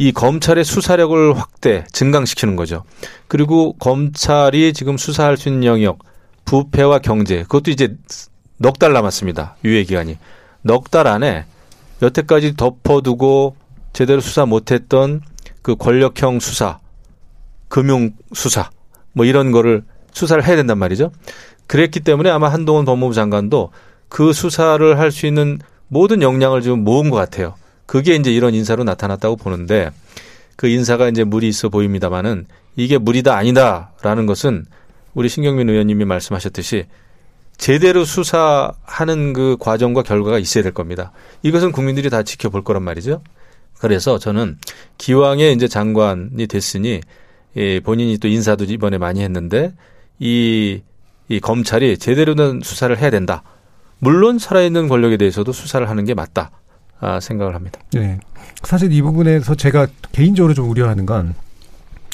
이 0.00 0.12
검찰의 0.12 0.64
수사력을 0.64 1.38
확대, 1.38 1.84
증강시키는 1.92 2.56
거죠. 2.56 2.84
그리고 3.28 3.74
검찰이 3.74 4.72
지금 4.72 4.96
수사할 4.96 5.36
수 5.36 5.50
있는 5.50 5.64
영역, 5.64 5.98
부패와 6.46 7.00
경제, 7.00 7.42
그것도 7.42 7.70
이제 7.70 7.98
넉 8.56 8.78
달 8.78 8.94
남았습니다. 8.94 9.56
유예 9.62 9.84
기간이. 9.84 10.16
넉 10.62 10.90
달 10.90 11.06
안에 11.06 11.44
여태까지 12.00 12.56
덮어두고 12.56 13.56
제대로 13.92 14.22
수사 14.22 14.46
못했던 14.46 15.20
그 15.60 15.76
권력형 15.76 16.40
수사, 16.40 16.78
금융 17.68 18.12
수사, 18.32 18.70
뭐 19.12 19.26
이런 19.26 19.52
거를 19.52 19.84
수사를 20.14 20.42
해야 20.46 20.56
된단 20.56 20.78
말이죠. 20.78 21.12
그랬기 21.66 22.00
때문에 22.00 22.30
아마 22.30 22.48
한동훈 22.48 22.86
법무부 22.86 23.12
장관도 23.12 23.70
그 24.08 24.32
수사를 24.32 24.98
할 24.98 25.10
수 25.10 25.26
있는 25.26 25.58
모든 25.88 26.22
역량을 26.22 26.62
좀 26.62 26.84
모은 26.84 27.10
것 27.10 27.16
같아요. 27.18 27.54
그게 27.90 28.14
이제 28.14 28.30
이런 28.30 28.54
인사로 28.54 28.84
나타났다고 28.84 29.34
보는데 29.34 29.90
그 30.54 30.68
인사가 30.68 31.08
이제 31.08 31.24
무리 31.24 31.48
있어 31.48 31.70
보입니다만은 31.70 32.46
이게 32.76 32.98
무리다 32.98 33.34
아니다라는 33.36 34.26
것은 34.26 34.64
우리 35.12 35.28
신경민 35.28 35.68
의원님이 35.68 36.04
말씀하셨듯이 36.04 36.84
제대로 37.56 38.04
수사하는 38.04 39.32
그 39.32 39.56
과정과 39.58 40.04
결과가 40.04 40.38
있어야 40.38 40.62
될 40.62 40.72
겁니다. 40.72 41.10
이것은 41.42 41.72
국민들이 41.72 42.10
다 42.10 42.22
지켜볼 42.22 42.62
거란 42.62 42.84
말이죠. 42.84 43.22
그래서 43.80 44.20
저는 44.20 44.58
기왕에 44.96 45.50
이제 45.50 45.66
장관이 45.66 46.46
됐으니 46.46 47.00
예, 47.56 47.80
본인이 47.80 48.18
또 48.18 48.28
인사도 48.28 48.66
이번에 48.66 48.98
많이 48.98 49.20
했는데 49.20 49.72
이, 50.20 50.80
이 51.28 51.40
검찰이 51.40 51.98
제대로 51.98 52.36
된 52.36 52.60
수사를 52.62 52.96
해야 52.96 53.10
된다. 53.10 53.42
물론 53.98 54.38
살아있는 54.38 54.86
권력에 54.86 55.16
대해서도 55.16 55.50
수사를 55.50 55.90
하는 55.90 56.04
게 56.04 56.14
맞다. 56.14 56.52
아, 57.00 57.18
생각을 57.20 57.54
합니다. 57.54 57.80
네. 57.92 58.18
사실 58.62 58.92
이 58.92 59.02
부분에서 59.02 59.54
제가 59.54 59.86
개인적으로 60.12 60.54
좀 60.54 60.70
우려하는 60.70 61.06
건 61.06 61.34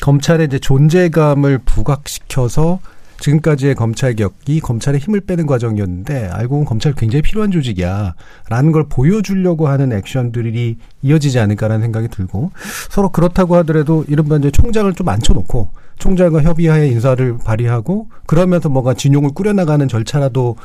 검찰의 0.03 0.47
이제 0.47 0.59
존재감을 0.59 1.59
부각시켜서 1.59 2.79
지금까지의 3.21 3.75
검찰 3.75 4.15
격이 4.15 4.61
검찰의 4.61 5.01
힘을 5.01 5.21
빼는 5.21 5.47
과정이었는데 5.47 6.29
알고 6.29 6.51
보면 6.51 6.65
검찰 6.67 6.93
굉장히 6.95 7.23
필요한 7.23 7.51
조직이야라는 7.51 8.73
걸 8.73 8.87
보여주려고 8.89 9.69
하는 9.69 9.93
액션들이 9.93 10.77
이어지지 11.03 11.39
않을까라는 11.39 11.83
생각이 11.83 12.09
들고 12.09 12.51
서로 12.91 13.11
그렇다고 13.11 13.57
하더라도 13.57 14.05
이른바 14.09 14.37
이제 14.37 14.51
총장을 14.51 14.93
좀 14.95 15.09
앉혀놓고 15.09 15.71
총장과 15.99 16.43
협의하에 16.43 16.89
인사를 16.89 17.39
발휘하고 17.43 18.09
그러면서 18.27 18.69
뭔가 18.69 18.93
진용을 18.93 19.31
꾸려나가는 19.31 19.89
절차라도 19.89 20.57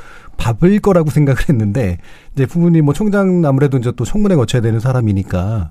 밥을 0.41 0.79
거라고 0.79 1.09
생각을 1.11 1.49
했는데 1.49 1.97
이제 2.33 2.45
부모님 2.45 2.85
뭐 2.85 2.93
총장 2.93 3.43
아무래도 3.45 3.77
이제 3.77 3.91
또 3.95 4.05
청문회 4.05 4.35
거쳐야 4.35 4.61
되는 4.61 4.79
사람이니까 4.79 5.69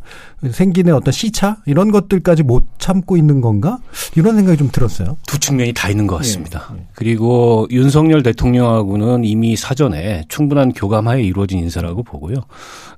생기는 0.53 0.95
어떤 0.95 1.11
시차 1.13 1.57
이런 1.67 1.91
것들까지 1.91 2.43
못 2.45 2.67
참고 2.79 3.17
있는 3.17 3.41
건가 3.41 3.79
이런 4.15 4.37
생각이 4.37 4.59
좀 4.59 4.69
들었어요. 4.71 5.17
두 5.27 5.39
측면이 5.41 5.73
다 5.73 5.89
있는 5.89 6.07
것 6.07 6.17
같습니다. 6.17 6.73
네. 6.77 6.87
그리고 6.95 7.67
윤석열 7.71 8.23
대통령하고는 8.23 9.25
이미 9.25 9.57
사전에 9.57 10.25
충분한 10.29 10.73
교감하에 10.73 11.23
이루어진 11.23 11.59
인사라고 11.59 12.03
보고요. 12.03 12.37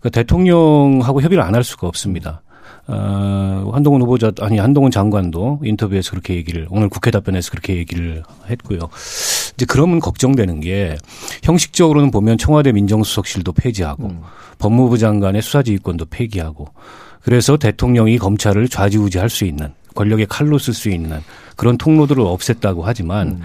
그러니까 0.00 0.10
대통령하고 0.10 1.22
협의를 1.22 1.42
안 1.42 1.52
할 1.52 1.62
수가 1.64 1.86
없습니다. 1.86 2.42
어, 2.88 3.70
한동훈 3.72 4.02
후보자 4.02 4.32
아니 4.40 4.58
한동훈 4.58 4.90
장관도 4.90 5.60
인터뷰에서 5.64 6.10
그렇게 6.10 6.34
얘기를 6.34 6.66
오늘 6.70 6.88
국회 6.88 7.10
답변에서 7.10 7.50
그렇게 7.50 7.76
얘기를 7.76 8.22
했고요. 8.50 8.80
이제 9.54 9.66
그러면 9.68 10.00
걱정되는 10.00 10.60
게 10.60 10.96
형식적으로는 11.44 12.10
보면 12.10 12.38
청와대 12.38 12.72
민정수석실도 12.72 13.52
폐지하고 13.52 14.06
음. 14.06 14.20
법무부 14.58 14.98
장관의 14.98 15.42
수사지휘권도 15.42 16.06
폐기하고 16.06 16.68
그래서 17.22 17.56
대통령이 17.56 18.18
검찰을 18.18 18.68
좌지우지할 18.68 19.28
수 19.28 19.44
있는 19.44 19.72
권력의 19.94 20.26
칼로 20.26 20.58
쓸 20.58 20.74
수 20.74 20.90
있는 20.90 21.20
그런 21.56 21.78
통로들을 21.78 22.22
없앴다고 22.22 22.82
하지만 22.82 23.28
음. 23.28 23.42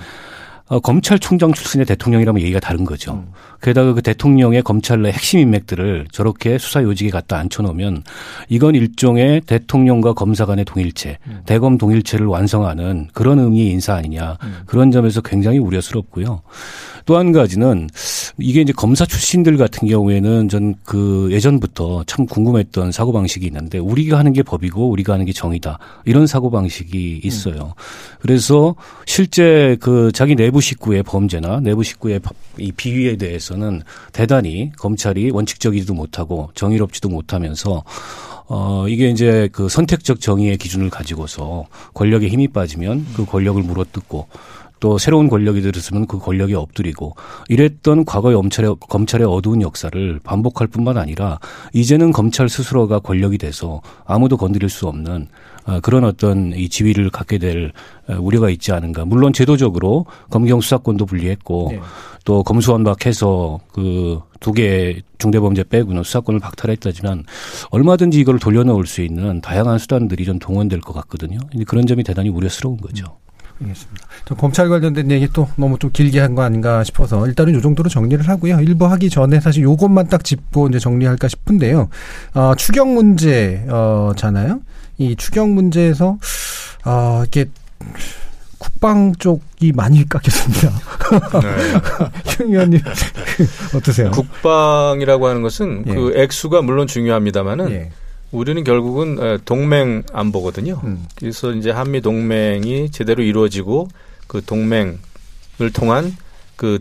어, 0.70 0.80
검찰총장 0.80 1.54
출신의 1.54 1.86
대통령이라면 1.86 2.42
얘기가 2.42 2.60
다른 2.60 2.84
거죠. 2.86 3.14
음. 3.14 3.32
게다가 3.62 3.94
그 3.94 4.02
대통령의 4.02 4.62
검찰 4.64 5.02
내 5.02 5.10
핵심 5.10 5.40
인맥들을 5.40 6.08
저렇게 6.12 6.58
수사 6.58 6.84
요직에 6.84 7.10
갖다 7.10 7.38
앉혀놓으면 7.38 8.04
이건 8.50 8.76
일종의 8.76 9.42
대통령과 9.42 10.14
검사 10.14 10.46
간의 10.46 10.66
동일체, 10.66 11.18
음. 11.28 11.42
대검 11.46 11.78
동일체를 11.78 12.26
완성하는 12.26 13.08
그런 13.14 13.40
의미의 13.40 13.72
인사 13.72 13.96
아니냐. 13.96 14.38
음. 14.44 14.58
그런 14.66 14.92
점에서 14.92 15.22
굉장히 15.22 15.58
우려스럽고요. 15.58 16.42
또 17.06 17.18
한 17.18 17.32
가지는 17.32 17.90
이게 18.38 18.60
이제 18.62 18.74
검사 18.74 19.06
출신들 19.06 19.58
같은 19.58 19.88
경우에는 19.88 20.50
전 20.50 20.76
그 20.84 21.28
예전부터 21.32 22.04
참 22.06 22.26
궁금했던 22.26 22.92
사고방식이 22.92 23.46
있는데 23.46 23.78
우리가 23.78 24.18
하는 24.18 24.34
게 24.34 24.44
법이고 24.44 24.90
우리가 24.90 25.14
하는 25.14 25.26
게 25.26 25.34
정이다. 25.34 25.80
이런 26.06 26.28
사고방식이 26.28 27.22
있어요. 27.24 27.74
그래서 28.20 28.76
실제 29.06 29.78
그 29.80 30.12
자기 30.14 30.36
내부 30.36 30.57
식구의 30.62 31.04
범죄나 31.04 31.60
내부 31.60 31.84
식구의 31.84 32.22
이 32.58 32.72
비위에 32.72 33.18
대해서는 33.18 33.82
대단히 34.12 34.72
검찰이 34.78 35.32
원칙적이지도 35.32 35.94
못하고 35.94 36.50
정의롭지도 36.56 37.10
못하면서 37.10 37.84
어, 38.50 38.88
이게 38.88 39.10
이제 39.10 39.50
그 39.52 39.68
선택적 39.68 40.22
정의의 40.22 40.58
기준을 40.58 40.90
가지고서 40.90 41.66
권력에 41.94 42.28
힘이 42.28 42.48
빠지면 42.48 43.06
그 43.16 43.26
권력을 43.26 43.62
물어뜯고 43.62 44.28
또 44.80 44.98
새로운 44.98 45.28
권력이 45.30 45.62
들었으면 45.62 46.08
그 46.08 46.20
권력에 46.20 46.54
엎드리고 46.56 47.16
이랬던 47.50 48.06
과거의 48.06 48.36
검찰의, 48.36 48.76
검찰의 48.90 49.28
어두운 49.28 49.62
역사를 49.62 50.20
반복할 50.24 50.68
뿐만 50.68 50.98
아니라 50.98 51.40
이제는 51.74 52.12
검찰 52.12 52.50
스스로가 52.50 53.00
권력이 53.00 53.38
돼서 53.38 53.82
아무도 54.06 54.38
건드릴 54.38 54.70
수 54.70 54.88
없는 54.88 55.28
어, 55.66 55.80
그런 55.82 56.06
어떤 56.06 56.54
이 56.54 56.70
지위를 56.70 57.10
갖게 57.10 57.38
될 57.38 57.74
어, 58.08 58.16
우려가 58.20 58.50
있지 58.50 58.72
않은가. 58.72 59.04
물론 59.04 59.34
제도적으로 59.34 60.06
검경 60.30 60.62
수사권도 60.62 61.06
분리했고 61.06 61.68
네. 61.72 61.80
또 62.24 62.44
검수완박해서 62.44 63.60
그 63.74 64.22
두 64.40 64.54
개 64.54 65.02
중대범죄 65.18 65.64
빼고는 65.64 66.04
수사권을 66.04 66.40
박탈했다지만 66.40 67.24
얼마든지 67.72 68.20
이걸 68.20 68.40
돌려놓을 68.40 68.86
수 68.86 69.02
있는 69.02 69.42
다양한 69.42 69.80
수단들이 69.80 70.26
좀 70.26 70.38
동원될 70.40 70.80
것 70.82 70.94
같거든요. 70.94 71.40
그런 71.66 71.86
점이 71.88 72.04
대단히 72.04 72.30
우려스러운 72.30 72.78
거죠. 72.78 73.18
음. 73.62 73.66
알겠습니다. 73.68 74.08
검찰 74.38 74.70
관련된 74.70 75.10
얘기 75.12 75.28
또 75.34 75.48
너무 75.56 75.78
좀 75.80 75.90
길게 75.92 76.20
한 76.20 76.36
거 76.36 76.44
아닌가 76.44 76.84
싶어서 76.84 77.26
일단은 77.28 77.56
요 77.56 77.62
정도로 77.62 77.90
정리를 77.90 78.28
하고요. 78.28 78.60
일부 78.62 78.86
하기 78.86 79.10
전에 79.10 79.40
사실 79.40 79.64
요것만 79.64 80.08
딱 80.10 80.24
짚고 80.24 80.68
이제 80.70 80.80
정리할까 80.80 81.28
싶은데요. 81.28 81.90
어, 82.36 82.54
추경 82.58 82.94
문제잖아요. 82.94 84.60
이 85.00 85.16
추경 85.16 85.54
문제에서 85.56 86.18
어, 86.86 87.20
이렇게 87.22 87.50
국방 88.60 89.14
쪽이 89.16 89.72
많이 89.74 90.08
깎였습니다. 90.10 90.70
네. 91.42 92.42
윤 92.44 92.52
의원님 92.54 92.82
어떠세요? 93.76 94.12
국방이라고 94.12 95.28
하는 95.28 95.42
것은 95.44 95.84
예. 95.88 95.94
그 95.94 96.14
액수가 96.16 96.64
물론 96.64 96.88
중요합니다만은 96.88 97.72
예. 97.72 97.92
우리는 98.32 98.64
결국은 98.64 99.40
동맹 99.46 100.04
안보거든요. 100.12 100.82
음. 100.84 101.06
그래서 101.16 101.52
이제 101.54 101.72
한미 101.72 102.02
동맹이 102.02 102.92
제대로 102.92 103.24
이루어지고 103.24 103.88
그 104.28 104.44
동맹을 104.44 104.98
통한 105.74 106.16
그 106.56 106.80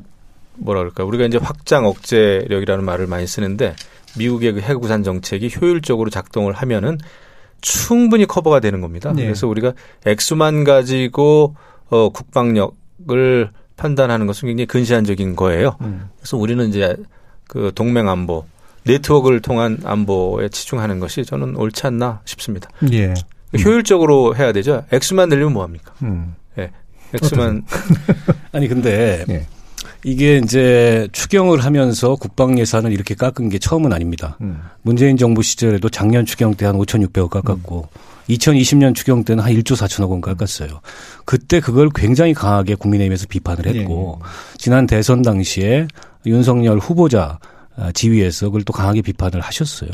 뭐라 0.54 0.80
그럴까 0.80 1.04
우리가 1.04 1.24
이제 1.26 1.38
확장 1.38 1.86
억제력이라는 1.86 2.84
말을 2.84 3.06
많이 3.06 3.26
쓰는데 3.26 3.76
미국의 4.18 4.54
그 4.54 4.60
해구산 4.60 5.02
정책이 5.02 5.50
효율적으로 5.60 6.10
작동을 6.10 6.52
하면은 6.54 6.98
충분히 7.60 8.26
커버가 8.26 8.60
되는 8.60 8.80
겁니다. 8.80 9.12
네. 9.12 9.22
그래서 9.24 9.46
우리가 9.46 9.72
액수만 10.06 10.64
가지고 10.64 11.54
어 11.88 12.08
국방력을 12.08 13.50
판단하는 13.76 14.26
것은 14.26 14.48
굉장히 14.48 14.66
근시안적인 14.66 15.36
거예요. 15.36 15.76
음. 15.82 16.08
그래서 16.18 16.36
우리는 16.36 16.68
이제 16.68 16.96
그 17.46 17.72
동맹 17.74 18.08
안보, 18.08 18.46
네트워크를 18.86 19.40
통한 19.40 19.78
안보에 19.84 20.48
치중하는 20.48 21.00
것이 21.00 21.24
저는 21.24 21.56
옳지 21.56 21.86
않나 21.86 22.20
싶습니다. 22.24 22.68
예. 22.92 23.06
음. 23.08 23.60
효율적으로 23.64 24.36
해야 24.36 24.52
되죠. 24.52 24.84
액수만 24.92 25.28
늘리면 25.28 25.52
뭐 25.52 25.62
합니까? 25.62 25.92
음. 26.02 26.34
예. 26.58 26.70
액수만 27.14 27.62
아니 28.52 28.68
근데 28.68 29.24
예. 29.28 29.46
이게 30.04 30.38
이제 30.38 31.08
추경을 31.12 31.64
하면서 31.64 32.14
국방 32.16 32.58
예산을 32.58 32.92
이렇게 32.92 33.14
깎은 33.14 33.48
게 33.48 33.58
처음은 33.58 33.92
아닙니다. 33.92 34.36
음. 34.40 34.60
문재인 34.82 35.16
정부 35.16 35.42
시절에도 35.42 35.88
작년 35.88 36.24
추경 36.26 36.54
때 36.54 36.66
한 36.66 36.76
5,600억 36.76 37.28
깎았고 37.30 37.88
음. 37.92 38.00
2020년 38.28 38.94
추경 38.94 39.22
때는 39.24 39.44
한 39.44 39.52
1조 39.52 39.76
4천억 39.76 40.10
원 40.10 40.20
깎았어요. 40.20 40.80
그때 41.24 41.60
그걸 41.60 41.88
굉장히 41.94 42.34
강하게 42.34 42.74
국민의힘에서 42.74 43.26
비판을 43.28 43.66
했고 43.66 44.20
예. 44.20 44.28
지난 44.58 44.86
대선 44.86 45.22
당시에 45.22 45.86
윤석열 46.26 46.78
후보자 46.78 47.38
아, 47.40 47.55
지위에서 47.92 48.46
그걸 48.46 48.62
또 48.62 48.72
강하게 48.72 49.02
비판을 49.02 49.40
하셨어요. 49.40 49.90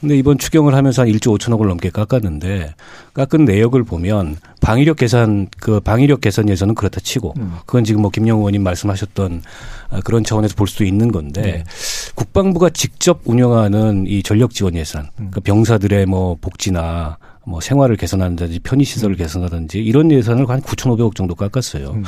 근데 0.00 0.16
이번 0.16 0.38
추경을 0.38 0.74
하면서 0.74 1.02
한 1.02 1.08
1조 1.08 1.38
5천억을 1.38 1.66
넘게 1.66 1.90
깎았는데 1.90 2.74
깎은 3.14 3.44
내역을 3.44 3.84
보면 3.84 4.36
방위력 4.60 4.98
개선 4.98 5.48
그 5.58 5.80
방위력 5.80 6.20
개선에서는 6.20 6.74
그렇다 6.74 7.00
치고 7.00 7.34
음. 7.38 7.56
그건 7.66 7.84
지금 7.84 8.02
뭐 8.02 8.10
김영우 8.10 8.40
의원님 8.40 8.62
말씀하셨던 8.62 9.42
아, 9.90 10.00
그런 10.00 10.22
차원에서 10.22 10.54
볼 10.54 10.68
수도 10.68 10.84
있는 10.84 11.10
건데 11.10 11.42
네. 11.42 11.64
국방부가 12.14 12.70
직접 12.70 13.20
운영하는 13.24 14.06
이 14.06 14.22
전력 14.22 14.52
지원 14.52 14.74
예산 14.74 15.08
음. 15.18 15.30
그 15.32 15.40
병사들의 15.40 16.06
뭐 16.06 16.36
복지나 16.40 17.18
뭐 17.50 17.60
생활을 17.60 17.96
개선한다든지 17.96 18.60
편의시설을 18.60 19.16
음. 19.16 19.18
개선하든지 19.18 19.78
이런 19.78 20.10
예산을 20.12 20.48
한 20.48 20.60
9,500억 20.60 21.16
정도 21.16 21.34
깎았어요. 21.34 21.90
음. 21.90 22.04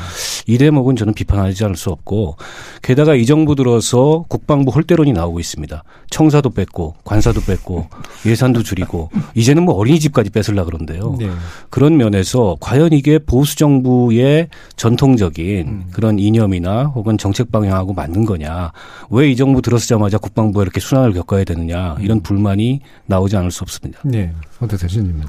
이 0.46 0.58
대목은 0.58 0.96
저는 0.96 1.14
비판하지 1.14 1.64
않을 1.64 1.76
수 1.76 1.90
없고 1.90 2.36
게다가 2.82 3.14
이 3.16 3.26
정부 3.26 3.56
들어서 3.56 4.24
국방부 4.28 4.70
홀대론이 4.70 5.12
나오고 5.12 5.40
있습니다. 5.40 5.82
청사도 6.10 6.50
뺐고 6.50 6.94
관사도 7.04 7.40
뺐고 7.40 7.88
예산도 8.26 8.62
줄이고 8.62 9.10
이제는 9.34 9.64
뭐 9.64 9.74
어린이집까지 9.74 10.30
뺏을라 10.30 10.64
그런데요. 10.64 11.16
네. 11.18 11.28
그런 11.70 11.96
면에서 11.96 12.56
과연 12.60 12.92
이게 12.92 13.18
보수 13.18 13.56
정부의 13.56 14.48
전통적인 14.76 15.68
음. 15.68 15.84
그런 15.92 16.18
이념이나 16.18 16.84
혹은 16.84 17.18
정책 17.18 17.50
방향하고 17.50 17.92
맞는 17.92 18.24
거냐. 18.24 18.70
왜 19.10 19.32
이 19.32 19.36
정부 19.36 19.62
들어서자마자 19.62 20.18
국방부가 20.18 20.62
이렇게 20.62 20.78
순환을 20.78 21.14
겪어야 21.14 21.44
되느냐. 21.44 21.96
이런 22.00 22.18
음. 22.18 22.22
불만이 22.22 22.80
나오지 23.06 23.34
않을 23.38 23.50
수 23.50 23.62
없습니다. 23.62 23.98
네. 24.04 24.30
어떠세요, 24.62 25.02
님 25.02 25.22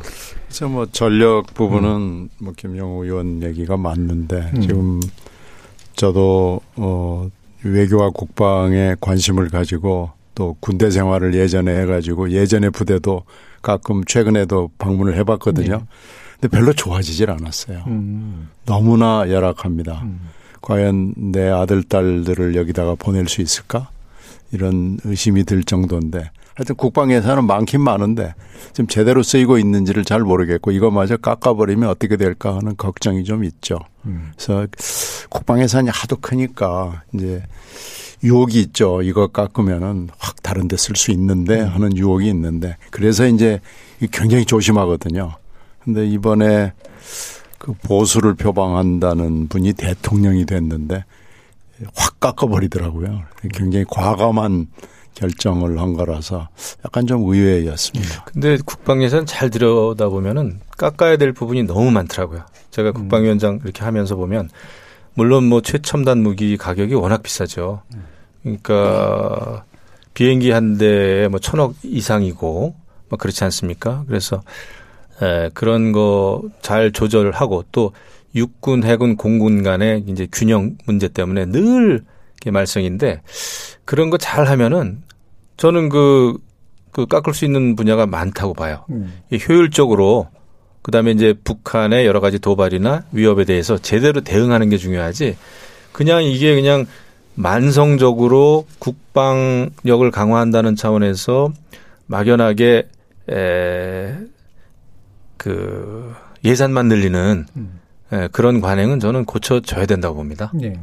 그래서 0.45 0.67
뭐 0.67 0.85
전력 0.91 1.53
부분은 1.53 1.89
음. 1.89 2.29
뭐 2.39 2.53
김영우 2.55 3.05
의원 3.05 3.41
얘기가 3.41 3.77
맞는데 3.77 4.51
음. 4.55 4.61
지금 4.61 4.99
저도 5.95 6.61
어 6.75 7.29
외교와 7.63 8.11
국방에 8.11 8.95
관심을 8.99 9.49
가지고 9.49 10.11
또 10.35 10.55
군대 10.59 10.89
생활을 10.89 11.33
예전에 11.33 11.81
해가지고 11.81 12.31
예전에 12.31 12.69
부대도 12.69 13.23
가끔 13.61 14.03
최근에도 14.03 14.69
방문을 14.77 15.15
해봤거든요. 15.17 15.77
네. 15.77 15.85
근데 16.39 16.57
별로 16.57 16.73
좋아지질 16.73 17.31
않았어요. 17.31 17.83
음. 17.87 18.49
너무나 18.65 19.25
열악합니다. 19.29 20.01
음. 20.03 20.29
과연 20.61 21.13
내 21.31 21.49
아들, 21.49 21.83
딸들을 21.83 22.55
여기다가 22.55 22.95
보낼 22.95 23.27
수 23.27 23.41
있을까? 23.41 23.89
이런 24.51 24.97
의심이 25.03 25.43
들 25.43 25.63
정도인데 25.63 26.29
하여튼 26.55 26.75
국방 26.75 27.11
예산은 27.11 27.45
많긴 27.45 27.81
많은데 27.81 28.35
지금 28.73 28.87
제대로 28.87 29.23
쓰이고 29.23 29.57
있는지를 29.57 30.05
잘 30.05 30.21
모르겠고 30.21 30.71
이거마저 30.71 31.17
깎아버리면 31.17 31.89
어떻게 31.89 32.15
될까 32.17 32.55
하는 32.55 32.77
걱정이 32.77 33.23
좀 33.23 33.43
있죠. 33.43 33.79
음. 34.05 34.31
그래서 34.35 34.67
국방 35.29 35.61
예산이 35.61 35.89
하도 35.89 36.17
크니까 36.17 37.01
이제 37.13 37.41
유혹이 38.23 38.61
있죠. 38.61 39.01
이거 39.01 39.27
깎으면은 39.27 40.09
확 40.17 40.41
다른 40.43 40.67
데 40.67 40.75
쓸 40.77 40.95
수 40.95 41.11
있는데 41.11 41.61
음. 41.61 41.67
하는 41.69 41.97
유혹이 41.97 42.27
있는데 42.29 42.77
그래서 42.91 43.25
이제 43.25 43.59
굉장히 44.11 44.45
조심하거든요. 44.45 45.35
근데 45.83 46.05
이번에 46.07 46.73
그 47.57 47.73
보수를 47.83 48.35
표방한다는 48.35 49.47
분이 49.47 49.73
대통령이 49.73 50.45
됐는데 50.45 51.03
확 51.95 52.19
깎아버리더라고요. 52.19 53.23
굉장히 53.53 53.85
과감한 53.89 54.67
결정을 55.13 55.79
한 55.79 55.93
거라서 55.93 56.49
약간 56.85 57.05
좀 57.07 57.23
의외였습니다. 57.27 58.25
근데 58.25 58.57
국방 58.65 59.03
예산 59.03 59.25
잘 59.25 59.49
들여다 59.49 60.09
보면은 60.09 60.59
깎아야 60.77 61.17
될 61.17 61.33
부분이 61.33 61.63
너무 61.63 61.91
많더라고요. 61.91 62.45
제가 62.71 62.89
음. 62.89 62.93
국방위원장 62.93 63.59
이렇게 63.63 63.83
하면서 63.83 64.15
보면 64.15 64.49
물론 65.13 65.43
뭐 65.45 65.61
최첨단 65.61 66.19
무기 66.23 66.57
가격이 66.57 66.95
워낙 66.95 67.21
비싸죠. 67.21 67.83
그러니까 68.41 69.63
비행기 70.13 70.51
한 70.51 70.77
대에 70.77 71.27
뭐 71.27 71.39
천억 71.39 71.75
이상이고 71.83 72.75
뭐 73.09 73.17
그렇지 73.19 73.43
않습니까? 73.43 74.03
그래서 74.07 74.41
에, 75.21 75.49
그런 75.53 75.91
거 75.91 76.41
잘 76.61 76.91
조절하고 76.91 77.65
또 77.71 77.91
육군, 78.35 78.83
해군, 78.83 79.15
공군 79.15 79.61
간의 79.61 80.05
이제 80.07 80.27
균형 80.31 80.75
문제 80.85 81.07
때문에 81.07 81.45
늘 81.45 82.03
말썽인데 82.51 83.21
그런 83.85 84.09
거 84.09 84.17
잘 84.17 84.47
하면은 84.47 85.01
저는 85.57 85.89
그, 85.89 86.37
그 86.91 87.05
깎을 87.05 87.33
수 87.33 87.45
있는 87.45 87.75
분야가 87.75 88.05
많다고 88.05 88.53
봐요. 88.53 88.85
음. 88.89 89.21
효율적으로 89.47 90.27
그 90.81 90.91
다음에 90.91 91.11
이제 91.11 91.33
북한의 91.43 92.05
여러 92.05 92.19
가지 92.19 92.39
도발이나 92.39 93.03
위협에 93.11 93.45
대해서 93.45 93.77
제대로 93.77 94.21
대응하는 94.21 94.69
게 94.69 94.77
중요하지 94.77 95.37
그냥 95.91 96.23
이게 96.23 96.55
그냥 96.55 96.85
만성적으로 97.35 98.65
국방력을 98.79 100.09
강화한다는 100.11 100.75
차원에서 100.75 101.51
막연하게 102.07 102.87
에, 103.31 104.15
그 105.37 106.13
예산만 106.43 106.87
늘리는 106.87 107.45
음. 107.55 107.79
에, 108.11 108.27
그런 108.31 108.59
관행은 108.61 108.99
저는 108.99 109.25
고쳐져야 109.25 109.85
된다고 109.85 110.15
봅니다. 110.15 110.51
네. 110.53 110.73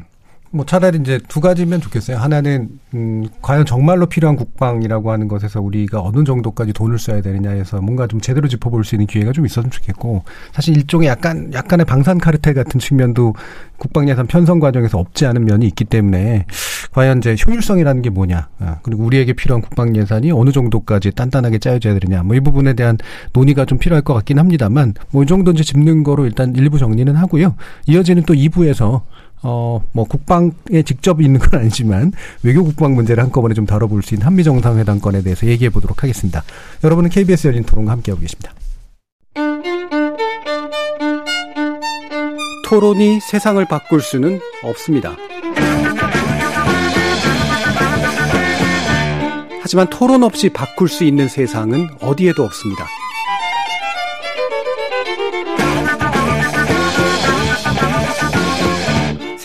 뭐 0.52 0.66
차라리 0.66 0.98
이제 0.98 1.20
두 1.28 1.40
가지면 1.40 1.80
좋겠어요. 1.80 2.16
하나는 2.16 2.70
음 2.92 3.28
과연 3.40 3.64
정말로 3.64 4.06
필요한 4.06 4.34
국방이라고 4.34 5.12
하는 5.12 5.28
것에서 5.28 5.60
우리가 5.60 6.02
어느 6.02 6.24
정도까지 6.24 6.72
돈을 6.72 6.98
써야 6.98 7.20
되느냐에서 7.20 7.80
뭔가 7.80 8.08
좀 8.08 8.20
제대로 8.20 8.48
짚어볼 8.48 8.82
수 8.84 8.96
있는 8.96 9.06
기회가 9.06 9.30
좀 9.30 9.46
있었으면 9.46 9.70
좋겠고 9.70 10.24
사실 10.52 10.76
일종의 10.76 11.06
약간 11.06 11.52
약간의 11.54 11.86
방산 11.86 12.18
카르텔 12.18 12.54
같은 12.54 12.80
측면도 12.80 13.34
국방 13.78 14.08
예산 14.08 14.26
편성 14.26 14.58
과정에서 14.58 14.98
없지 14.98 15.24
않은 15.26 15.44
면이 15.44 15.66
있기 15.68 15.84
때문에 15.84 16.46
과연 16.90 17.18
이제 17.18 17.36
효율성이라는 17.46 18.02
게 18.02 18.10
뭐냐 18.10 18.48
아, 18.58 18.78
그리고 18.82 19.04
우리에게 19.04 19.34
필요한 19.34 19.62
국방 19.62 19.94
예산이 19.94 20.32
어느 20.32 20.50
정도까지 20.50 21.12
단단하게 21.12 21.58
짜여져야 21.58 21.96
되느냐 21.98 22.24
뭐 22.24 22.34
이 22.36 22.40
부분에 22.40 22.72
대한 22.74 22.98
논의가 23.32 23.66
좀 23.66 23.78
필요할 23.78 24.02
것 24.02 24.14
같긴 24.14 24.40
합니다만 24.40 24.94
뭐 25.12 25.22
이 25.22 25.26
정도 25.26 25.52
이제 25.52 25.62
짚는 25.62 26.02
거로 26.02 26.24
일단 26.24 26.56
일부 26.56 26.76
정리는 26.78 27.14
하고요. 27.14 27.54
이어지는 27.86 28.24
또 28.24 28.34
2부에서 28.34 29.02
어, 29.42 29.82
뭐, 29.92 30.04
국방에 30.04 30.82
직접 30.84 31.20
있는 31.20 31.40
건 31.40 31.60
아니지만, 31.60 32.12
외교 32.42 32.62
국방 32.64 32.94
문제를 32.94 33.22
한꺼번에 33.22 33.54
좀 33.54 33.66
다뤄볼 33.66 34.02
수 34.02 34.14
있는 34.14 34.26
한미 34.26 34.44
정상회담 34.44 35.00
건에 35.00 35.22
대해서 35.22 35.46
얘기해 35.46 35.70
보도록 35.70 36.02
하겠습니다. 36.02 36.42
여러분은 36.84 37.10
KBS 37.10 37.48
열린 37.48 37.64
토론과 37.64 37.92
함께하고 37.92 38.20
계십니다. 38.20 38.52
토론이 42.68 43.18
세상을 43.20 43.64
바꿀 43.64 44.00
수는 44.00 44.38
없습니다. 44.62 45.16
하지만 49.60 49.88
토론 49.90 50.22
없이 50.22 50.48
바꿀 50.50 50.88
수 50.88 51.04
있는 51.04 51.28
세상은 51.28 51.88
어디에도 52.00 52.44
없습니다. 52.44 52.86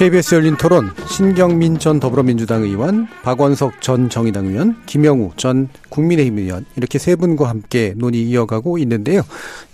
KBS 0.00 0.34
열린 0.34 0.56
토론 0.56 0.88
신경민 1.06 1.78
전 1.78 2.00
더불어민주당 2.00 2.62
의원, 2.62 3.06
박원석 3.22 3.82
전 3.82 4.08
정의당 4.08 4.46
의원, 4.46 4.74
김영우 4.86 5.32
전 5.36 5.68
국민의힘 5.90 6.38
의원 6.38 6.64
이렇게 6.74 6.98
세 6.98 7.16
분과 7.16 7.50
함께 7.50 7.92
논의 7.98 8.22
이어가고 8.22 8.78
있는데요. 8.78 9.20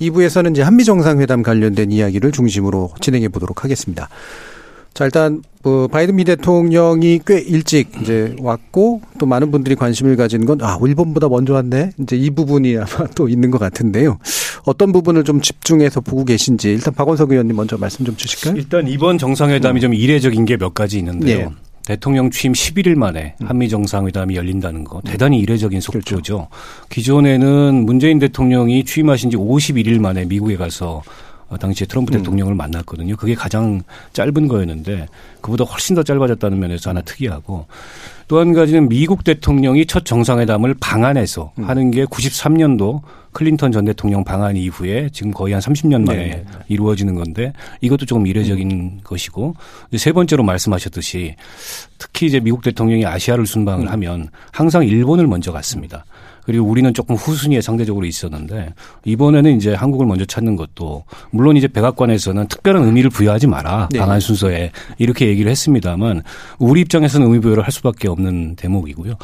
2부에서는 0.01 0.51
이제 0.51 0.63
한미 0.63 0.83
정상회담 0.83 1.45
관련된 1.45 1.93
이야기를 1.93 2.33
중심으로 2.33 2.91
진행해 3.01 3.29
보도록 3.29 3.63
하겠습니다. 3.63 4.09
자, 4.97 5.05
일단 5.05 5.43
뭐 5.63 5.89
바이든 5.89 6.17
미 6.17 6.25
대통령이 6.25 7.21
꽤 7.27 7.39
일찍 7.39 7.91
이제 8.01 8.35
왔고 8.41 9.03
또 9.19 9.27
많은 9.27 9.51
분들이 9.51 9.75
관심을 9.75 10.17
가지는 10.17 10.47
건 10.47 10.63
아, 10.63 10.79
일본보다 10.83 11.29
먼저 11.29 11.53
왔네. 11.53 11.91
이제 12.01 12.17
이 12.17 12.31
부분이 12.31 12.79
아마 12.79 12.87
또 13.15 13.29
있는 13.29 13.51
것 13.51 13.59
같은데요. 13.59 14.17
어떤 14.65 14.93
부분을 14.93 15.25
좀 15.25 15.43
집중해서 15.43 16.01
보고 16.01 16.25
계신지 16.25 16.71
일단 16.71 16.95
박원석 16.95 17.31
의원님 17.31 17.55
먼저 17.57 17.77
말씀 17.77 18.07
좀 18.07 18.17
주실까요? 18.17 18.57
일단 18.57 18.89
이번 18.89 19.19
정상회담이 19.19 19.81
음. 19.81 19.83
좀 19.83 19.95
이례적인 19.95 20.47
게 20.47 20.57
몇 20.57 20.73
가지 20.73 20.97
있는데요. 20.99 21.51
네. 21.51 21.55
대통령 21.87 22.31
취임 22.31 22.55
11일 22.55 22.95
만에 22.97 23.35
음. 23.43 23.47
한미 23.47 23.69
정상회담이 23.69 24.35
열린다는 24.35 24.85
거 24.85 25.03
대단히 25.03 25.39
이례적인 25.41 25.83
속도죠. 25.83 26.09
그렇죠. 26.15 26.49
기존에는 26.89 27.85
문재인 27.85 28.19
대통령이 28.19 28.85
취임하신 28.85 29.31
지 29.31 29.37
51일 29.37 30.01
만에 30.01 30.25
미국에 30.25 30.57
가서 30.57 30.97
어, 30.97 31.03
당시에 31.61 31.87
트럼프 31.87 32.13
음. 32.13 32.19
대통령을 32.19 32.55
만났거든요. 32.55 33.17
그게 33.17 33.35
가장 33.35 33.83
짧은 34.13 34.49
거였는데 34.49 35.07
그보다 35.41 35.65
훨씬 35.65 35.95
더 35.95 36.03
짧아졌다는 36.03 36.59
면에서 36.59 36.91
하나 36.91 37.03
특이하고 37.03 37.67
또 38.29 38.41
한 38.41 38.53
가지는 38.53 38.89
미국 38.89 39.25
대통령이 39.25 39.87
첫 39.87 40.05
정상회담을 40.05 40.75
방한해서 40.81 41.53
음. 41.59 41.69
하는 41.69 41.91
게 41.91 42.05
93년도 42.05 43.03
클린턴 43.33 43.71
전 43.71 43.85
대통령 43.85 44.25
방한 44.25 44.57
이후에 44.57 45.11
지금 45.13 45.31
거의 45.31 45.53
한 45.53 45.61
30년 45.61 46.05
만에 46.07 46.19
네, 46.19 46.25
네, 46.29 46.37
네. 46.37 46.59
이루어지는 46.69 47.15
건데 47.15 47.53
이것도 47.83 48.07
조금 48.07 48.27
이례적인 48.27 48.71
음. 48.71 49.01
것이고 49.05 49.55
세 49.97 50.13
번째로 50.13 50.43
말씀하셨듯이 50.43 51.37
특히 51.99 52.27
이제 52.27 52.41
미국 52.41 52.63
대통령이 52.63 53.05
아시아를 53.05 53.47
순방을 53.47 53.87
음. 53.87 53.93
하면 53.93 54.29
항상 54.53 54.85
일본을 54.87 55.27
먼저 55.27 55.53
갔습니다. 55.53 56.05
그리고 56.47 56.65
우리는 56.67 56.95
조금 56.95 57.17
후순위에 57.17 57.61
상대적으로 57.61 58.07
있었는데 58.07 58.73
이번에는 59.05 59.57
이제 59.57 59.75
한국을 59.75 60.07
먼저 60.07 60.25
찾는 60.25 60.55
것도 60.55 61.03
물론 61.31 61.57
이제 61.57 61.67
백악관에서는 61.67 62.47
특별한 62.47 62.85
의미를 62.85 63.11
부여하지 63.11 63.49
마라 63.49 63.89
네. 63.91 63.99
방한 63.99 64.21
순서에 64.21 64.71
이렇게 64.99 65.27
얘기를 65.27 65.51
했습니다만 65.51 66.23
우리 66.61 66.83
입장에서는 66.83 67.27
의미 67.27 67.41
부여를 67.41 67.65
할 67.65 67.73
수밖에 67.73 68.09
없는 68.09 68.55
대목이고요. 68.55 69.15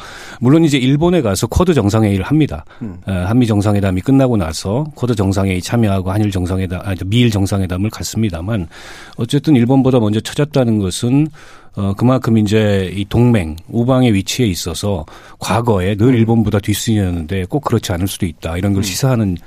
물론 0.41 0.65
이제 0.65 0.77
일본에 0.77 1.21
가서 1.21 1.47
쿼드 1.47 1.73
정상회의를 1.73 2.25
합니다. 2.25 2.65
음. 2.81 2.97
한미 3.05 3.47
정상회담이 3.47 4.01
끝나고 4.01 4.35
나서 4.35 4.85
쿼드 4.95 5.15
정상회의 5.15 5.61
참여하고 5.61 6.11
한일 6.11 6.29
정상회담, 6.29 6.81
아니 6.83 6.99
미일 7.05 7.31
정상회담을 7.31 7.89
갔습니다만 7.89 8.67
어쨌든 9.15 9.55
일본보다 9.55 9.99
먼저 9.99 10.19
찾았다는 10.19 10.79
것은 10.79 11.27
어, 11.75 11.93
그만큼 11.97 12.37
이제 12.37 12.91
이 12.93 13.05
동맹, 13.05 13.55
우방의 13.67 14.13
위치에 14.13 14.45
있어서 14.45 15.05
과거에 15.39 15.95
늘 15.95 16.09
음. 16.09 16.15
일본보다 16.15 16.59
뒷순이었는데 16.59 17.45
꼭 17.45 17.61
그렇지 17.61 17.91
않을 17.91 18.07
수도 18.07 18.25
있다. 18.25 18.57
이런 18.57 18.73
걸 18.73 18.81
음. 18.81 18.83
시사하는 18.83 19.37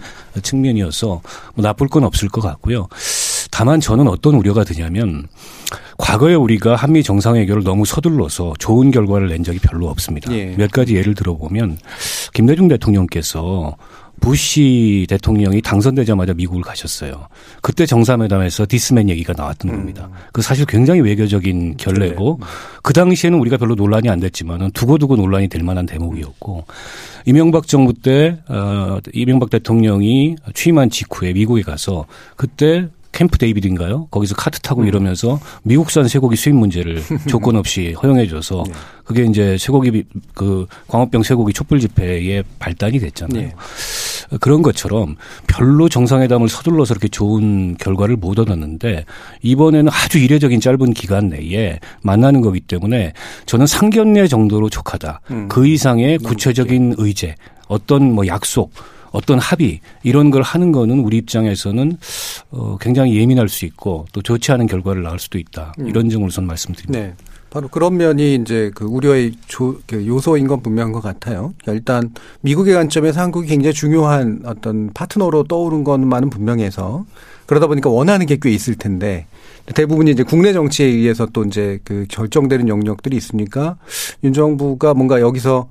측면이어서 0.43 1.20
뭐 1.55 1.62
나쁠 1.62 1.89
건 1.89 2.05
없을 2.05 2.29
것 2.29 2.41
같고요. 2.41 2.89
다만 3.51 3.81
저는 3.81 4.09
어떤 4.09 4.35
우려가 4.35 4.64
드냐면 4.64 5.29
과거에 5.99 6.35
우리가 6.35 6.77
한미 6.77 7.03
정상회교를 7.03 7.62
너무 7.62 7.85
서둘러서 7.85 8.55
좋은 8.59 8.91
결과를 8.91 9.29
낸 9.29 9.45
적이 9.45 9.61
별로 9.61 9.89
없습니다. 9.89 10.33
예. 10.33 10.55
몇 10.57 10.70
가지 10.70 10.95
예를 10.97 11.14
들어보면 11.14 11.79
김대중 12.35 12.68
대통령께서 12.68 13.77
부시 14.21 15.07
대통령이 15.09 15.62
당선되자마자 15.62 16.35
미국을 16.35 16.62
가셨어요. 16.62 17.29
그때 17.62 17.87
정상회담에서 17.87 18.67
this 18.68 18.91
man 18.91 19.09
얘기가 19.09 19.35
나왔던 19.37 19.71
음. 19.71 19.77
겁니다. 19.77 20.09
그 20.33 20.43
사실 20.43 20.67
굉장히 20.67 21.01
외교적인 21.01 21.77
결례고 21.77 22.39
네. 22.41 22.47
그 22.83 22.93
당시에는 22.93 23.39
우리가 23.39 23.57
별로 23.57 23.75
논란이 23.75 24.09
안 24.09 24.21
됐지만은 24.21 24.71
두고두고 24.73 25.17
논란이 25.17 25.49
될 25.49 25.62
만한 25.62 25.87
대목이었고 25.87 26.64
이명박 27.27 27.67
정부 27.67 27.93
때 27.93 28.39
어, 28.49 28.99
이명박 29.12 29.51
대통령이 29.51 30.37
취임한 30.55 30.91
직후에 30.91 31.33
미국에 31.33 31.62
가서 31.62 32.07
그때 32.37 32.89
캠프 33.17 33.39
데이비드인가요? 33.39 34.09
거기서 34.11 34.35
카트 34.35 34.61
타고 34.61 34.83
음. 34.83 34.87
이러면서 34.87 35.41
미국산 35.62 36.07
쇠고기 36.07 36.37
수입 36.37 36.55
문제를 36.55 37.03
조건 37.27 37.57
없이 37.57 37.95
허용해줘서 38.03 38.64
네. 38.67 38.73
그게 39.05 39.25
이제 39.25 39.57
쇠고기 39.57 40.05
그 40.35 40.67
광우병 40.89 41.22
쇠고기 41.23 41.55
촛불 41.55 41.81
집회의 41.81 42.45
발단이 42.59 42.99
됐잖아요. 42.99 43.41
네. 43.41 43.55
그런 44.41 44.61
것처럼 44.61 45.17
별로 45.47 45.89
정상회담을 45.89 46.51
서둘러서 46.51 46.93
이렇게 46.93 47.09
좋은 47.09 47.77
결과를 47.79 48.17
못 48.17 48.39
얻었는데 48.39 49.07
이번에는 49.41 49.91
아주 49.91 50.19
이례적인 50.19 50.61
짧은 50.61 50.93
기간 50.93 51.29
내에 51.31 51.79
만나는 52.03 52.43
거기 52.43 52.61
때문에 52.61 53.14
저는 53.47 53.67
상견례 53.67 54.29
정도로 54.29 54.69
족하다. 54.69 55.21
음. 55.31 55.49
그 55.49 55.67
이상의 55.67 56.19
구체적인 56.19 56.97
의제, 56.99 57.35
어떤 57.69 58.12
뭐 58.12 58.27
약속 58.27 58.73
어떤 59.17 59.39
합의 59.39 59.81
이런 60.03 60.31
걸 60.31 60.43
하는 60.43 60.73
거는 60.73 61.01
우리 61.01 61.17
입장에서는 61.17 61.97
어 62.51 62.77
굉장히 62.79 63.17
예민할 63.17 63.49
수 63.49 63.64
있고 63.64 64.05
또 64.12 64.21
좋지 64.21 64.53
않은 64.53 64.67
결과를 64.67 65.03
낳을 65.03 65.19
수도 65.19 65.39
있다. 65.39 65.73
음. 65.79 65.89
이런 65.89 66.11
점을 66.11 66.27
우선 66.27 66.47
말씀드립니다. 66.47 66.99
네. 66.99 67.14
바로 67.49 67.69
그런 67.69 67.97
면이 67.97 68.35
이제 68.35 68.71
그 68.75 68.85
우려의 68.85 69.33
조, 69.47 69.81
그 69.87 70.07
요소인 70.07 70.47
건 70.47 70.61
분명한 70.61 70.93
것 70.93 71.01
같아요. 71.01 71.55
일단 71.67 72.12
미국의 72.43 72.75
관점에서 72.75 73.23
한국이 73.23 73.49
굉장히 73.49 73.73
중요한 73.73 74.43
어떤 74.45 74.93
파트너로 74.93 75.45
떠오른 75.45 75.83
것만은 75.83 76.29
분명해서 76.29 77.07
그러다 77.47 77.69
보니까 77.69 77.89
원하는 77.89 78.27
게 78.27 78.37
꽤 78.37 78.51
있을 78.51 78.75
텐데 78.75 79.27
대부분이 79.75 80.11
이제 80.11 80.23
국내 80.23 80.53
정치에 80.53 80.87
의해서 80.87 81.25
또 81.33 81.45
이제 81.45 81.79
그 81.85 82.05
결정되는 82.11 82.69
영역들이 82.69 83.17
있으니까 83.17 83.79
윤 84.25 84.35
정부가 84.35 84.93
뭔가 84.93 85.23
여기서 85.23 85.69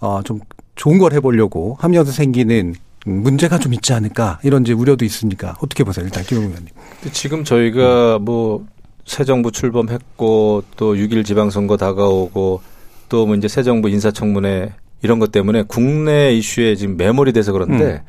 어좀 0.00 0.40
좋은 0.76 0.98
걸 0.98 1.12
해보려고 1.12 1.76
하면서 1.80 2.12
생기는 2.12 2.74
문제가 3.06 3.58
좀 3.58 3.72
있지 3.74 3.92
않을까 3.92 4.38
이런 4.42 4.62
이제 4.62 4.72
우려도 4.72 5.04
있으니까 5.04 5.56
어떻게 5.60 5.84
보세요 5.84 6.04
일단 6.04 6.24
김용 6.24 6.44
의원님. 6.44 6.68
지금 7.12 7.44
저희가 7.44 8.18
뭐 8.18 8.66
새 9.06 9.24
정부 9.24 9.52
출범했고 9.52 10.64
또 10.76 10.94
6일 10.94 11.24
지방선거 11.24 11.76
다가오고 11.76 12.60
또 13.08 13.26
뭐 13.26 13.36
이제 13.36 13.46
새 13.48 13.62
정부 13.62 13.88
인사청문회 13.88 14.72
이런 15.02 15.20
것 15.20 15.30
때문에 15.30 15.62
국내 15.62 16.32
이슈에 16.34 16.74
지금 16.74 16.96
매몰이 16.96 17.32
돼서 17.32 17.52
그런데 17.52 17.84
음. 17.84 18.00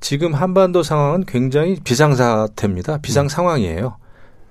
지금 0.00 0.34
한반도 0.34 0.82
상황은 0.82 1.24
굉장히 1.26 1.76
비상사태입니다. 1.84 2.98
비상 2.98 3.26
음. 3.26 3.28
상황이에요. 3.28 3.96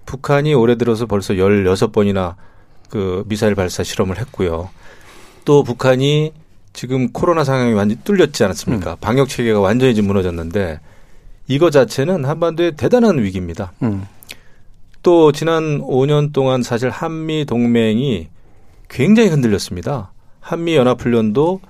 북한이 0.05 0.53
올해 0.53 0.76
들어서 0.76 1.05
벌써 1.05 1.34
16번이나 1.34 2.36
그 2.89 3.24
미사일 3.28 3.53
발사 3.55 3.84
실험을 3.84 4.18
했고요. 4.20 4.70
또 5.43 5.64
북한이 5.64 6.32
지금 6.74 7.11
코로나 7.11 7.43
상황이 7.43 7.74
완전히 7.74 8.01
뚫렸지 8.03 8.43
않았습니까? 8.43 8.91
음. 8.93 8.97
방역 9.01 9.28
체계가 9.30 9.59
완전히 9.59 9.95
지금 9.95 10.07
무너졌는데 10.07 10.80
이거 11.47 11.70
자체는 11.70 12.26
한반도의 12.26 12.76
대단한 12.76 13.20
위기입니다. 13.20 13.74
음. 13.82 14.05
또 15.01 15.32
지난 15.32 15.80
5년 15.82 16.34
동안 16.34 16.61
사실 16.61 16.89
한미 16.89 17.45
동맹이 17.45 18.28
굉장히 18.89 19.30
흔들렸습니다. 19.30 20.11
한미 20.39 20.76
연합훈련도 20.76 21.61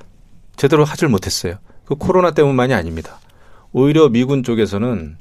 제대로 0.56 0.84
하질 0.84 1.08
못했어요. 1.08 1.56
그 1.86 1.96
코로나 1.96 2.32
때문만이 2.32 2.74
아닙니다. 2.74 3.20
오히려 3.72 4.10
미군 4.10 4.44
쪽에서는 4.44 5.18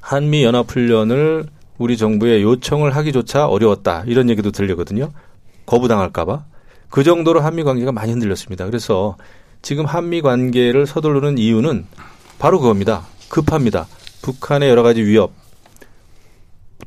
한미 0.00 0.44
연합훈련을 0.44 1.46
우리 1.78 1.96
정부에 1.96 2.42
요청을 2.42 2.94
하기조차 2.94 3.46
어려웠다 3.46 4.04
이런 4.06 4.30
얘기도 4.30 4.50
들리거든요. 4.50 5.10
거부당할까봐. 5.66 6.44
그 6.94 7.02
정도로 7.02 7.40
한미 7.40 7.64
관계가 7.64 7.90
많이 7.90 8.12
흔들렸습니다. 8.12 8.66
그래서 8.66 9.16
지금 9.62 9.84
한미 9.84 10.22
관계를 10.22 10.86
서두르는 10.86 11.38
이유는 11.38 11.86
바로 12.38 12.60
그겁니다. 12.60 13.04
급합니다. 13.28 13.88
북한의 14.22 14.70
여러 14.70 14.84
가지 14.84 15.02
위협, 15.02 15.32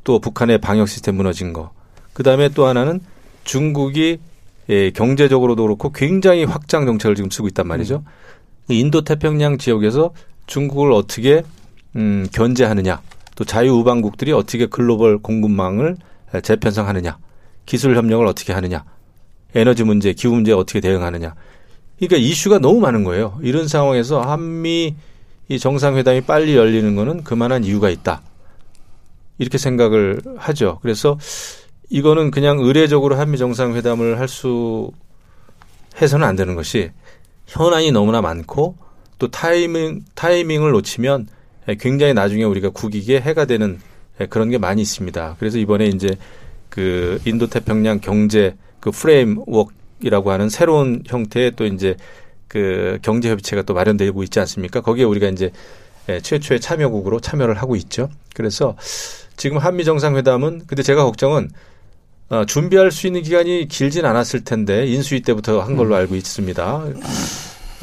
또 0.06 0.20
북한의 0.20 0.60
방역 0.60 0.88
시스템 0.88 1.16
무너진 1.16 1.52
거. 1.52 1.72
그 2.14 2.24
다음에 2.24 2.48
또 2.48 2.68
하나는 2.68 3.02
중국이 3.44 4.20
예, 4.70 4.92
경제적으로도 4.92 5.64
그렇고 5.64 5.92
굉장히 5.92 6.46
확장 6.46 6.86
정책을 6.86 7.18
지금 7.18 7.30
쓰고 7.30 7.50
있단 7.50 7.68
말이죠. 7.68 8.06
음. 8.06 8.74
인도 8.74 9.04
태평양 9.04 9.58
지역에서 9.58 10.14
중국을 10.46 10.94
어떻게 10.94 11.44
음, 11.98 12.26
견제하느냐, 12.32 13.02
또 13.36 13.44
자유우방국들이 13.44 14.32
어떻게 14.32 14.68
글로벌 14.68 15.18
공급망을 15.18 15.98
재편성하느냐, 16.42 17.18
기술 17.66 17.98
협력을 17.98 18.26
어떻게 18.26 18.54
하느냐, 18.54 18.86
에너지 19.58 19.84
문제, 19.84 20.14
기후 20.14 20.34
문제에 20.34 20.54
어떻게 20.54 20.80
대응하느냐. 20.80 21.36
그러니까 21.98 22.18
이슈가 22.18 22.60
너무 22.60 22.80
많은 22.80 23.04
거예요. 23.04 23.38
이런 23.42 23.68
상황에서 23.68 24.22
한미 24.22 24.96
이 25.50 25.60
정상회담이 25.60 26.22
빨리 26.22 26.56
열리는 26.56 26.96
거는 26.96 27.24
그만한 27.24 27.64
이유가 27.64 27.90
있다. 27.90 28.22
이렇게 29.38 29.58
생각을 29.58 30.22
하죠. 30.38 30.80
그래서 30.82 31.18
이거는 31.90 32.32
그냥 32.32 32.60
의례적으로 32.60 33.16
한미 33.16 33.38
정상회담을 33.38 34.20
할 34.20 34.28
수 34.28 34.92
해서는 36.02 36.28
안 36.28 36.36
되는 36.36 36.54
것이 36.54 36.92
현안이 37.48 37.92
너무나 37.92 38.22
많고 38.22 38.76
또 39.18 39.28
타이밍 39.30 40.04
타이밍을 40.14 40.72
놓치면 40.72 41.28
굉장히 41.80 42.14
나중에 42.14 42.44
우리가 42.44 42.70
국익에 42.70 43.20
해가 43.20 43.46
되는 43.46 43.80
그런 44.30 44.50
게 44.50 44.58
많이 44.60 44.82
있습니다. 44.82 45.38
그래서 45.40 45.58
이번에 45.58 45.88
이제 45.88 46.16
그 46.70 47.20
인도 47.26 47.48
태평양 47.48 48.00
경제 48.00 48.56
그 48.80 48.92
프레임워크이라고 48.92 50.32
하는 50.32 50.50
새로운 50.50 51.04
형태의 51.06 51.54
또 51.56 51.66
이제 51.66 51.96
그 52.48 53.00
경제 53.02 53.30
협의체가 53.30 53.64
또 53.64 53.74
마련되고 53.74 54.24
있지 54.24 54.40
않습니까? 54.40 54.82
거기에 54.82 55.04
우리가 55.04 55.28
이제 55.28 55.52
예, 56.10 56.22
최초의 56.22 56.62
참여국으로 56.62 57.20
참여를 57.20 57.56
하고 57.56 57.76
있죠. 57.76 58.10
그래서 58.34 58.76
지금 59.36 59.58
한미 59.58 59.84
정상회담은 59.84 60.64
근데 60.68 60.84
제가 60.84 61.04
걱정은 61.04 61.50
어, 62.30 62.46
준비할 62.46 62.92
수 62.92 63.08
있는 63.08 63.24
기간이 63.24 63.68
길진 63.68 64.06
않았을 64.06 64.44
텐데 64.44 64.86
인수위 64.88 65.22
때부터 65.22 65.62
한 65.62 65.76
걸로 65.76 65.96
음. 65.96 66.00
알고 66.00 66.16
있습니다. 66.16 66.86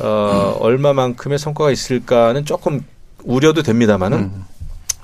어, 0.01 0.57
얼마만큼의 0.61 1.39
성과가 1.39 1.71
있을까는 1.71 2.45
조금 2.45 2.81
우려도 3.23 3.63
됩니다만은 3.63 4.19
음. 4.19 4.45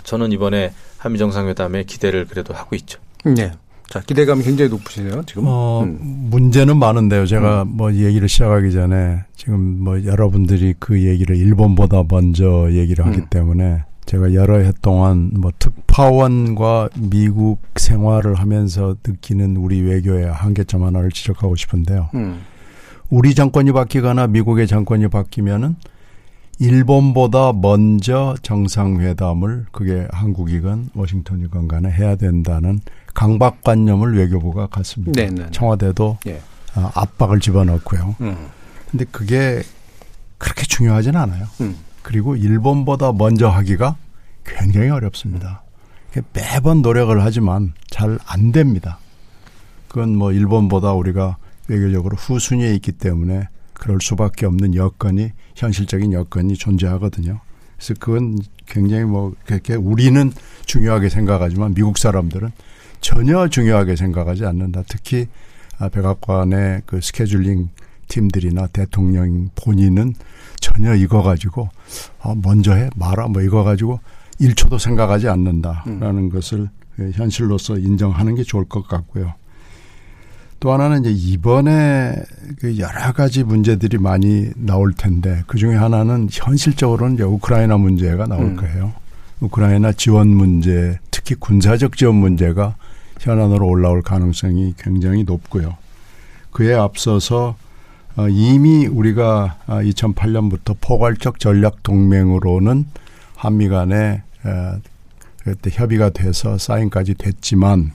저는 0.03 0.32
이번에 0.32 0.72
한미 0.99 1.18
정상회담에 1.18 1.84
기대를 1.84 2.26
그래도 2.26 2.53
하고 2.53 2.76
있죠. 2.76 2.99
네. 3.24 3.53
자, 3.91 3.99
기대감이 3.99 4.45
굉장히 4.45 4.70
높으시네요, 4.70 5.24
지금. 5.26 5.43
어, 5.47 5.82
음. 5.82 5.99
문제는 6.30 6.76
많은데요. 6.76 7.26
제가 7.26 7.64
음. 7.64 7.72
뭐 7.76 7.93
얘기를 7.93 8.28
시작하기 8.28 8.70
전에 8.70 9.24
지금 9.34 9.82
뭐 9.82 10.05
여러분들이 10.05 10.74
그 10.78 11.03
얘기를 11.03 11.36
일본보다 11.36 12.05
먼저 12.09 12.68
얘기를 12.70 13.05
하기 13.05 13.18
음. 13.18 13.26
때문에 13.28 13.82
제가 14.07 14.32
여러 14.32 14.59
해 14.59 14.70
동안 14.80 15.32
뭐 15.34 15.51
특파원과 15.59 16.91
미국 17.01 17.59
생활을 17.74 18.36
하면서 18.36 18.95
느끼는 19.05 19.57
우리 19.57 19.80
외교의 19.80 20.30
한계점 20.30 20.84
하나를 20.84 21.11
지적하고 21.11 21.57
싶은데요. 21.57 22.11
음. 22.14 22.43
우리 23.09 23.34
정권이 23.34 23.72
바뀌거나 23.72 24.28
미국의 24.28 24.68
정권이 24.68 25.09
바뀌면은 25.09 25.74
일본보다 26.61 27.54
먼저 27.54 28.36
정상회담을 28.42 29.66
그게 29.72 30.06
한국이건 30.12 30.90
워싱턴이건 30.94 31.68
간에 31.68 31.90
해야 31.90 32.16
된다는 32.16 32.80
강박관념을 33.14 34.16
외교부가 34.16 34.66
갖습니다. 34.66 35.12
네네. 35.12 35.34
네, 35.34 35.42
네. 35.46 35.50
청와대도 35.50 36.18
예. 36.26 36.40
어, 36.76 36.90
압박을 36.94 37.40
집어넣고요. 37.40 38.14
음. 38.20 38.36
근데 38.90 39.04
그게 39.11 39.62
그렇게 40.38 40.64
중요하진 40.64 41.16
않아요. 41.16 41.46
음. 41.62 41.76
그리고 42.02 42.36
일본보다 42.36 43.12
먼저 43.12 43.48
하기가 43.48 43.96
굉장히 44.44 44.90
어렵습니다. 44.90 45.62
매번 46.32 46.82
노력을 46.82 47.22
하지만 47.22 47.72
잘 47.88 48.18
안 48.26 48.52
됩니다. 48.52 48.98
그건 49.88 50.14
뭐 50.14 50.32
일본보다 50.32 50.92
우리가 50.92 51.36
외교적으로 51.68 52.16
후순위에 52.16 52.74
있기 52.74 52.92
때문에 52.92 53.48
그럴 53.81 53.99
수밖에 54.01 54.45
없는 54.47 54.74
여건이 54.74 55.33
현실적인 55.57 56.12
여건이 56.12 56.57
존재하거든요. 56.57 57.41
그래서 57.76 57.95
그건 57.99 58.39
굉장히 58.66 59.05
뭐 59.05 59.35
그렇게 59.47 59.74
우리는 59.74 60.31
중요하게 60.66 61.09
생각하지만 61.09 61.72
미국 61.72 61.97
사람들은 61.97 62.51
전혀 63.01 63.49
중요하게 63.49 63.97
생각하지 63.97 64.45
않는다. 64.45 64.85
특히 64.87 65.28
아, 65.78 65.89
백악관의 65.89 66.83
그 66.85 67.01
스케줄링 67.01 67.70
팀들이나 68.09 68.66
대통령 68.66 69.49
본인은 69.55 70.14
전혀 70.61 70.95
이거 70.95 71.22
가지고 71.22 71.70
아, 72.20 72.35
먼저 72.37 72.74
해 72.74 72.91
말아 72.97 73.28
뭐 73.28 73.41
이거 73.41 73.64
가지고 73.64 74.01
1초도 74.43 74.78
생각하지 74.78 75.28
않는다라는 75.28 76.18
음. 76.18 76.31
것을 76.31 76.68
현실로서 77.14 77.78
인정하는 77.78 78.35
게 78.35 78.43
좋을 78.43 78.66
것 78.66 78.87
같고요. 78.87 79.33
또 80.61 80.72
하나는 80.72 81.00
이제 81.00 81.11
이번에 81.11 82.14
그 82.61 82.78
여러 82.78 83.12
가지 83.12 83.42
문제들이 83.42 83.96
많이 83.96 84.50
나올 84.56 84.92
텐데 84.92 85.42
그 85.46 85.56
중에 85.56 85.74
하나는 85.74 86.28
현실적으로는 86.30 87.14
이제 87.14 87.24
우크라이나 87.24 87.78
문제가 87.78 88.26
나올 88.26 88.44
음. 88.44 88.56
거예요. 88.56 88.92
우크라이나 89.40 89.92
지원 89.92 90.28
문제, 90.28 90.98
특히 91.11 91.34
군사적 91.34 91.96
지원 91.96 92.16
문제가 92.16 92.76
현안으로 93.18 93.66
올라올 93.66 94.02
가능성이 94.02 94.74
굉장히 94.78 95.24
높고요. 95.24 95.78
그에 96.52 96.74
앞서서 96.74 97.56
어, 98.16 98.28
이미 98.28 98.86
우리가 98.86 99.56
2008년부터 99.66 100.72
아, 100.72 100.78
포괄적 100.82 101.38
전략 101.38 101.82
동맹으로는 101.82 102.84
한미 103.34 103.68
간에 103.68 104.22
그때 105.38 105.70
협의가 105.72 106.11
돼서 106.11 106.58
사인까지 106.58 107.14
됐지만 107.14 107.92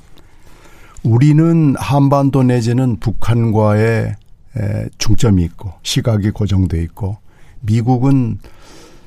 우리는 1.05 1.75
한반도 1.77 2.41
내지는 2.41 2.99
북한과의 2.99 4.15
중점이 4.97 5.43
있고 5.43 5.73
시각이 5.83 6.31
고정돼 6.31 6.81
있고 6.81 7.17
미국은 7.61 8.39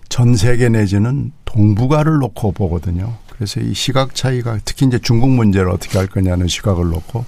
전 0.08 0.36
세계 0.36 0.68
내지는 0.68 1.32
동북아를 1.44 2.18
놓고 2.18 2.52
보거든요. 2.52 3.14
그래서 3.30 3.60
이 3.60 3.74
시각 3.74 4.14
차이가 4.14 4.58
특히 4.64 4.86
이제 4.86 4.98
중국 5.00 5.30
문제를 5.30 5.70
어떻게 5.70 5.98
할 5.98 6.06
거냐는 6.06 6.46
시각을 6.46 6.88
놓고 6.88 7.24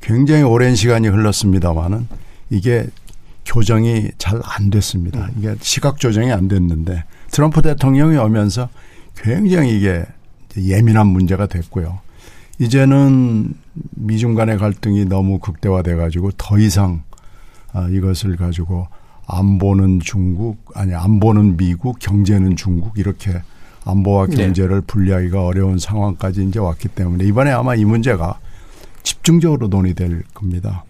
굉장히 0.00 0.44
오랜 0.44 0.76
시간이 0.76 1.08
흘렀습니다마는 1.08 2.06
이게 2.50 2.86
교정이 3.44 4.10
잘 4.18 4.40
안 4.44 4.70
됐습니다. 4.70 5.30
이게 5.36 5.56
시각 5.60 5.98
조정이 5.98 6.30
안 6.30 6.46
됐는데 6.46 7.04
트럼프 7.30 7.60
대통령이 7.60 8.16
오면서 8.18 8.68
굉장히 9.16 9.76
이게 9.76 10.04
예민한 10.56 11.08
문제가 11.08 11.46
됐고요. 11.46 11.98
이제는 12.60 13.54
미중 13.74 14.34
간의 14.34 14.58
갈등이 14.58 15.04
너무 15.06 15.38
극대화돼 15.38 15.96
가지고 15.96 16.30
더 16.36 16.58
이상 16.58 17.02
아, 17.72 17.88
이것을 17.88 18.36
가지고 18.36 18.86
안 19.26 19.58
보는 19.58 20.00
중국 20.00 20.58
아니 20.74 20.94
안 20.94 21.18
보는 21.18 21.56
미국 21.56 21.98
경제는 21.98 22.56
중국 22.56 22.98
이렇게 22.98 23.42
안보와 23.84 24.26
네. 24.28 24.36
경제를 24.36 24.80
네. 24.80 24.86
분리하기가 24.86 25.44
어려운 25.44 25.78
상황까지 25.78 26.44
이제 26.44 26.58
왔기 26.58 26.88
때문에 26.88 27.24
이번에 27.24 27.50
아마 27.50 27.74
이 27.74 27.84
문제가 27.84 28.38
집중적으로 29.02 29.68
논의될 29.68 30.22
겁니다. 30.32 30.84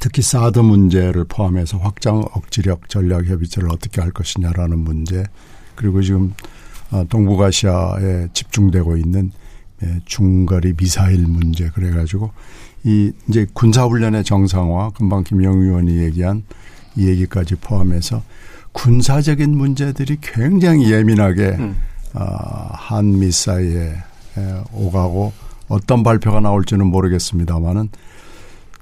특히 0.00 0.20
사드 0.20 0.58
문제를 0.58 1.24
포함해서 1.24 1.78
확장 1.78 2.22
억지력 2.34 2.90
전략 2.90 3.24
협의체를 3.24 3.70
어떻게 3.72 4.02
할 4.02 4.10
것이냐라는 4.10 4.78
문제 4.78 5.24
그리고 5.74 6.02
지금 6.02 6.34
어, 6.90 7.04
동북아시아에 7.08 8.28
집중되고 8.34 8.98
있는 8.98 9.32
예, 9.84 10.00
중거리 10.04 10.74
미사일 10.74 11.26
문제 11.26 11.68
그래가지고 11.70 12.30
이 12.84 13.12
이제 13.28 13.46
군사훈련의 13.52 14.24
정상화 14.24 14.90
금방 14.90 15.24
김영우 15.24 15.62
의원이 15.62 15.98
얘기한 15.98 16.44
이 16.96 17.08
얘기까지 17.08 17.56
포함해서 17.56 18.22
군사적인 18.72 19.56
문제들이 19.56 20.18
굉장히 20.20 20.90
예민하게 20.90 21.56
음. 21.58 21.76
어, 22.14 22.24
한미 22.72 23.30
사이에 23.30 23.94
오가고 24.72 25.32
어떤 25.68 26.02
발표가 26.02 26.40
나올지는 26.40 26.86
모르겠습니다만은 26.86 27.88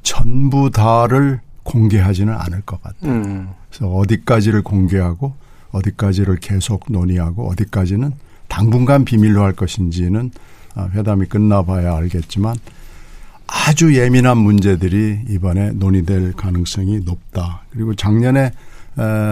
전부 0.03 0.71
다를 0.71 1.41
공개하지는 1.63 2.35
않을 2.35 2.63
것 2.63 2.83
같아요. 2.83 3.13
음. 3.13 3.49
그래서 3.69 3.87
어디까지를 3.89 4.63
공개하고 4.63 5.35
어디까지를 5.71 6.37
계속 6.37 6.85
논의하고 6.89 7.49
어디까지는 7.49 8.13
당분간 8.49 9.05
비밀로 9.05 9.43
할 9.43 9.53
것인지는 9.53 10.31
아, 10.35 10.52
회담이 10.77 11.27
끝나봐야 11.27 11.97
알겠지만 11.97 12.57
아주 13.47 13.95
예민한 13.97 14.39
문제들이 14.39 15.21
이번에 15.29 15.73
논의될 15.73 16.33
가능성이 16.33 17.01
높다. 17.01 17.63
그리고 17.71 17.95
작년에 17.95 18.53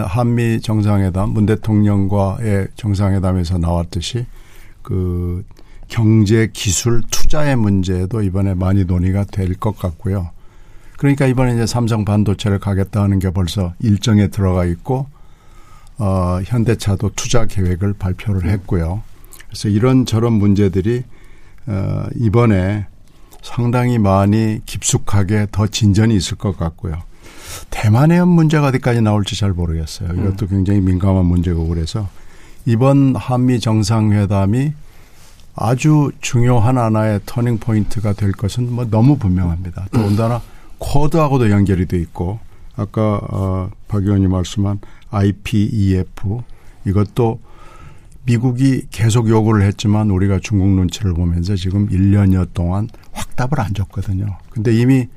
한미 0.06 0.60
정상회담 0.60 1.30
문 1.30 1.46
대통령과의 1.46 2.68
정상회담에서 2.76 3.58
나왔듯이 3.58 4.26
그 4.82 5.44
경제 5.88 6.48
기술 6.52 7.02
투자의 7.10 7.56
문제도 7.56 8.22
이번에 8.22 8.54
많이 8.54 8.84
논의가 8.84 9.24
될 9.24 9.54
것 9.54 9.76
같고요. 9.78 10.30
그러니까 10.96 11.26
이번에 11.26 11.54
이제 11.54 11.66
삼성 11.66 12.04
반도체를 12.04 12.58
가겠다 12.58 13.02
하는 13.02 13.18
게 13.18 13.30
벌써 13.30 13.72
일정에 13.80 14.28
들어가 14.28 14.66
있고 14.66 15.06
어 15.98 16.40
현대차도 16.44 17.12
투자 17.16 17.46
계획을 17.46 17.94
발표를 17.94 18.50
했고요. 18.50 19.02
그래서 19.48 19.68
이런 19.68 20.06
저런 20.06 20.34
문제들이 20.34 21.04
어 21.66 22.06
이번에 22.16 22.86
상당히 23.42 23.98
많이 23.98 24.60
깊숙하게 24.66 25.48
더 25.52 25.66
진전이 25.66 26.14
있을 26.14 26.36
것 26.36 26.56
같고요. 26.56 27.02
대만 27.70 28.10
해협 28.10 28.28
문제가 28.28 28.68
어디까지 28.68 29.00
나올지 29.00 29.38
잘 29.38 29.52
모르겠어요. 29.52 30.12
이것도 30.12 30.46
음. 30.46 30.48
굉장히 30.48 30.80
민감한 30.80 31.26
문제고 31.26 31.66
그래서 31.66 32.08
이번 32.66 33.14
한미 33.16 33.60
정상회담이 33.60 34.72
아주 35.56 36.10
중요한 36.20 36.78
하나의 36.78 37.20
turning 37.26 37.58
point가 37.58 38.12
될 38.12 38.32
것은 38.32 38.72
뭐 38.72 38.86
너무 38.88 39.18
분명합니다. 39.18 39.86
더군다나 39.92 40.40
쿼드하고도 40.78 41.50
연결이 41.50 41.86
돼 41.86 41.98
있고 41.98 42.38
아까 42.76 43.20
어, 43.30 43.70
박 43.88 44.02
의원님 44.02 44.30
말씀한 44.30 44.80
IPEF 45.10 46.40
이것도 46.86 47.40
미국이 48.30 48.82
계속 48.90 49.28
요구를 49.28 49.62
했지만 49.66 50.08
우리가 50.10 50.38
중국 50.40 50.68
눈치를 50.68 51.14
보면서 51.14 51.56
지금 51.56 51.88
1년여 51.88 52.54
동안 52.54 52.88
확답을 53.10 53.58
안 53.60 53.74
줬거든요. 53.74 54.38
근데 54.50 54.72
이미 54.72 55.08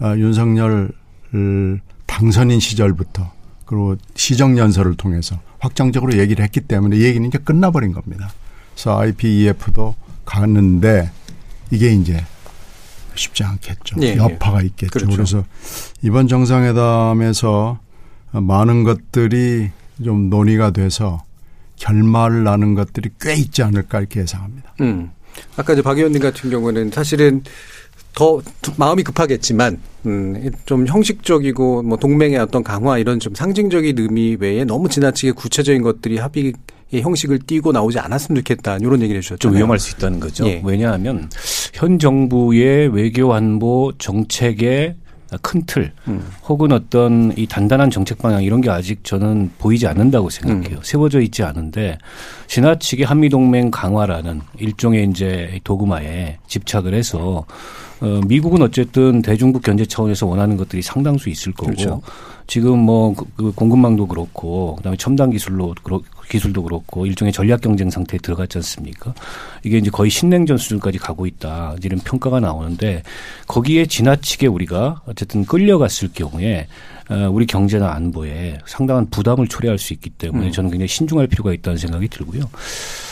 어, 0.00 0.16
윤석열 0.16 0.92
당선인 2.06 2.60
시절부터 2.60 3.32
그리고 3.64 3.96
시정연설을 4.14 4.94
통해서 4.94 5.40
확정적으로 5.58 6.16
얘기를 6.16 6.44
했기 6.44 6.60
때문에 6.60 6.98
얘기는 6.98 7.26
이제 7.26 7.38
끝나버린 7.38 7.92
겁니다. 7.92 8.30
그래서 8.74 8.98
IPEF도 9.00 9.96
가는데 10.24 11.10
이게 11.72 11.92
이제 11.92 12.24
쉽지 13.16 13.42
않겠죠. 13.42 13.96
예, 14.02 14.12
예. 14.12 14.16
여파가 14.16 14.62
있겠죠. 14.62 14.92
그렇죠. 14.92 15.16
그래서 15.16 15.44
이번 16.02 16.28
정상회담에서 16.28 17.80
많은 18.32 18.84
것들이 18.84 19.70
좀 20.04 20.30
논의가 20.30 20.70
돼서 20.70 21.24
결말을 21.80 22.44
나는 22.44 22.74
것들이 22.74 23.10
꽤 23.20 23.34
있지 23.34 23.62
않을까 23.62 23.98
이렇게 23.98 24.20
예상합니다. 24.20 24.74
음. 24.80 25.10
아까 25.56 25.72
이제 25.72 25.82
박 25.82 25.96
의원님 25.96 26.20
같은 26.20 26.50
경우는 26.50 26.90
사실은 26.90 27.42
더 28.14 28.40
마음이 28.76 29.02
급하겠지만 29.02 29.78
음, 30.06 30.50
좀 30.66 30.86
형식적이고 30.86 31.82
뭐 31.82 31.96
동맹의 31.96 32.38
어떤 32.38 32.62
강화 32.62 32.98
이런 32.98 33.18
좀 33.20 33.34
상징적인 33.34 33.98
의미 33.98 34.36
외에 34.38 34.64
너무 34.64 34.88
지나치게 34.88 35.32
구체적인 35.32 35.82
것들이 35.82 36.18
합의의 36.18 36.52
형식을 36.92 37.40
띠고 37.46 37.72
나오지 37.72 37.98
않았으면 37.98 38.42
좋겠다 38.42 38.78
이런 38.78 39.00
얘기를 39.02 39.18
해주셨죠. 39.18 39.38
좀 39.38 39.54
위험할 39.54 39.78
수 39.78 39.96
있다는 39.96 40.20
거죠. 40.20 40.46
예. 40.46 40.60
왜냐하면 40.64 41.30
현 41.72 41.98
정부의 41.98 42.88
외교 42.88 43.32
안보 43.32 43.92
정책의 43.96 44.96
큰 45.42 45.62
틀, 45.66 45.92
음. 46.08 46.28
혹은 46.48 46.72
어떤 46.72 47.32
이 47.36 47.46
단단한 47.46 47.90
정책 47.90 48.18
방향 48.18 48.42
이런 48.42 48.60
게 48.60 48.70
아직 48.70 49.04
저는 49.04 49.52
보이지 49.58 49.86
않는다고 49.86 50.30
생각해요. 50.30 50.78
음. 50.78 50.82
세워져 50.82 51.20
있지 51.20 51.42
않은데 51.42 51.98
지나치게 52.46 53.04
한미 53.04 53.28
동맹 53.28 53.70
강화라는 53.70 54.40
일종의 54.58 55.08
이제 55.10 55.60
도구마에 55.64 56.38
집착을 56.46 56.94
해서 56.94 57.44
어, 58.00 58.20
미국은 58.26 58.62
어쨌든 58.62 59.22
대중국 59.22 59.62
견제 59.62 59.84
차원에서 59.84 60.26
원하는 60.26 60.56
것들이 60.56 60.82
상당수 60.82 61.28
있을 61.28 61.52
거고 61.52 61.72
그렇죠. 61.72 62.02
지금 62.46 62.78
뭐 62.78 63.14
그 63.36 63.52
공급망도 63.52 64.06
그렇고 64.06 64.76
그다음에 64.76 64.96
첨단 64.96 65.30
기술로 65.30 65.74
기술도 66.28 66.62
그렇고 66.62 67.06
일종의 67.06 67.32
전략 67.32 67.60
경쟁 67.60 67.90
상태에 67.90 68.18
들어갔지 68.18 68.58
않습니까? 68.58 69.14
이게 69.64 69.78
이제 69.78 69.90
거의 69.90 70.10
신냉전 70.10 70.58
수준까지 70.58 70.98
가고 70.98 71.26
있다. 71.26 71.76
이런 71.82 71.98
평가가 72.00 72.38
나오는데 72.40 73.02
거기에 73.46 73.86
지나치게 73.86 74.46
우리가 74.46 75.02
어쨌든 75.06 75.44
끌려갔을 75.44 76.10
경우에 76.12 76.66
어, 77.08 77.28
우리 77.32 77.46
경제나 77.46 77.92
안보에 77.94 78.58
상당한 78.66 79.08
부담을 79.10 79.48
초래할 79.48 79.78
수 79.78 79.92
있기 79.94 80.10
때문에 80.10 80.46
음. 80.46 80.52
저는 80.52 80.70
굉장히 80.70 80.88
신중할 80.88 81.26
필요가 81.26 81.52
있다는 81.52 81.76
생각이 81.76 82.08
들고요. 82.08 82.42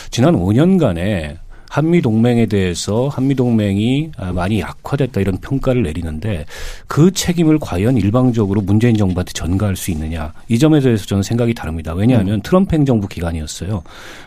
지난 0.09 0.35
5년간에 0.35 1.37
한미 1.79 2.01
동맹에 2.01 2.45
대해서 2.47 3.07
한미 3.07 3.35
동맹이 3.35 4.11
아, 4.17 4.33
많이 4.33 4.59
약화됐다 4.59 5.21
이런 5.21 5.37
평가를 5.37 5.83
내리는데 5.83 6.45
그 6.87 7.11
책임을 7.11 7.57
과연 7.59 7.95
일방적으로 7.95 8.59
문재인 8.59 8.97
정부한테 8.97 9.31
전가할 9.31 9.77
수 9.77 9.89
있느냐 9.91 10.33
이 10.49 10.59
점에 10.59 10.81
대해서 10.81 11.05
저는 11.05 11.23
생각이 11.23 11.53
다릅니다. 11.53 11.93
왜냐하면 11.93 12.35
음. 12.35 12.41
트럼프 12.43 12.75
행정부 12.75 13.07
기간이었어요. 13.07 13.81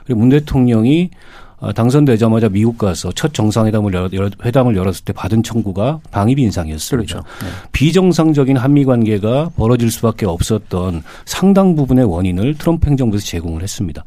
그리고 0.07 0.20
문 0.20 0.30
대통령이 0.30 1.11
어, 1.11 1.51
당선되자마자 1.71 2.49
미국 2.49 2.79
가서 2.79 3.13
첫 3.13 3.33
정상회담을 3.33 3.95
열어, 3.95 4.31
회담을 4.45 4.77
열었을 4.77 5.05
때 5.05 5.13
받은 5.13 5.45
청구가 5.45 6.01
방위비 6.11 6.43
인상이었습니다. 6.43 7.15
그렇죠. 7.15 7.29
네. 7.41 7.49
비정상적인 7.71 8.57
한미 8.57 8.85
관계가 8.85 9.51
벌어질 9.57 9.91
수밖에 9.91 10.27
없었던 10.27 11.03
상당 11.25 11.77
부분의 11.77 12.05
원인을 12.05 12.55
트럼프 12.55 12.89
행정부에서 12.89 13.25
제공을 13.25 13.63
했습니다. 13.63 14.03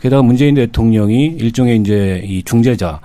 게다가 0.00 0.22
문재인 0.22 0.54
대통령이 0.54 1.36
일종의 1.38 1.78
이제 1.78 2.22
이 2.24 2.42
중재자 2.42 2.88
아, 2.88 3.00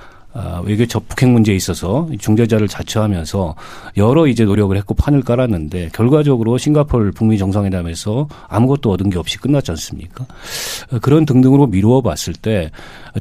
외교 0.65 0.85
접북행 0.85 1.33
문제에 1.33 1.55
있어서 1.55 2.07
중재자를 2.19 2.67
자처하면서 2.67 3.55
여러 3.97 4.27
이제 4.27 4.45
노력을 4.45 4.75
했고 4.75 4.93
판을 4.93 5.21
깔았는데 5.21 5.89
결과적으로 5.93 6.57
싱가포르 6.57 7.11
북미 7.11 7.37
정상회담에서 7.37 8.27
아무것도 8.47 8.91
얻은 8.91 9.09
게 9.09 9.19
없이 9.19 9.37
끝났지 9.37 9.71
않습니까? 9.71 10.25
그런 11.01 11.25
등등으로 11.25 11.67
미루어 11.67 12.01
봤을 12.01 12.33
때 12.33 12.71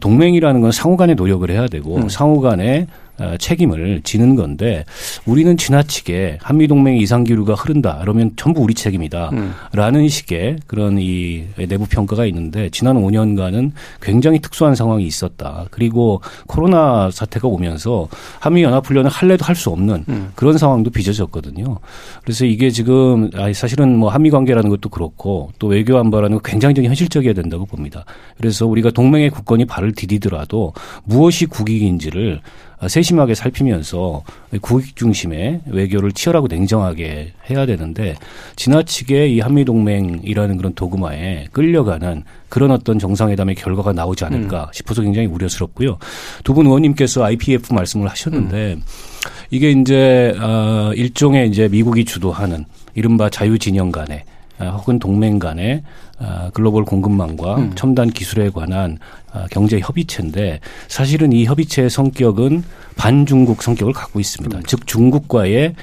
동맹이라는 0.01 0.61
건 0.61 0.73
상호 0.73 0.97
간의 0.97 1.17
노력을 1.17 1.49
해야 1.51 1.69
되고 1.69 1.97
음. 1.97 2.09
상호간에 2.09 2.83
어, 2.83 3.02
책임을 3.39 4.03
지는 4.05 4.37
건데 4.37 4.85
우리는 5.25 5.57
지나치게 5.57 6.39
한미 6.43 6.67
동맹 6.67 6.97
이상 6.97 7.25
기류가 7.25 7.55
흐른다. 7.55 7.99
그러면 8.01 8.33
전부 8.37 8.61
우리 8.63 8.75
책임이다. 8.75 9.31
음. 9.33 9.55
라는 9.73 10.09
식의 10.09 10.59
그런 10.67 10.99
이 10.99 11.45
내부 11.69 11.87
평가가 11.87 12.27
있는데 12.27 12.69
지난 12.71 12.97
5년간은 12.97 13.73
굉장히 14.01 14.41
특수한 14.41 14.75
상황이 14.75 15.05
있었다. 15.05 15.67
그리고 15.71 16.21
코로나 16.47 17.11
사태가 17.11 17.49
오면서 17.49 18.09
한미 18.41 18.63
연합 18.63 18.87
훈련을 18.87 19.11
할래도 19.11 19.45
할 19.45 19.53
수 19.63 19.71
없는 19.71 20.05
음. 20.09 20.33
그런 20.35 20.59
상황도 20.59 20.91
빚어졌거든요. 20.91 21.79
그래서 22.23 22.45
이게 22.47 22.71
지금 22.71 23.31
사실은 23.55 23.97
뭐 23.97 24.09
한미 24.09 24.31
관계라는 24.31 24.71
것도 24.71 24.89
그렇고 24.89 25.53
또 25.59 25.69
외교 25.69 25.99
안보라는 25.99 26.39
거 26.39 26.43
굉장히 26.43 26.75
현실적이어야 26.85 27.35
된다고 27.35 27.67
봅니다. 27.67 28.05
그래서 28.39 28.67
우리가 28.67 28.91
동맹의 28.91 29.31
국권이 29.31 29.67
발을 29.67 29.93
디디더라도 29.93 30.73
무엇이 31.05 31.47
국익인지를 31.47 32.41
세심하게 32.89 33.35
살피면서 33.35 34.23
국익 34.61 34.97
중심의 34.97 35.61
외교를 35.67 36.13
치열하고 36.13 36.49
냉정하게 36.49 37.33
해야 37.51 37.67
되는데 37.67 38.15
지나치게 38.57 39.29
이 39.29 39.41
한미 39.41 39.65
동맹이라는 39.65 40.57
그런 40.57 40.75
도구마에 40.75 41.47
끌려가는 41.53 42.25
그런 42.49 42.71
어떤 42.71 42.99
정상회담의 42.99 43.55
결과가 43.55 43.93
나오지 43.93 44.25
않을까 44.25 44.65
음. 44.65 44.67
싶어서 44.73 45.03
굉장히 45.03 45.27
우려스럽고요. 45.29 45.99
두 46.45 46.53
분 46.53 46.67
의원님께서 46.67 47.25
IPF 47.25 47.73
말씀을 47.73 48.09
하셨는데 48.09 48.75
음. 48.75 48.83
이게 49.51 49.71
이제 49.71 50.35
어 50.41 50.93
일종의 50.95 51.49
이제 51.49 51.69
미국이 51.69 52.05
주도하는 52.05 52.65
이른바 52.95 53.31
자유 53.31 53.59
진영 53.59 53.91
간의 53.91 54.25
아, 54.59 54.67
혹은 54.71 54.99
동맹 54.99 55.39
간의 55.39 55.83
아, 56.19 56.51
글로벌 56.53 56.85
공급망과 56.85 57.57
음. 57.57 57.73
첨단 57.75 58.11
기술에 58.11 58.51
관한 58.51 58.99
아, 59.22 59.22
경제 59.51 59.81
협의체인데 59.81 60.61
사실은 60.89 61.33
이 61.33 61.45
협의체의 61.45 61.91
성격은 61.91 62.65
반중국 62.97 63.63
성격을 63.63 63.93
갖고 63.93 64.21
있습니다. 64.21 64.59
음. 64.59 64.63
즉 64.67 64.87
중국과의 64.87 65.75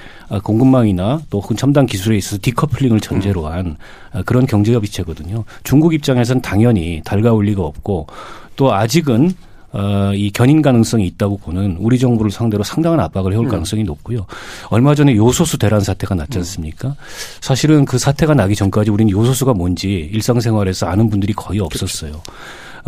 공급망이나 0.43 1.21
또 1.29 1.41
혹은 1.41 1.55
첨단 1.55 1.85
기술에 1.85 2.17
있어서 2.17 2.37
디커플링을 2.41 2.99
전제로 2.99 3.47
한 3.47 3.77
그런 4.25 4.45
경제 4.45 4.73
협의체거든요. 4.73 5.43
중국 5.63 5.93
입장에서는 5.93 6.41
당연히 6.41 7.01
달가울 7.03 7.45
리가 7.45 7.63
없고 7.63 8.07
또 8.55 8.73
아직은 8.73 9.33
어, 9.71 10.11
이 10.15 10.31
견인 10.31 10.61
가능성이 10.61 11.05
있다고 11.07 11.37
보는 11.37 11.77
우리 11.79 11.99
정부를 11.99 12.31
상대로 12.31 12.63
상당한 12.63 12.99
압박을 13.01 13.33
해올 13.33 13.45
음. 13.45 13.49
가능성이 13.49 13.83
높고요. 13.83 14.25
얼마 14.69 14.95
전에 14.95 15.15
요소수 15.15 15.59
대란 15.59 15.79
사태가 15.81 16.15
났지 16.15 16.37
음. 16.37 16.41
않습니까? 16.41 16.95
사실은 17.39 17.85
그 17.85 17.99
사태가 17.99 18.33
나기 18.33 18.55
전까지 18.55 18.89
우리는 18.89 19.11
요소수가 19.11 19.53
뭔지 19.53 20.09
일상생활에서 20.11 20.87
아는 20.87 21.09
분들이 21.09 21.33
거의 21.33 21.59
없었어요. 21.59 22.11
그렇죠. 22.11 22.31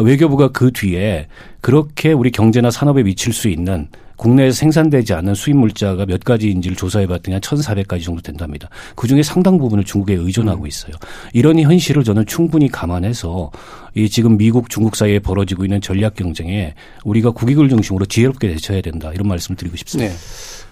외교부가 0.01 0.49
그 0.49 0.71
뒤에 0.71 1.27
그렇게 1.61 2.11
우리 2.11 2.31
경제나 2.31 2.71
산업에 2.71 3.03
미칠 3.03 3.33
수 3.33 3.47
있는 3.47 3.87
국내에서 4.21 4.55
생산되지 4.55 5.15
않는 5.15 5.33
수입 5.33 5.57
물자가 5.57 6.05
몇 6.05 6.23
가지인지를 6.23 6.77
조사해 6.77 7.07
봤더니 7.07 7.33
한 7.33 7.41
1,400가지 7.41 8.03
정도 8.03 8.21
된답니다. 8.21 8.69
그 8.95 9.07
중에 9.07 9.23
상당 9.23 9.57
부분을 9.57 9.83
중국에 9.83 10.13
의존하고 10.13 10.63
음. 10.63 10.67
있어요. 10.67 10.93
이런 11.33 11.59
현실을 11.59 12.03
저는 12.03 12.27
충분히 12.27 12.69
감안해서 12.69 13.49
이 13.95 14.07
지금 14.09 14.37
미국, 14.37 14.69
중국 14.69 14.95
사이에 14.95 15.17
벌어지고 15.17 15.65
있는 15.65 15.81
전략 15.81 16.13
경쟁에 16.13 16.75
우리가 17.03 17.31
국익을 17.31 17.67
중심으로 17.67 18.05
지혜롭게 18.05 18.47
대처해야 18.49 18.83
된다. 18.83 19.11
이런 19.11 19.27
말씀을 19.27 19.57
드리고 19.57 19.75
싶습니다. 19.77 20.13
네. 20.13 20.17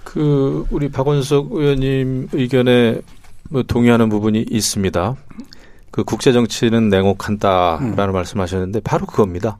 그 0.04 0.66
우리 0.70 0.90
박원석 0.90 1.52
의원님 1.52 2.30
의견에 2.32 3.02
뭐 3.50 3.64
동의하는 3.64 4.10
부분이 4.10 4.46
있습니다. 4.50 5.16
그 5.92 6.04
국제 6.04 6.32
정치는 6.32 6.90
냉혹한다라는 6.90 8.10
음. 8.10 8.12
말씀하셨는데 8.14 8.82
바로 8.82 9.06
그겁니다. 9.06 9.58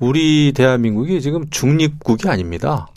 우리 0.00 0.52
대한민국이 0.54 1.20
지금 1.20 1.48
중립국이 1.50 2.28
아닙니다. 2.28 2.88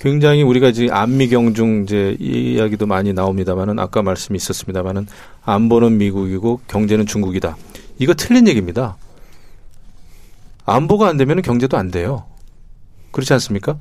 굉장히 0.00 0.42
우리가 0.42 0.72
지금 0.72 0.94
안미 0.94 1.28
경중 1.28 1.84
이제 1.84 2.16
이야기도 2.18 2.86
많이 2.86 3.12
나옵니다만은 3.12 3.78
아까 3.78 4.02
말씀이 4.02 4.36
있었습니다만은 4.36 5.06
안보는 5.44 5.98
미국이고 5.98 6.60
경제는 6.66 7.06
중국이다. 7.06 7.56
이거 7.98 8.14
틀린 8.14 8.48
얘기입니다. 8.48 8.96
안보가 10.64 11.08
안 11.08 11.16
되면 11.16 11.40
경제도 11.42 11.76
안 11.76 11.90
돼요. 11.90 12.24
그렇지 13.12 13.32
않습니까? 13.34 13.76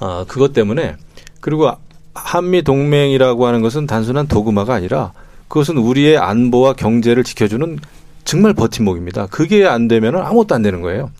아, 0.00 0.24
그것 0.26 0.52
때문에 0.52 0.96
그리고 1.40 1.70
한미 2.14 2.62
동맹이라고 2.62 3.46
하는 3.46 3.62
것은 3.62 3.86
단순한 3.86 4.26
도구마가 4.26 4.74
아니라 4.74 5.12
그것은 5.52 5.76
우리의 5.76 6.16
안보와 6.16 6.72
경제를 6.72 7.24
지켜주는 7.24 7.78
정말 8.24 8.54
버팀목입니다. 8.54 9.26
그게 9.26 9.66
안 9.66 9.86
되면 9.86 10.16
아무것도 10.16 10.54
안 10.54 10.62
되는 10.62 10.80
거예요. 10.80 11.10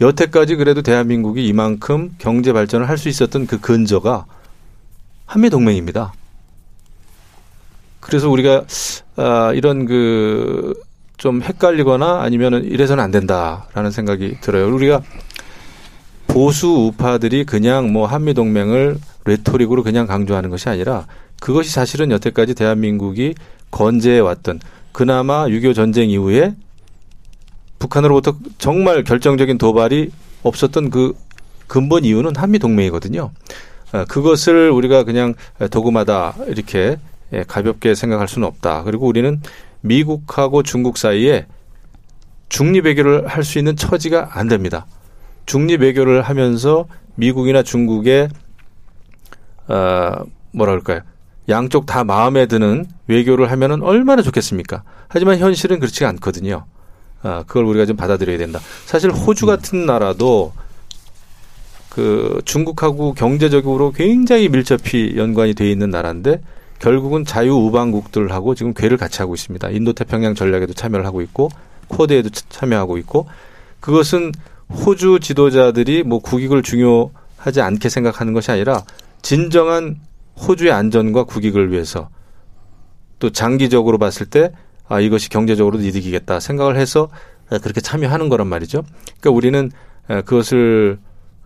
여태까지 0.00 0.56
그래도 0.56 0.80
대한민국이 0.80 1.46
이만큼 1.46 2.14
경제 2.16 2.54
발전을 2.54 2.88
할 2.88 2.96
수 2.96 3.10
있었던 3.10 3.46
그 3.46 3.60
근저가 3.60 4.24
한미 5.26 5.50
동맹입니다. 5.50 6.14
그래서 8.00 8.30
우리가 8.30 8.64
아, 9.16 9.52
이런 9.52 9.84
그 9.84 10.72
좀 11.16 11.42
헷갈리거나 11.42 12.22
아니면은 12.22 12.64
이래서는 12.64 13.02
안 13.02 13.10
된다라는 13.10 13.90
생각이 13.90 14.38
들어요. 14.40 14.74
우리가 14.74 15.02
보수 16.26 16.68
우파들이 16.68 17.44
그냥 17.44 17.92
뭐 17.92 18.06
한미 18.06 18.34
동맹을 18.34 18.98
레토릭으로 19.24 19.82
그냥 19.82 20.06
강조하는 20.06 20.50
것이 20.50 20.68
아니라 20.68 21.06
그것이 21.40 21.70
사실은 21.70 22.10
여태까지 22.10 22.54
대한민국이 22.54 23.34
건재해 23.74 24.20
왔던 24.20 24.60
그나마 24.92 25.46
6.25 25.46 25.74
전쟁 25.74 26.08
이후에 26.08 26.54
북한으로부터 27.80 28.36
정말 28.58 29.02
결정적인 29.02 29.58
도발이 29.58 30.12
없었던 30.44 30.90
그 30.90 31.14
근본 31.66 32.04
이유는 32.04 32.36
한미 32.36 32.60
동맹이거든요. 32.60 33.32
어, 33.92 34.04
그것을 34.06 34.70
우리가 34.70 35.02
그냥 35.02 35.34
도구마다 35.72 36.36
이렇게 36.46 36.98
예, 37.32 37.42
가볍게 37.42 37.96
생각할 37.96 38.28
수는 38.28 38.46
없다. 38.46 38.84
그리고 38.84 39.08
우리는 39.08 39.40
미국하고 39.80 40.62
중국 40.62 40.96
사이에 40.96 41.46
중립 42.48 42.84
외교를 42.86 43.26
할 43.26 43.42
수 43.42 43.58
있는 43.58 43.74
처지가 43.74 44.38
안 44.38 44.46
됩니다. 44.46 44.86
중립 45.46 45.80
외교를 45.80 46.22
하면서 46.22 46.86
미국이나 47.16 47.64
중국의 47.64 48.28
어, 49.66 50.24
뭐라 50.52 50.72
그럴까요? 50.72 51.00
양쪽 51.48 51.86
다 51.86 52.04
마음에 52.04 52.46
드는 52.46 52.86
외교를 53.06 53.50
하면은 53.50 53.82
얼마나 53.82 54.22
좋겠습니까? 54.22 54.82
하지만 55.08 55.38
현실은 55.38 55.78
그렇지 55.78 56.04
않거든요. 56.04 56.64
아, 57.22 57.44
그걸 57.46 57.64
우리가 57.64 57.86
좀 57.86 57.96
받아들여야 57.96 58.38
된다. 58.38 58.60
사실 58.86 59.10
호주 59.10 59.46
같은 59.46 59.86
나라도 59.86 60.52
그 61.88 62.40
중국하고 62.44 63.14
경제적으로 63.14 63.92
굉장히 63.92 64.48
밀접히 64.48 65.14
연관이 65.16 65.54
돼 65.54 65.70
있는 65.70 65.90
나라인데 65.90 66.40
결국은 66.80 67.24
자유우방국들하고 67.24 68.54
지금 68.54 68.74
괴를 68.74 68.96
같이 68.96 69.20
하고 69.20 69.34
있습니다. 69.34 69.70
인도태평양 69.70 70.34
전략에도 70.34 70.74
참여를 70.74 71.06
하고 71.06 71.22
있고 71.22 71.50
쿼드에도 71.88 72.30
참여하고 72.30 72.98
있고 72.98 73.26
그것은 73.80 74.32
호주 74.70 75.20
지도자들이 75.20 76.02
뭐 76.02 76.18
국익을 76.18 76.62
중요하지 76.62 77.60
않게 77.60 77.88
생각하는 77.88 78.32
것이 78.32 78.50
아니라 78.50 78.82
진정한 79.22 80.00
호주의 80.36 80.72
안전과 80.72 81.24
국익을 81.24 81.70
위해서 81.70 82.08
또 83.18 83.30
장기적으로 83.30 83.98
봤을 83.98 84.26
때 84.26 84.50
아, 84.88 85.00
이것이 85.00 85.30
경제적으로도 85.30 85.84
이득이겠다 85.84 86.40
생각을 86.40 86.76
해서 86.76 87.08
그렇게 87.62 87.80
참여하는 87.80 88.28
거란 88.28 88.46
말이죠. 88.46 88.82
그러니까 89.20 89.30
우리는 89.30 89.70
그것을 90.06 90.98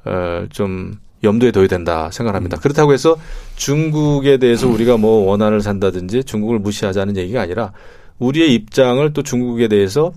어, 0.05 0.47
좀 0.51 0.95
염두에 1.22 1.51
둬야 1.51 1.66
된다 1.66 2.11
생각합니다. 2.11 2.57
음. 2.57 2.61
그렇다고 2.61 2.93
해서 2.93 3.16
중국에 3.57 4.39
대해서 4.39 4.68
우리가 4.68 4.97
뭐 4.97 5.28
원한을 5.28 5.61
산다든지 5.61 6.24
중국을 6.24 6.59
무시하자는 6.59 7.16
얘기가 7.16 7.43
아니라 7.43 7.72
우리의 8.18 8.55
입장을 8.55 9.12
또 9.12 9.22
중국에 9.22 9.68
대해서 9.68 10.12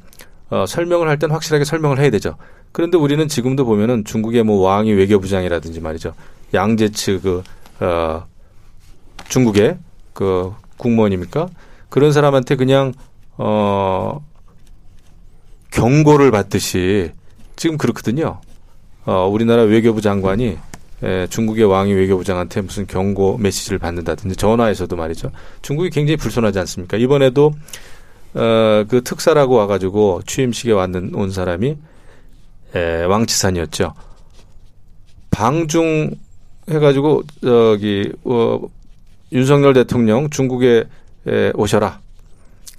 어, 0.50 0.66
설명을 0.66 1.08
할 1.08 1.18
땐 1.18 1.32
확실하게 1.32 1.66
설명을 1.66 2.00
해야 2.00 2.10
되죠. 2.10 2.36
그런데 2.72 2.98
우리는 2.98 3.28
지금도 3.28 3.66
보면은 3.66 4.06
중국의 4.06 4.44
뭐 4.44 4.62
왕이 4.62 4.92
외교부장이라든지 4.94 5.82
말이죠. 5.82 6.14
양제츠 6.54 7.20
그, 7.22 7.44
어, 7.80 8.26
중국의 9.32 9.78
그 10.14 10.54
국무원입니까? 10.76 11.48
그런 11.90 12.12
사람한테 12.12 12.58
그냥, 12.58 12.94
어, 13.38 14.24
경고를 15.72 16.32
받듯이 16.32 17.12
지금 17.56 17.78
그렇거든요. 17.78 18.42
어, 19.06 19.28
우리나라 19.28 19.64
외교부 19.64 20.02
장관이 20.02 20.58
에, 21.04 21.28
중국의 21.28 21.64
왕이 21.66 21.94
외교부장한테 21.94 22.62
무슨 22.62 22.86
경고 22.86 23.38
메시지를 23.38 23.80
받는다든지 23.80 24.36
전화에서도 24.36 24.96
말이죠. 24.96 25.32
중국이 25.62 25.90
굉장히 25.90 26.18
불손하지 26.18 26.60
않습니까? 26.60 26.98
이번에도 26.98 27.54
어, 28.34 28.86
그 28.88 29.02
특사라고 29.04 29.56
와가지고 29.56 30.22
취임식에 30.28 30.74
왔는 30.74 31.16
온 31.16 31.32
사람이 31.32 31.78
에, 32.76 33.04
왕치산이었죠. 33.04 33.94
방중 35.32 36.12
해가지고 36.70 37.24
저기 37.42 38.12
어, 38.26 38.60
윤석열 39.32 39.74
대통령 39.74 40.30
중국에 40.30 40.86
에, 41.28 41.52
오셔라. 41.56 42.00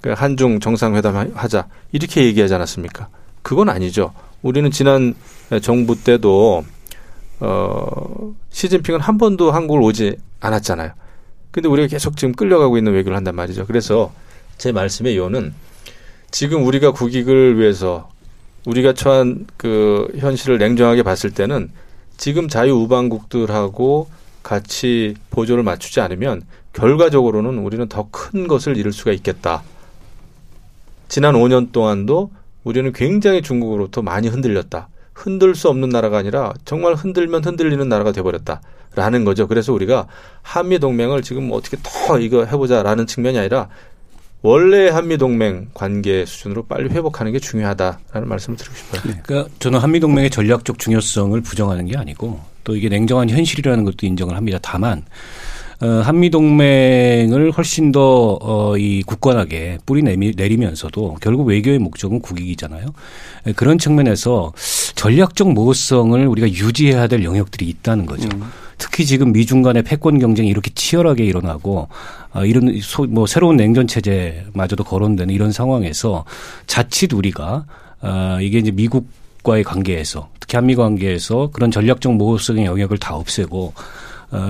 그 0.01 0.11
한중 0.11 0.59
정상회담 0.59 1.31
하자 1.33 1.67
이렇게 1.91 2.25
얘기하지 2.25 2.53
않았습니까? 2.55 3.07
그건 3.41 3.69
아니죠. 3.69 4.13
우리는 4.41 4.69
지난 4.69 5.15
정부 5.61 6.01
때도 6.03 6.65
어, 7.39 8.33
시진핑은 8.49 8.99
한 8.99 9.17
번도 9.17 9.51
한국을 9.51 9.81
오지 9.81 10.17
않았잖아요. 10.41 10.91
근데 11.51 11.69
우리가 11.69 11.87
계속 11.87 12.17
지금 12.17 12.33
끌려가고 12.33 12.77
있는 12.77 12.93
외교를 12.93 13.15
한단 13.15 13.35
말이죠. 13.35 13.65
그래서 13.65 14.11
제 14.57 14.71
말씀의 14.71 15.13
이유는 15.13 15.53
지금 16.31 16.65
우리가 16.65 16.91
국익을 16.91 17.59
위해서 17.59 18.09
우리가 18.65 18.93
처한 18.93 19.45
그 19.55 20.11
현실을 20.17 20.57
냉정하게 20.57 21.03
봤을 21.03 21.31
때는 21.31 21.69
지금 22.17 22.47
자유우방국들하고 22.47 24.09
같이 24.43 25.15
보조를 25.31 25.63
맞추지 25.63 26.01
않으면 26.01 26.43
결과적으로는 26.73 27.59
우리는 27.59 27.87
더 27.87 28.07
큰 28.11 28.47
것을 28.47 28.77
이룰 28.77 28.91
수가 28.91 29.11
있겠다. 29.13 29.63
지난 31.07 31.35
5년 31.35 31.71
동안도 31.71 32.31
우리는 32.63 32.91
굉장히 32.93 33.41
중국으로부터 33.41 34.01
많이 34.01 34.27
흔들렸다. 34.27 34.89
흔들 35.13 35.53
수 35.55 35.69
없는 35.69 35.89
나라가 35.89 36.17
아니라 36.17 36.53
정말 36.65 36.95
흔들면 36.95 37.43
흔들리는 37.43 37.87
나라가 37.87 38.11
돼버렸다 38.11 38.61
라는 38.95 39.23
거죠. 39.25 39.47
그래서 39.47 39.73
우리가 39.73 40.07
한미 40.41 40.79
동맹을 40.79 41.21
지금 41.21 41.51
어떻게 41.51 41.77
더 41.83 42.19
이거 42.19 42.45
해보자라는 42.45 43.05
측면이 43.07 43.37
아니라 43.37 43.69
원래 44.43 44.89
한미 44.89 45.17
동맹 45.17 45.69
관계 45.73 46.25
수준으로 46.25 46.65
빨리 46.65 46.89
회복하는 46.89 47.31
게 47.31 47.39
중요하다라는 47.39 48.27
말씀을 48.27 48.57
드리고 48.57 48.75
싶어요. 48.75 49.01
네. 49.05 49.21
그러니까 49.23 49.49
저는 49.59 49.79
한미 49.79 50.01
동맹의 50.01 50.29
전략적 50.29 50.79
중요성을 50.79 51.39
부정하는 51.41 51.85
게 51.85 51.97
아니고 51.97 52.41
또 52.65 52.75
이게 52.75 52.89
냉정한 52.89 53.29
현실이라는 53.29 53.85
것도 53.85 54.05
인정을 54.05 54.35
합니다. 54.35 54.59
다만 54.61 55.05
어, 55.81 55.87
한미 56.03 56.29
동맹을 56.29 57.51
훨씬 57.51 57.93
더이 57.93 59.01
어, 59.01 59.05
굳건하게 59.05 59.79
뿌리 59.85 60.01
내리면서도 60.01 61.17
결국 61.21 61.47
외교의 61.47 61.79
목적은 61.79 62.19
국익이잖아요. 62.19 62.87
예, 63.47 63.51
그런 63.53 63.77
측면에서 63.77 64.51
전략적 64.95 65.53
모호성을 65.53 66.27
우리가 66.27 66.49
유지해야 66.49 67.07
될 67.07 67.23
영역들이 67.23 67.67
있다는 67.67 68.05
거죠. 68.05 68.27
음. 68.33 68.43
특히 68.83 69.05
지금 69.05 69.31
미중 69.31 69.61
간의 69.61 69.83
패권 69.83 70.19
경쟁이 70.19 70.49
이렇게 70.49 70.69
치열하게 70.75 71.23
일어나고 71.23 71.87
아, 72.33 72.43
이런 72.43 72.77
소, 72.81 73.05
뭐 73.05 73.25
새로운 73.25 73.55
냉전 73.55 73.87
체제마저도 73.87 74.83
거론되는 74.83 75.33
이런 75.33 75.53
상황에서 75.53 76.25
자칫 76.67 77.13
우리가 77.13 77.63
아, 78.01 78.39
이게 78.41 78.57
이제 78.57 78.71
미국 78.71 79.07
과의 79.41 79.63
관계에서 79.63 80.27
특히 80.41 80.57
한미 80.57 80.75
관계에서 80.75 81.51
그런 81.53 81.71
전략적 81.71 82.13
모호성의 82.15 82.65
영역을 82.65 82.97
다 82.97 83.15
없애고 83.15 83.67
어, 83.67 83.73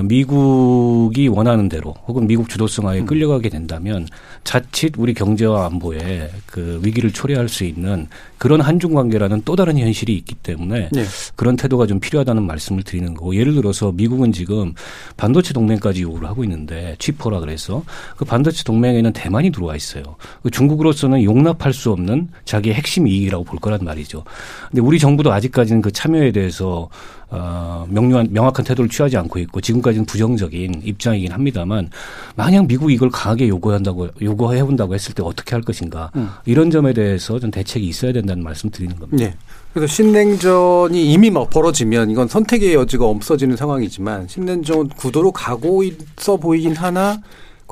미국이 0.04 1.28
원하는 1.28 1.68
대로 1.68 1.94
혹은 2.08 2.26
미국 2.26 2.48
주도성하에 2.48 3.02
음. 3.02 3.06
끌려가게 3.06 3.50
된다면 3.50 4.08
자칫 4.44 4.94
우리 4.98 5.14
경제와 5.14 5.66
안보에 5.66 6.30
그 6.46 6.80
위기를 6.84 7.12
초래할 7.12 7.50
수 7.50 7.66
있는 7.66 8.08
그런 8.38 8.62
한중 8.62 8.94
관계라는 8.94 9.42
또 9.46 9.56
다른 9.56 9.78
현실이 9.78 10.16
있기 10.16 10.36
때문에 10.36 10.90
네. 10.92 11.04
그런 11.36 11.56
태도가 11.56 11.86
좀 11.86 12.00
필요하다는 12.00 12.44
말씀을 12.44 12.84
드리는 12.84 13.14
거고 13.14 13.36
예를 13.36 13.54
들어서 13.56 13.92
미국은 13.92 14.32
지금 14.32 14.74
반도체 15.18 15.54
동맹까지 15.54 16.02
요구를 16.02 16.28
하고 16.28 16.44
있는데 16.44 16.96
치퍼라 17.00 17.40
그래서 17.40 17.84
그 18.16 18.26
반도체 18.26 18.64
동맹에는 18.64 19.14
대만이 19.14 19.52
들어와 19.52 19.76
있어요. 19.76 20.04
그 20.42 20.52
중국으로서는 20.52 21.24
용납할 21.24 21.74
수 21.74 21.92
없는 21.92 22.30
자기의 22.46 22.76
핵심 22.76 23.08
이익이라고 23.08 23.44
볼 23.44 23.60
거란 23.60 23.80
말이죠. 23.84 24.24
근데 24.70 24.82
우리 24.82 25.00
정부도 25.00 25.32
아직까지는 25.32 25.82
그 25.82 25.92
참여에 25.92 26.32
대해서 26.32 26.90
어, 27.36 27.88
명료한 27.90 28.28
명확한 28.32 28.64
태도를 28.64 28.90
취하지 28.90 29.18
않고 29.18 29.40
있고 29.40 29.60
지금까지는 29.60 30.06
부정적인 30.06 30.82
입장이긴 30.84 31.32
합니다만 31.32 31.90
만약 32.36 32.68
미국이 32.68 32.94
이걸 32.94 33.10
강하게 33.10 33.48
요구한다고 33.48 34.10
요구해 34.22 34.64
본다고 34.64 34.94
했을 34.94 35.16
때 35.16 35.24
어떻게 35.24 35.56
할 35.56 35.64
것인가 35.64 36.12
음. 36.16 36.30
이런 36.46 36.70
점에 36.70 36.94
대해서 36.94 37.40
좀 37.40 37.50
대책이 37.50 37.88
있어야 37.88 38.14
된다는 38.14 38.44
말씀 38.44 38.70
드리는 38.70 38.96
겁니다. 38.98 39.26
네. 39.26 39.36
그래서 39.74 39.92
신냉전이 39.92 41.12
이미 41.12 41.32
막 41.32 41.50
벌어지면 41.50 42.12
이건 42.12 42.28
선택의 42.28 42.76
여지가 42.76 43.06
없어지는 43.06 43.58
상황이지만 43.58 44.28
신냉전 44.28 44.90
구도로 44.90 45.32
가고 45.32 45.82
있어 45.84 46.38
보이긴 46.38 46.76
하나 46.76 47.20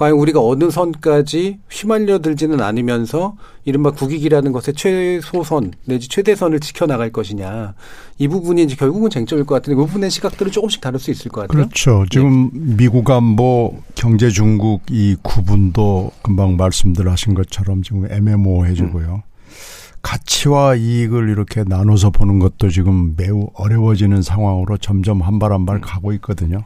과연 0.02 0.18
우리가 0.18 0.44
어느 0.44 0.72
선까지 0.72 1.60
휘말려 1.70 2.18
들지는 2.24 2.60
않으면서 2.60 3.36
이른바 3.66 3.92
국익이라는 3.92 4.52
것의 4.52 4.74
최소선 4.76 5.74
내지 5.86 6.10
최대선을 6.10 6.60
지켜나갈 6.60 7.12
것이냐 7.12 7.76
이 8.18 8.28
부분이 8.28 8.64
이제 8.64 8.76
결국은 8.76 9.12
쟁점일 9.12 9.46
것 9.46 9.54
같은데 9.54 9.76
그 9.76 9.86
부분의 9.86 10.10
시각들은 10.10 10.52
조금씩 10.52 10.82
다를 10.82 10.98
수 10.98 11.12
있을 11.12 11.30
것 11.30 11.42
같아요. 11.42 11.66
그렇죠. 11.66 12.04
지금 12.10 12.50
네. 12.52 12.78
미국 12.78 13.12
안보 13.12 13.78
경제 13.94 14.30
중국 14.30 14.82
이 14.90 15.16
구분도 15.22 16.14
금방 16.24 16.58
말씀들 16.58 17.08
하신 17.08 17.36
것처럼 17.36 17.84
지금 17.84 18.12
애매모호해지고요. 18.12 19.14
음. 19.18 19.22
가치와 20.02 20.78
이익을 20.78 21.30
이렇게 21.30 21.64
나눠서 21.64 22.10
보는 22.10 22.40
것도 22.40 22.70
지금 22.70 23.14
매우 23.18 23.50
어려워지는 23.54 24.24
상황으로 24.24 24.78
점점 24.78 25.22
한 25.22 25.38
발 25.38 25.54
한발 25.54 25.76
음. 25.76 25.82
가고 25.82 26.12
있거든요. 26.14 26.64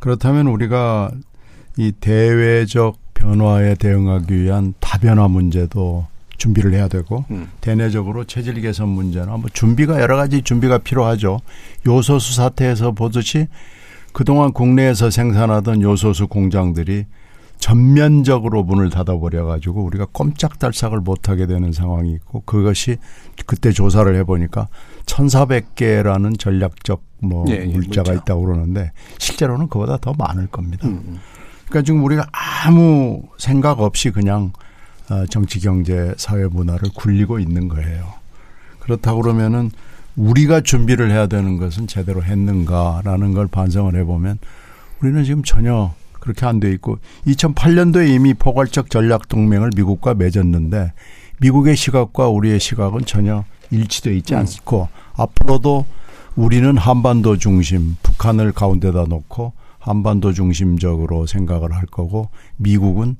그렇다면 0.00 0.48
우리가 0.48 1.12
이 1.76 1.92
대외적 1.92 2.98
변화에 3.14 3.74
대응하기 3.74 4.34
위한 4.42 4.74
다변화 4.80 5.28
문제도 5.28 6.06
준비를 6.38 6.74
해야 6.74 6.88
되고 6.88 7.24
음. 7.30 7.48
대내적으로 7.60 8.24
체질 8.24 8.60
개선 8.60 8.88
문제나 8.88 9.36
뭐 9.36 9.48
준비가 9.52 10.00
여러 10.00 10.16
가지 10.16 10.42
준비가 10.42 10.78
필요하죠. 10.78 11.40
요소수 11.86 12.34
사태에서 12.34 12.92
보듯이 12.92 13.46
그동안 14.12 14.52
국내에서 14.52 15.10
생산하던 15.10 15.82
요소수 15.82 16.28
공장들이 16.28 17.04
전면적으로 17.58 18.62
문을 18.64 18.90
닫아버려 18.90 19.46
가지고 19.46 19.82
우리가 19.84 20.06
꼼짝달싹을 20.12 21.00
못하게 21.00 21.46
되는 21.46 21.72
상황이 21.72 22.12
있고 22.12 22.42
그것이 22.44 22.98
그때 23.46 23.72
조사를 23.72 24.14
해보니까 24.16 24.68
1,400개라는 25.06 26.38
전략적 26.38 27.02
뭐 27.20 27.46
예, 27.48 27.62
예, 27.62 27.64
물자가 27.64 28.10
물자. 28.10 28.22
있다고 28.22 28.42
그러는데 28.44 28.92
실제로는 29.18 29.68
그보다 29.68 29.96
더 29.96 30.12
많을 30.18 30.46
겁니다. 30.48 30.86
음. 30.86 31.18
음. 31.66 31.68
그러니까 31.68 31.84
지금 31.84 32.04
우리가 32.04 32.26
아무 32.32 33.22
생각 33.38 33.80
없이 33.80 34.10
그냥 34.10 34.52
어, 35.10 35.24
정치, 35.26 35.60
경제, 35.60 36.14
사회 36.16 36.46
문화를 36.46 36.90
굴리고 36.94 37.38
있는 37.38 37.68
거예요. 37.68 38.14
그렇다고 38.80 39.22
그러면은 39.22 39.70
우리가 40.16 40.62
준비를 40.62 41.10
해야 41.10 41.26
되는 41.26 41.58
것은 41.58 41.86
제대로 41.86 42.22
했는가라는 42.22 43.34
걸 43.34 43.46
반성을 43.46 43.94
해보면 43.94 44.38
우리는 45.00 45.24
지금 45.24 45.42
전혀 45.42 45.92
그렇게 46.12 46.46
안 46.46 46.58
돼 46.58 46.72
있고 46.72 46.98
2008년도에 47.26 48.08
이미 48.08 48.34
포괄적 48.34 48.90
전략 48.90 49.28
동맹을 49.28 49.70
미국과 49.76 50.14
맺었는데 50.14 50.92
미국의 51.38 51.76
시각과 51.76 52.28
우리의 52.28 52.58
시각은 52.58 53.04
전혀 53.04 53.44
일치돼 53.70 54.16
있지 54.16 54.34
음. 54.34 54.40
않고 54.40 54.88
앞으로도 55.14 55.84
우리는 56.34 56.76
한반도 56.76 57.36
중심 57.36 57.96
북한을 58.02 58.52
가운데다 58.52 59.04
놓고 59.08 59.52
한반도 59.86 60.32
중심적으로 60.32 61.26
생각을 61.26 61.72
할 61.72 61.86
거고 61.86 62.28
미국은 62.56 63.16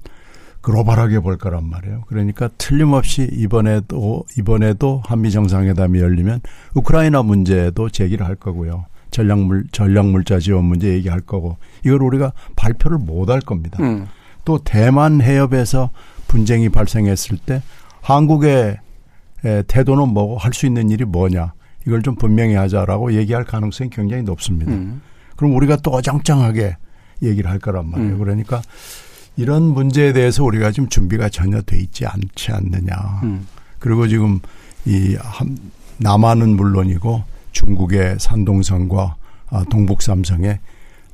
글로벌하게 0.60 1.20
볼 1.20 1.38
거란 1.38 1.68
말이에요. 1.70 2.02
그러니까 2.08 2.48
틀림없이 2.58 3.28
이번에도 3.32 4.24
이번에도 4.36 5.00
한미 5.06 5.30
정상회담이 5.30 6.00
열리면 6.00 6.40
우크라이나 6.74 7.22
문제도 7.22 7.88
제기를 7.88 8.26
할 8.26 8.34
거고요. 8.34 8.86
전략물 9.12 9.66
전략물자 9.70 10.40
지원 10.40 10.64
문제 10.64 10.88
얘기할 10.88 11.20
거고 11.20 11.56
이걸 11.84 12.02
우리가 12.02 12.32
발표를 12.56 12.98
못 12.98 13.30
할 13.30 13.40
겁니다. 13.40 13.78
음. 13.80 14.08
또 14.44 14.58
대만 14.58 15.20
해협에서 15.22 15.90
분쟁이 16.26 16.68
발생했을 16.68 17.38
때 17.38 17.62
한국의 18.02 18.78
태도는 19.68 20.08
뭐고 20.08 20.38
할 20.38 20.52
수 20.52 20.66
있는 20.66 20.90
일이 20.90 21.04
뭐냐 21.04 21.52
이걸 21.86 22.02
좀 22.02 22.16
분명히 22.16 22.54
하자라고 22.54 23.12
얘기할 23.14 23.44
가능성이 23.44 23.90
굉장히 23.90 24.24
높습니다. 24.24 24.72
음. 24.72 25.00
그럼 25.36 25.54
우리가 25.54 25.76
또 25.76 25.90
어장장하게 25.92 26.76
얘기를 27.22 27.50
할 27.50 27.58
거란 27.58 27.90
말이에요. 27.90 28.14
음. 28.14 28.18
그러니까 28.18 28.62
이런 29.36 29.62
문제에 29.62 30.12
대해서 30.12 30.42
우리가 30.44 30.72
지금 30.72 30.88
준비가 30.88 31.28
전혀 31.28 31.60
돼 31.62 31.78
있지 31.78 32.06
않지 32.06 32.52
않느냐. 32.52 33.20
음. 33.22 33.46
그리고 33.78 34.08
지금 34.08 34.40
이 34.84 35.16
남한은 35.98 36.56
물론이고 36.56 37.22
중국의 37.52 38.16
산동성과 38.18 39.16
아, 39.48 39.64
동북 39.70 40.02
삼성에 40.02 40.58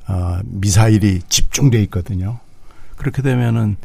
아, 0.05 0.41
미사일이 0.45 1.21
집중돼 1.27 1.81
있거든요. 1.83 2.39
그렇게 2.95 3.21
되면은 3.21 3.77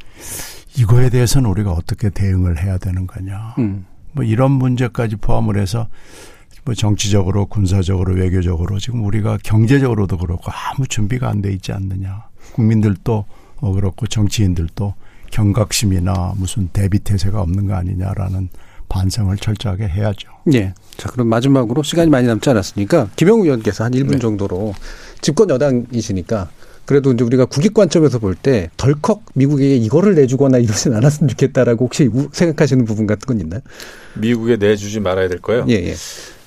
이거에 0.76 1.10
대해서는 1.10 1.50
우리가 1.50 1.72
어떻게 1.72 2.10
대응을 2.10 2.62
해야 2.62 2.78
되는 2.78 3.06
거냐. 3.06 3.54
음. 3.58 3.84
뭐 4.12 4.24
이런 4.24 4.52
문제까지 4.52 5.16
포함을 5.16 5.58
해서 5.58 5.88
뭐 6.68 6.74
정치적으로 6.74 7.46
군사적으로 7.46 8.12
외교적으로 8.12 8.78
지금 8.78 9.02
우리가 9.06 9.38
경제적으로도 9.42 10.18
그렇고 10.18 10.50
아무 10.52 10.86
준비가 10.86 11.30
안 11.30 11.40
돼 11.40 11.50
있지 11.50 11.72
않느냐. 11.72 12.24
국민들도 12.52 13.24
어 13.60 13.72
그렇고 13.72 14.06
정치인들도 14.06 14.92
경각심이나 15.30 16.34
무슨 16.36 16.68
대비 16.68 16.98
태세가 16.98 17.40
없는 17.40 17.68
거 17.68 17.74
아니냐라는 17.74 18.50
반성을 18.90 19.34
철저하게 19.38 19.88
해야죠. 19.88 20.28
예. 20.52 20.74
자, 20.98 21.08
그럼 21.08 21.28
마지막으로 21.28 21.82
시간이 21.82 22.10
많이 22.10 22.26
남지 22.26 22.50
않았으니까 22.50 23.08
김영우 23.16 23.44
의원께서 23.44 23.84
한 23.84 23.92
1분 23.92 24.12
네. 24.12 24.18
정도로 24.18 24.74
집권 25.22 25.48
여당이시니까 25.48 26.50
그래도 26.84 27.12
이제 27.12 27.24
우리가 27.24 27.46
국익 27.46 27.72
관점에서 27.72 28.18
볼 28.18 28.34
때 28.34 28.68
덜컥 28.76 29.22
미국에게 29.34 29.76
이거를 29.76 30.14
내주거나 30.16 30.58
이러진 30.58 30.92
않았으면 30.92 31.28
좋겠다라고 31.30 31.86
혹시 31.86 32.10
생각하시는 32.32 32.84
부분 32.84 33.06
같은 33.06 33.26
건 33.26 33.40
있나요? 33.40 33.60
미국에 34.16 34.56
내주지 34.58 35.00
말아야 35.00 35.28
될 35.28 35.38
거요? 35.40 35.64
예, 35.70 35.74
예. 35.74 35.94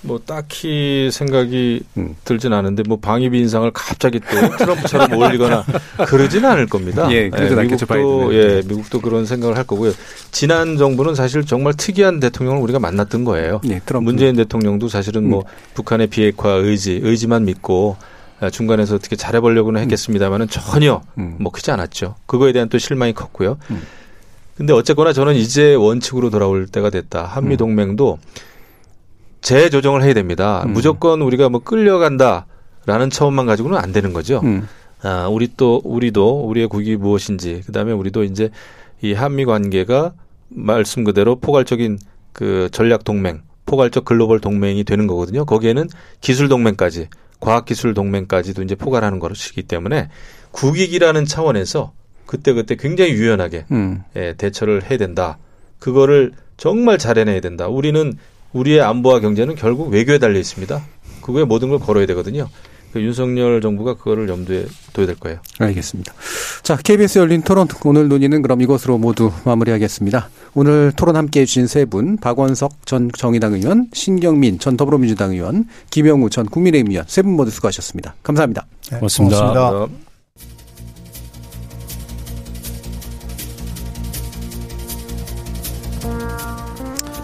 뭐 0.04 0.20
딱히 0.26 1.10
생각이 1.12 1.84
음. 1.98 2.16
들진 2.26 2.54
않은데 2.54 2.84
뭐 2.88 2.98
방위비 3.00 3.38
인상을 3.40 3.70
갑자기 3.72 4.20
또 4.20 4.28
트럼프처럼 4.58 5.14
올리거나 5.14 5.64
그러지는 6.08 6.50
않을 6.50 6.68
겁니다. 6.68 7.12
예, 7.12 7.30
그러진 7.30 7.58
예, 7.58 7.64
미국도 7.64 8.34
예, 8.34 8.62
미국도 8.68 9.02
그런 9.02 9.26
생각을 9.26 9.58
할 9.58 9.64
거고요. 9.66 9.92
지난 10.32 10.78
정부는 10.78 11.14
사실 11.14 11.46
정말 11.46 11.74
특이한 11.74 12.20
대통령을 12.20 12.62
우리가 12.62 12.80
만났던 12.80 13.26
거예요. 13.26 13.62
예, 13.66 13.80
트럼프. 13.86 14.06
문재인 14.06 14.36
대통령도 14.36 14.88
사실은 14.90 15.30
뭐 15.30 15.42
음. 15.42 15.46
북한의 15.76 16.08
비핵화 16.08 16.50
의지, 16.50 17.00
의지만 17.04 17.46
믿고 17.46 17.98
중간에서 18.52 18.96
어떻게 18.96 19.16
잘해보려고는 19.16 19.80
음. 19.80 19.84
했겠습니다만은 19.84 20.48
전혀 20.50 21.02
음. 21.20 21.36
먹히지 21.40 21.70
않았죠. 21.70 22.16
그거에 22.26 22.54
대한 22.54 22.70
또 22.70 22.80
실망이 22.80 23.14
컸고요. 23.14 23.58
음. 23.70 23.82
근데 24.58 24.74
어쨌거나 24.74 25.14
저는 25.14 25.36
이제 25.36 25.76
원칙으로 25.76 26.30
돌아올 26.30 26.68
때가 26.68 26.90
됐다. 26.90 27.24
한미 27.24 27.58
동맹도 27.58 28.20
음. 28.22 28.51
재조정을 29.42 30.04
해야 30.04 30.14
됩니다. 30.14 30.64
음. 30.66 30.74
무조건 30.74 31.22
우리가 31.22 31.50
뭐 31.50 31.62
끌려간다라는 31.62 33.10
처음만 33.12 33.46
가지고는 33.46 33.78
안 33.78 33.92
되는 33.92 34.14
거죠. 34.14 34.42
음. 34.44 34.68
아, 35.04 35.28
우리 35.28 35.50
또 35.58 35.82
우리도 35.84 36.42
우리의 36.48 36.68
국익이 36.68 36.96
무엇인지 36.96 37.64
그다음에 37.66 37.92
우리도 37.92 38.24
이제 38.24 38.50
이 39.02 39.14
한미 39.14 39.46
관계가 39.46 40.14
말씀 40.50 41.04
그대로 41.04 41.38
포괄적인 41.38 41.98
그 42.34 42.70
전략 42.72 43.04
동맹, 43.04 43.42
포괄적 43.66 44.06
글로벌 44.06 44.40
동맹이 44.40 44.84
되는 44.84 45.08
거거든요. 45.08 45.46
거기에는 45.46 45.88
기술 46.20 46.50
동맹까지, 46.50 47.08
과학 47.40 47.66
기술 47.66 47.94
동맹까지도 47.94 48.62
이제 48.62 48.76
포괄하는 48.76 49.20
것이기 49.20 49.64
때문에 49.64 50.10
국익이라는 50.52 51.26
차원에서 51.26 51.94
그때그때 52.28 52.76
굉장히 52.76 53.12
유연하게 53.12 53.66
음. 53.72 54.04
예, 54.16 54.36
대처를 54.38 54.90
해야 54.90 54.98
된다. 54.98 55.38
그거를 55.80 56.34
정말 56.58 56.98
잘 56.98 57.18
해내야 57.18 57.42
된다. 57.42 57.68
우리는 57.68 58.14
우리의 58.54 58.82
안보와 58.82 59.20
경제는 59.20 59.56
결국 59.56 59.90
외교에 59.90 60.18
달려 60.20 60.40
있습니다. 60.40 60.82
그거에 61.22 61.44
모든 61.46 61.70
걸 61.70 61.80
걸어야 61.80 62.06
되거든요. 62.08 62.48
그 62.92 63.00
윤석열 63.02 63.62
정부가 63.62 63.94
그거를 63.94 64.28
염두에 64.28 64.66
둬야 64.92 65.06
될 65.06 65.16
거예요. 65.16 65.40
알겠습니다. 65.60 66.14
자, 66.62 66.76
KBS 66.76 67.20
열린 67.20 67.42
토론 67.42 67.68
오늘 67.86 68.10
논의는 68.10 68.42
그럼 68.42 68.62
이것으로 68.62 68.98
모두 68.98 69.32
마무리하겠습니다. 69.46 70.30
오늘 70.56 70.92
토론 70.98 71.16
함께해 71.16 71.46
주신 71.46 71.68
세 71.68 71.86
분, 71.86 72.18
박원석 72.18 72.86
전 72.86 73.10
정의당 73.18 73.54
의원, 73.54 73.88
신경민 73.94 74.60
전 74.60 74.76
더불어민주당 74.76 75.32
의원, 75.32 75.68
김영우 75.90 76.30
전 76.30 76.46
국민의힘 76.48 76.92
의원 76.92 77.06
세 77.08 77.22
분 77.22 77.34
모두 77.38 77.50
수고하셨습니다. 77.52 78.16
감사합니다. 78.24 78.66
네, 78.92 78.98
고맙습니다. 78.98 79.40
고맙습니다. 79.40 80.11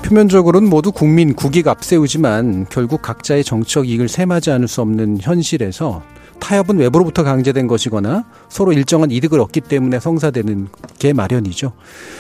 표면적으로는 0.08 0.70
모두 0.70 0.93
국민 0.93 1.34
국익 1.34 1.68
앞세우지만 1.68 2.68
결국 2.70 3.01
각자의 3.01 3.43
정치적 3.43 3.89
이익을 3.89 4.08
셈하지 4.08 4.51
않을 4.51 4.70
수 4.70 4.80
없는 4.80 5.18
현실에서 5.20 6.01
타협은 6.39 6.78
외부로부터 6.78 7.24
강제된 7.24 7.68
것이거나 7.68 8.24
서로 8.47 8.72
일정한 8.72 9.12
이득을 9.12 9.41
얻기 9.41 9.60
때문에 9.62 9.99
성사되는 9.99 10.70
게 10.97 11.12
마련이죠. 11.12 11.74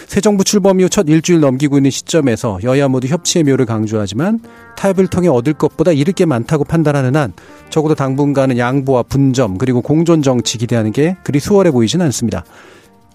새 0.05 0.19
정부 0.19 0.43
출범 0.43 0.81
이후 0.81 0.89
첫 0.89 1.07
일주일 1.07 1.39
넘기고 1.39 1.77
있는 1.77 1.89
시점에서 1.89 2.59
여야 2.63 2.89
모두 2.89 3.07
협치의 3.07 3.45
묘를 3.45 3.65
강조하지만 3.65 4.41
타협을 4.75 5.07
통해 5.07 5.29
얻을 5.29 5.53
것보다 5.53 5.93
잃을 5.93 6.11
게 6.11 6.25
많다고 6.25 6.65
판단하는 6.65 7.15
한 7.15 7.31
적어도 7.69 7.95
당분간은 7.95 8.57
양보와 8.57 9.03
분점 9.03 9.57
그리고 9.57 9.81
공존 9.81 10.21
정치 10.21 10.57
기대하는 10.57 10.91
게 10.91 11.15
그리 11.23 11.39
수월해 11.39 11.71
보이지는 11.71 12.05
않습니다. 12.07 12.43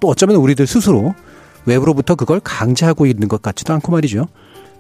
또 0.00 0.08
어쩌면 0.08 0.36
우리들 0.36 0.66
스스로 0.66 1.14
외부로부터 1.66 2.14
그걸 2.14 2.40
강제하고 2.40 3.04
있는 3.04 3.28
것 3.28 3.42
같지도 3.42 3.74
않고 3.74 3.92
말이죠. 3.92 4.28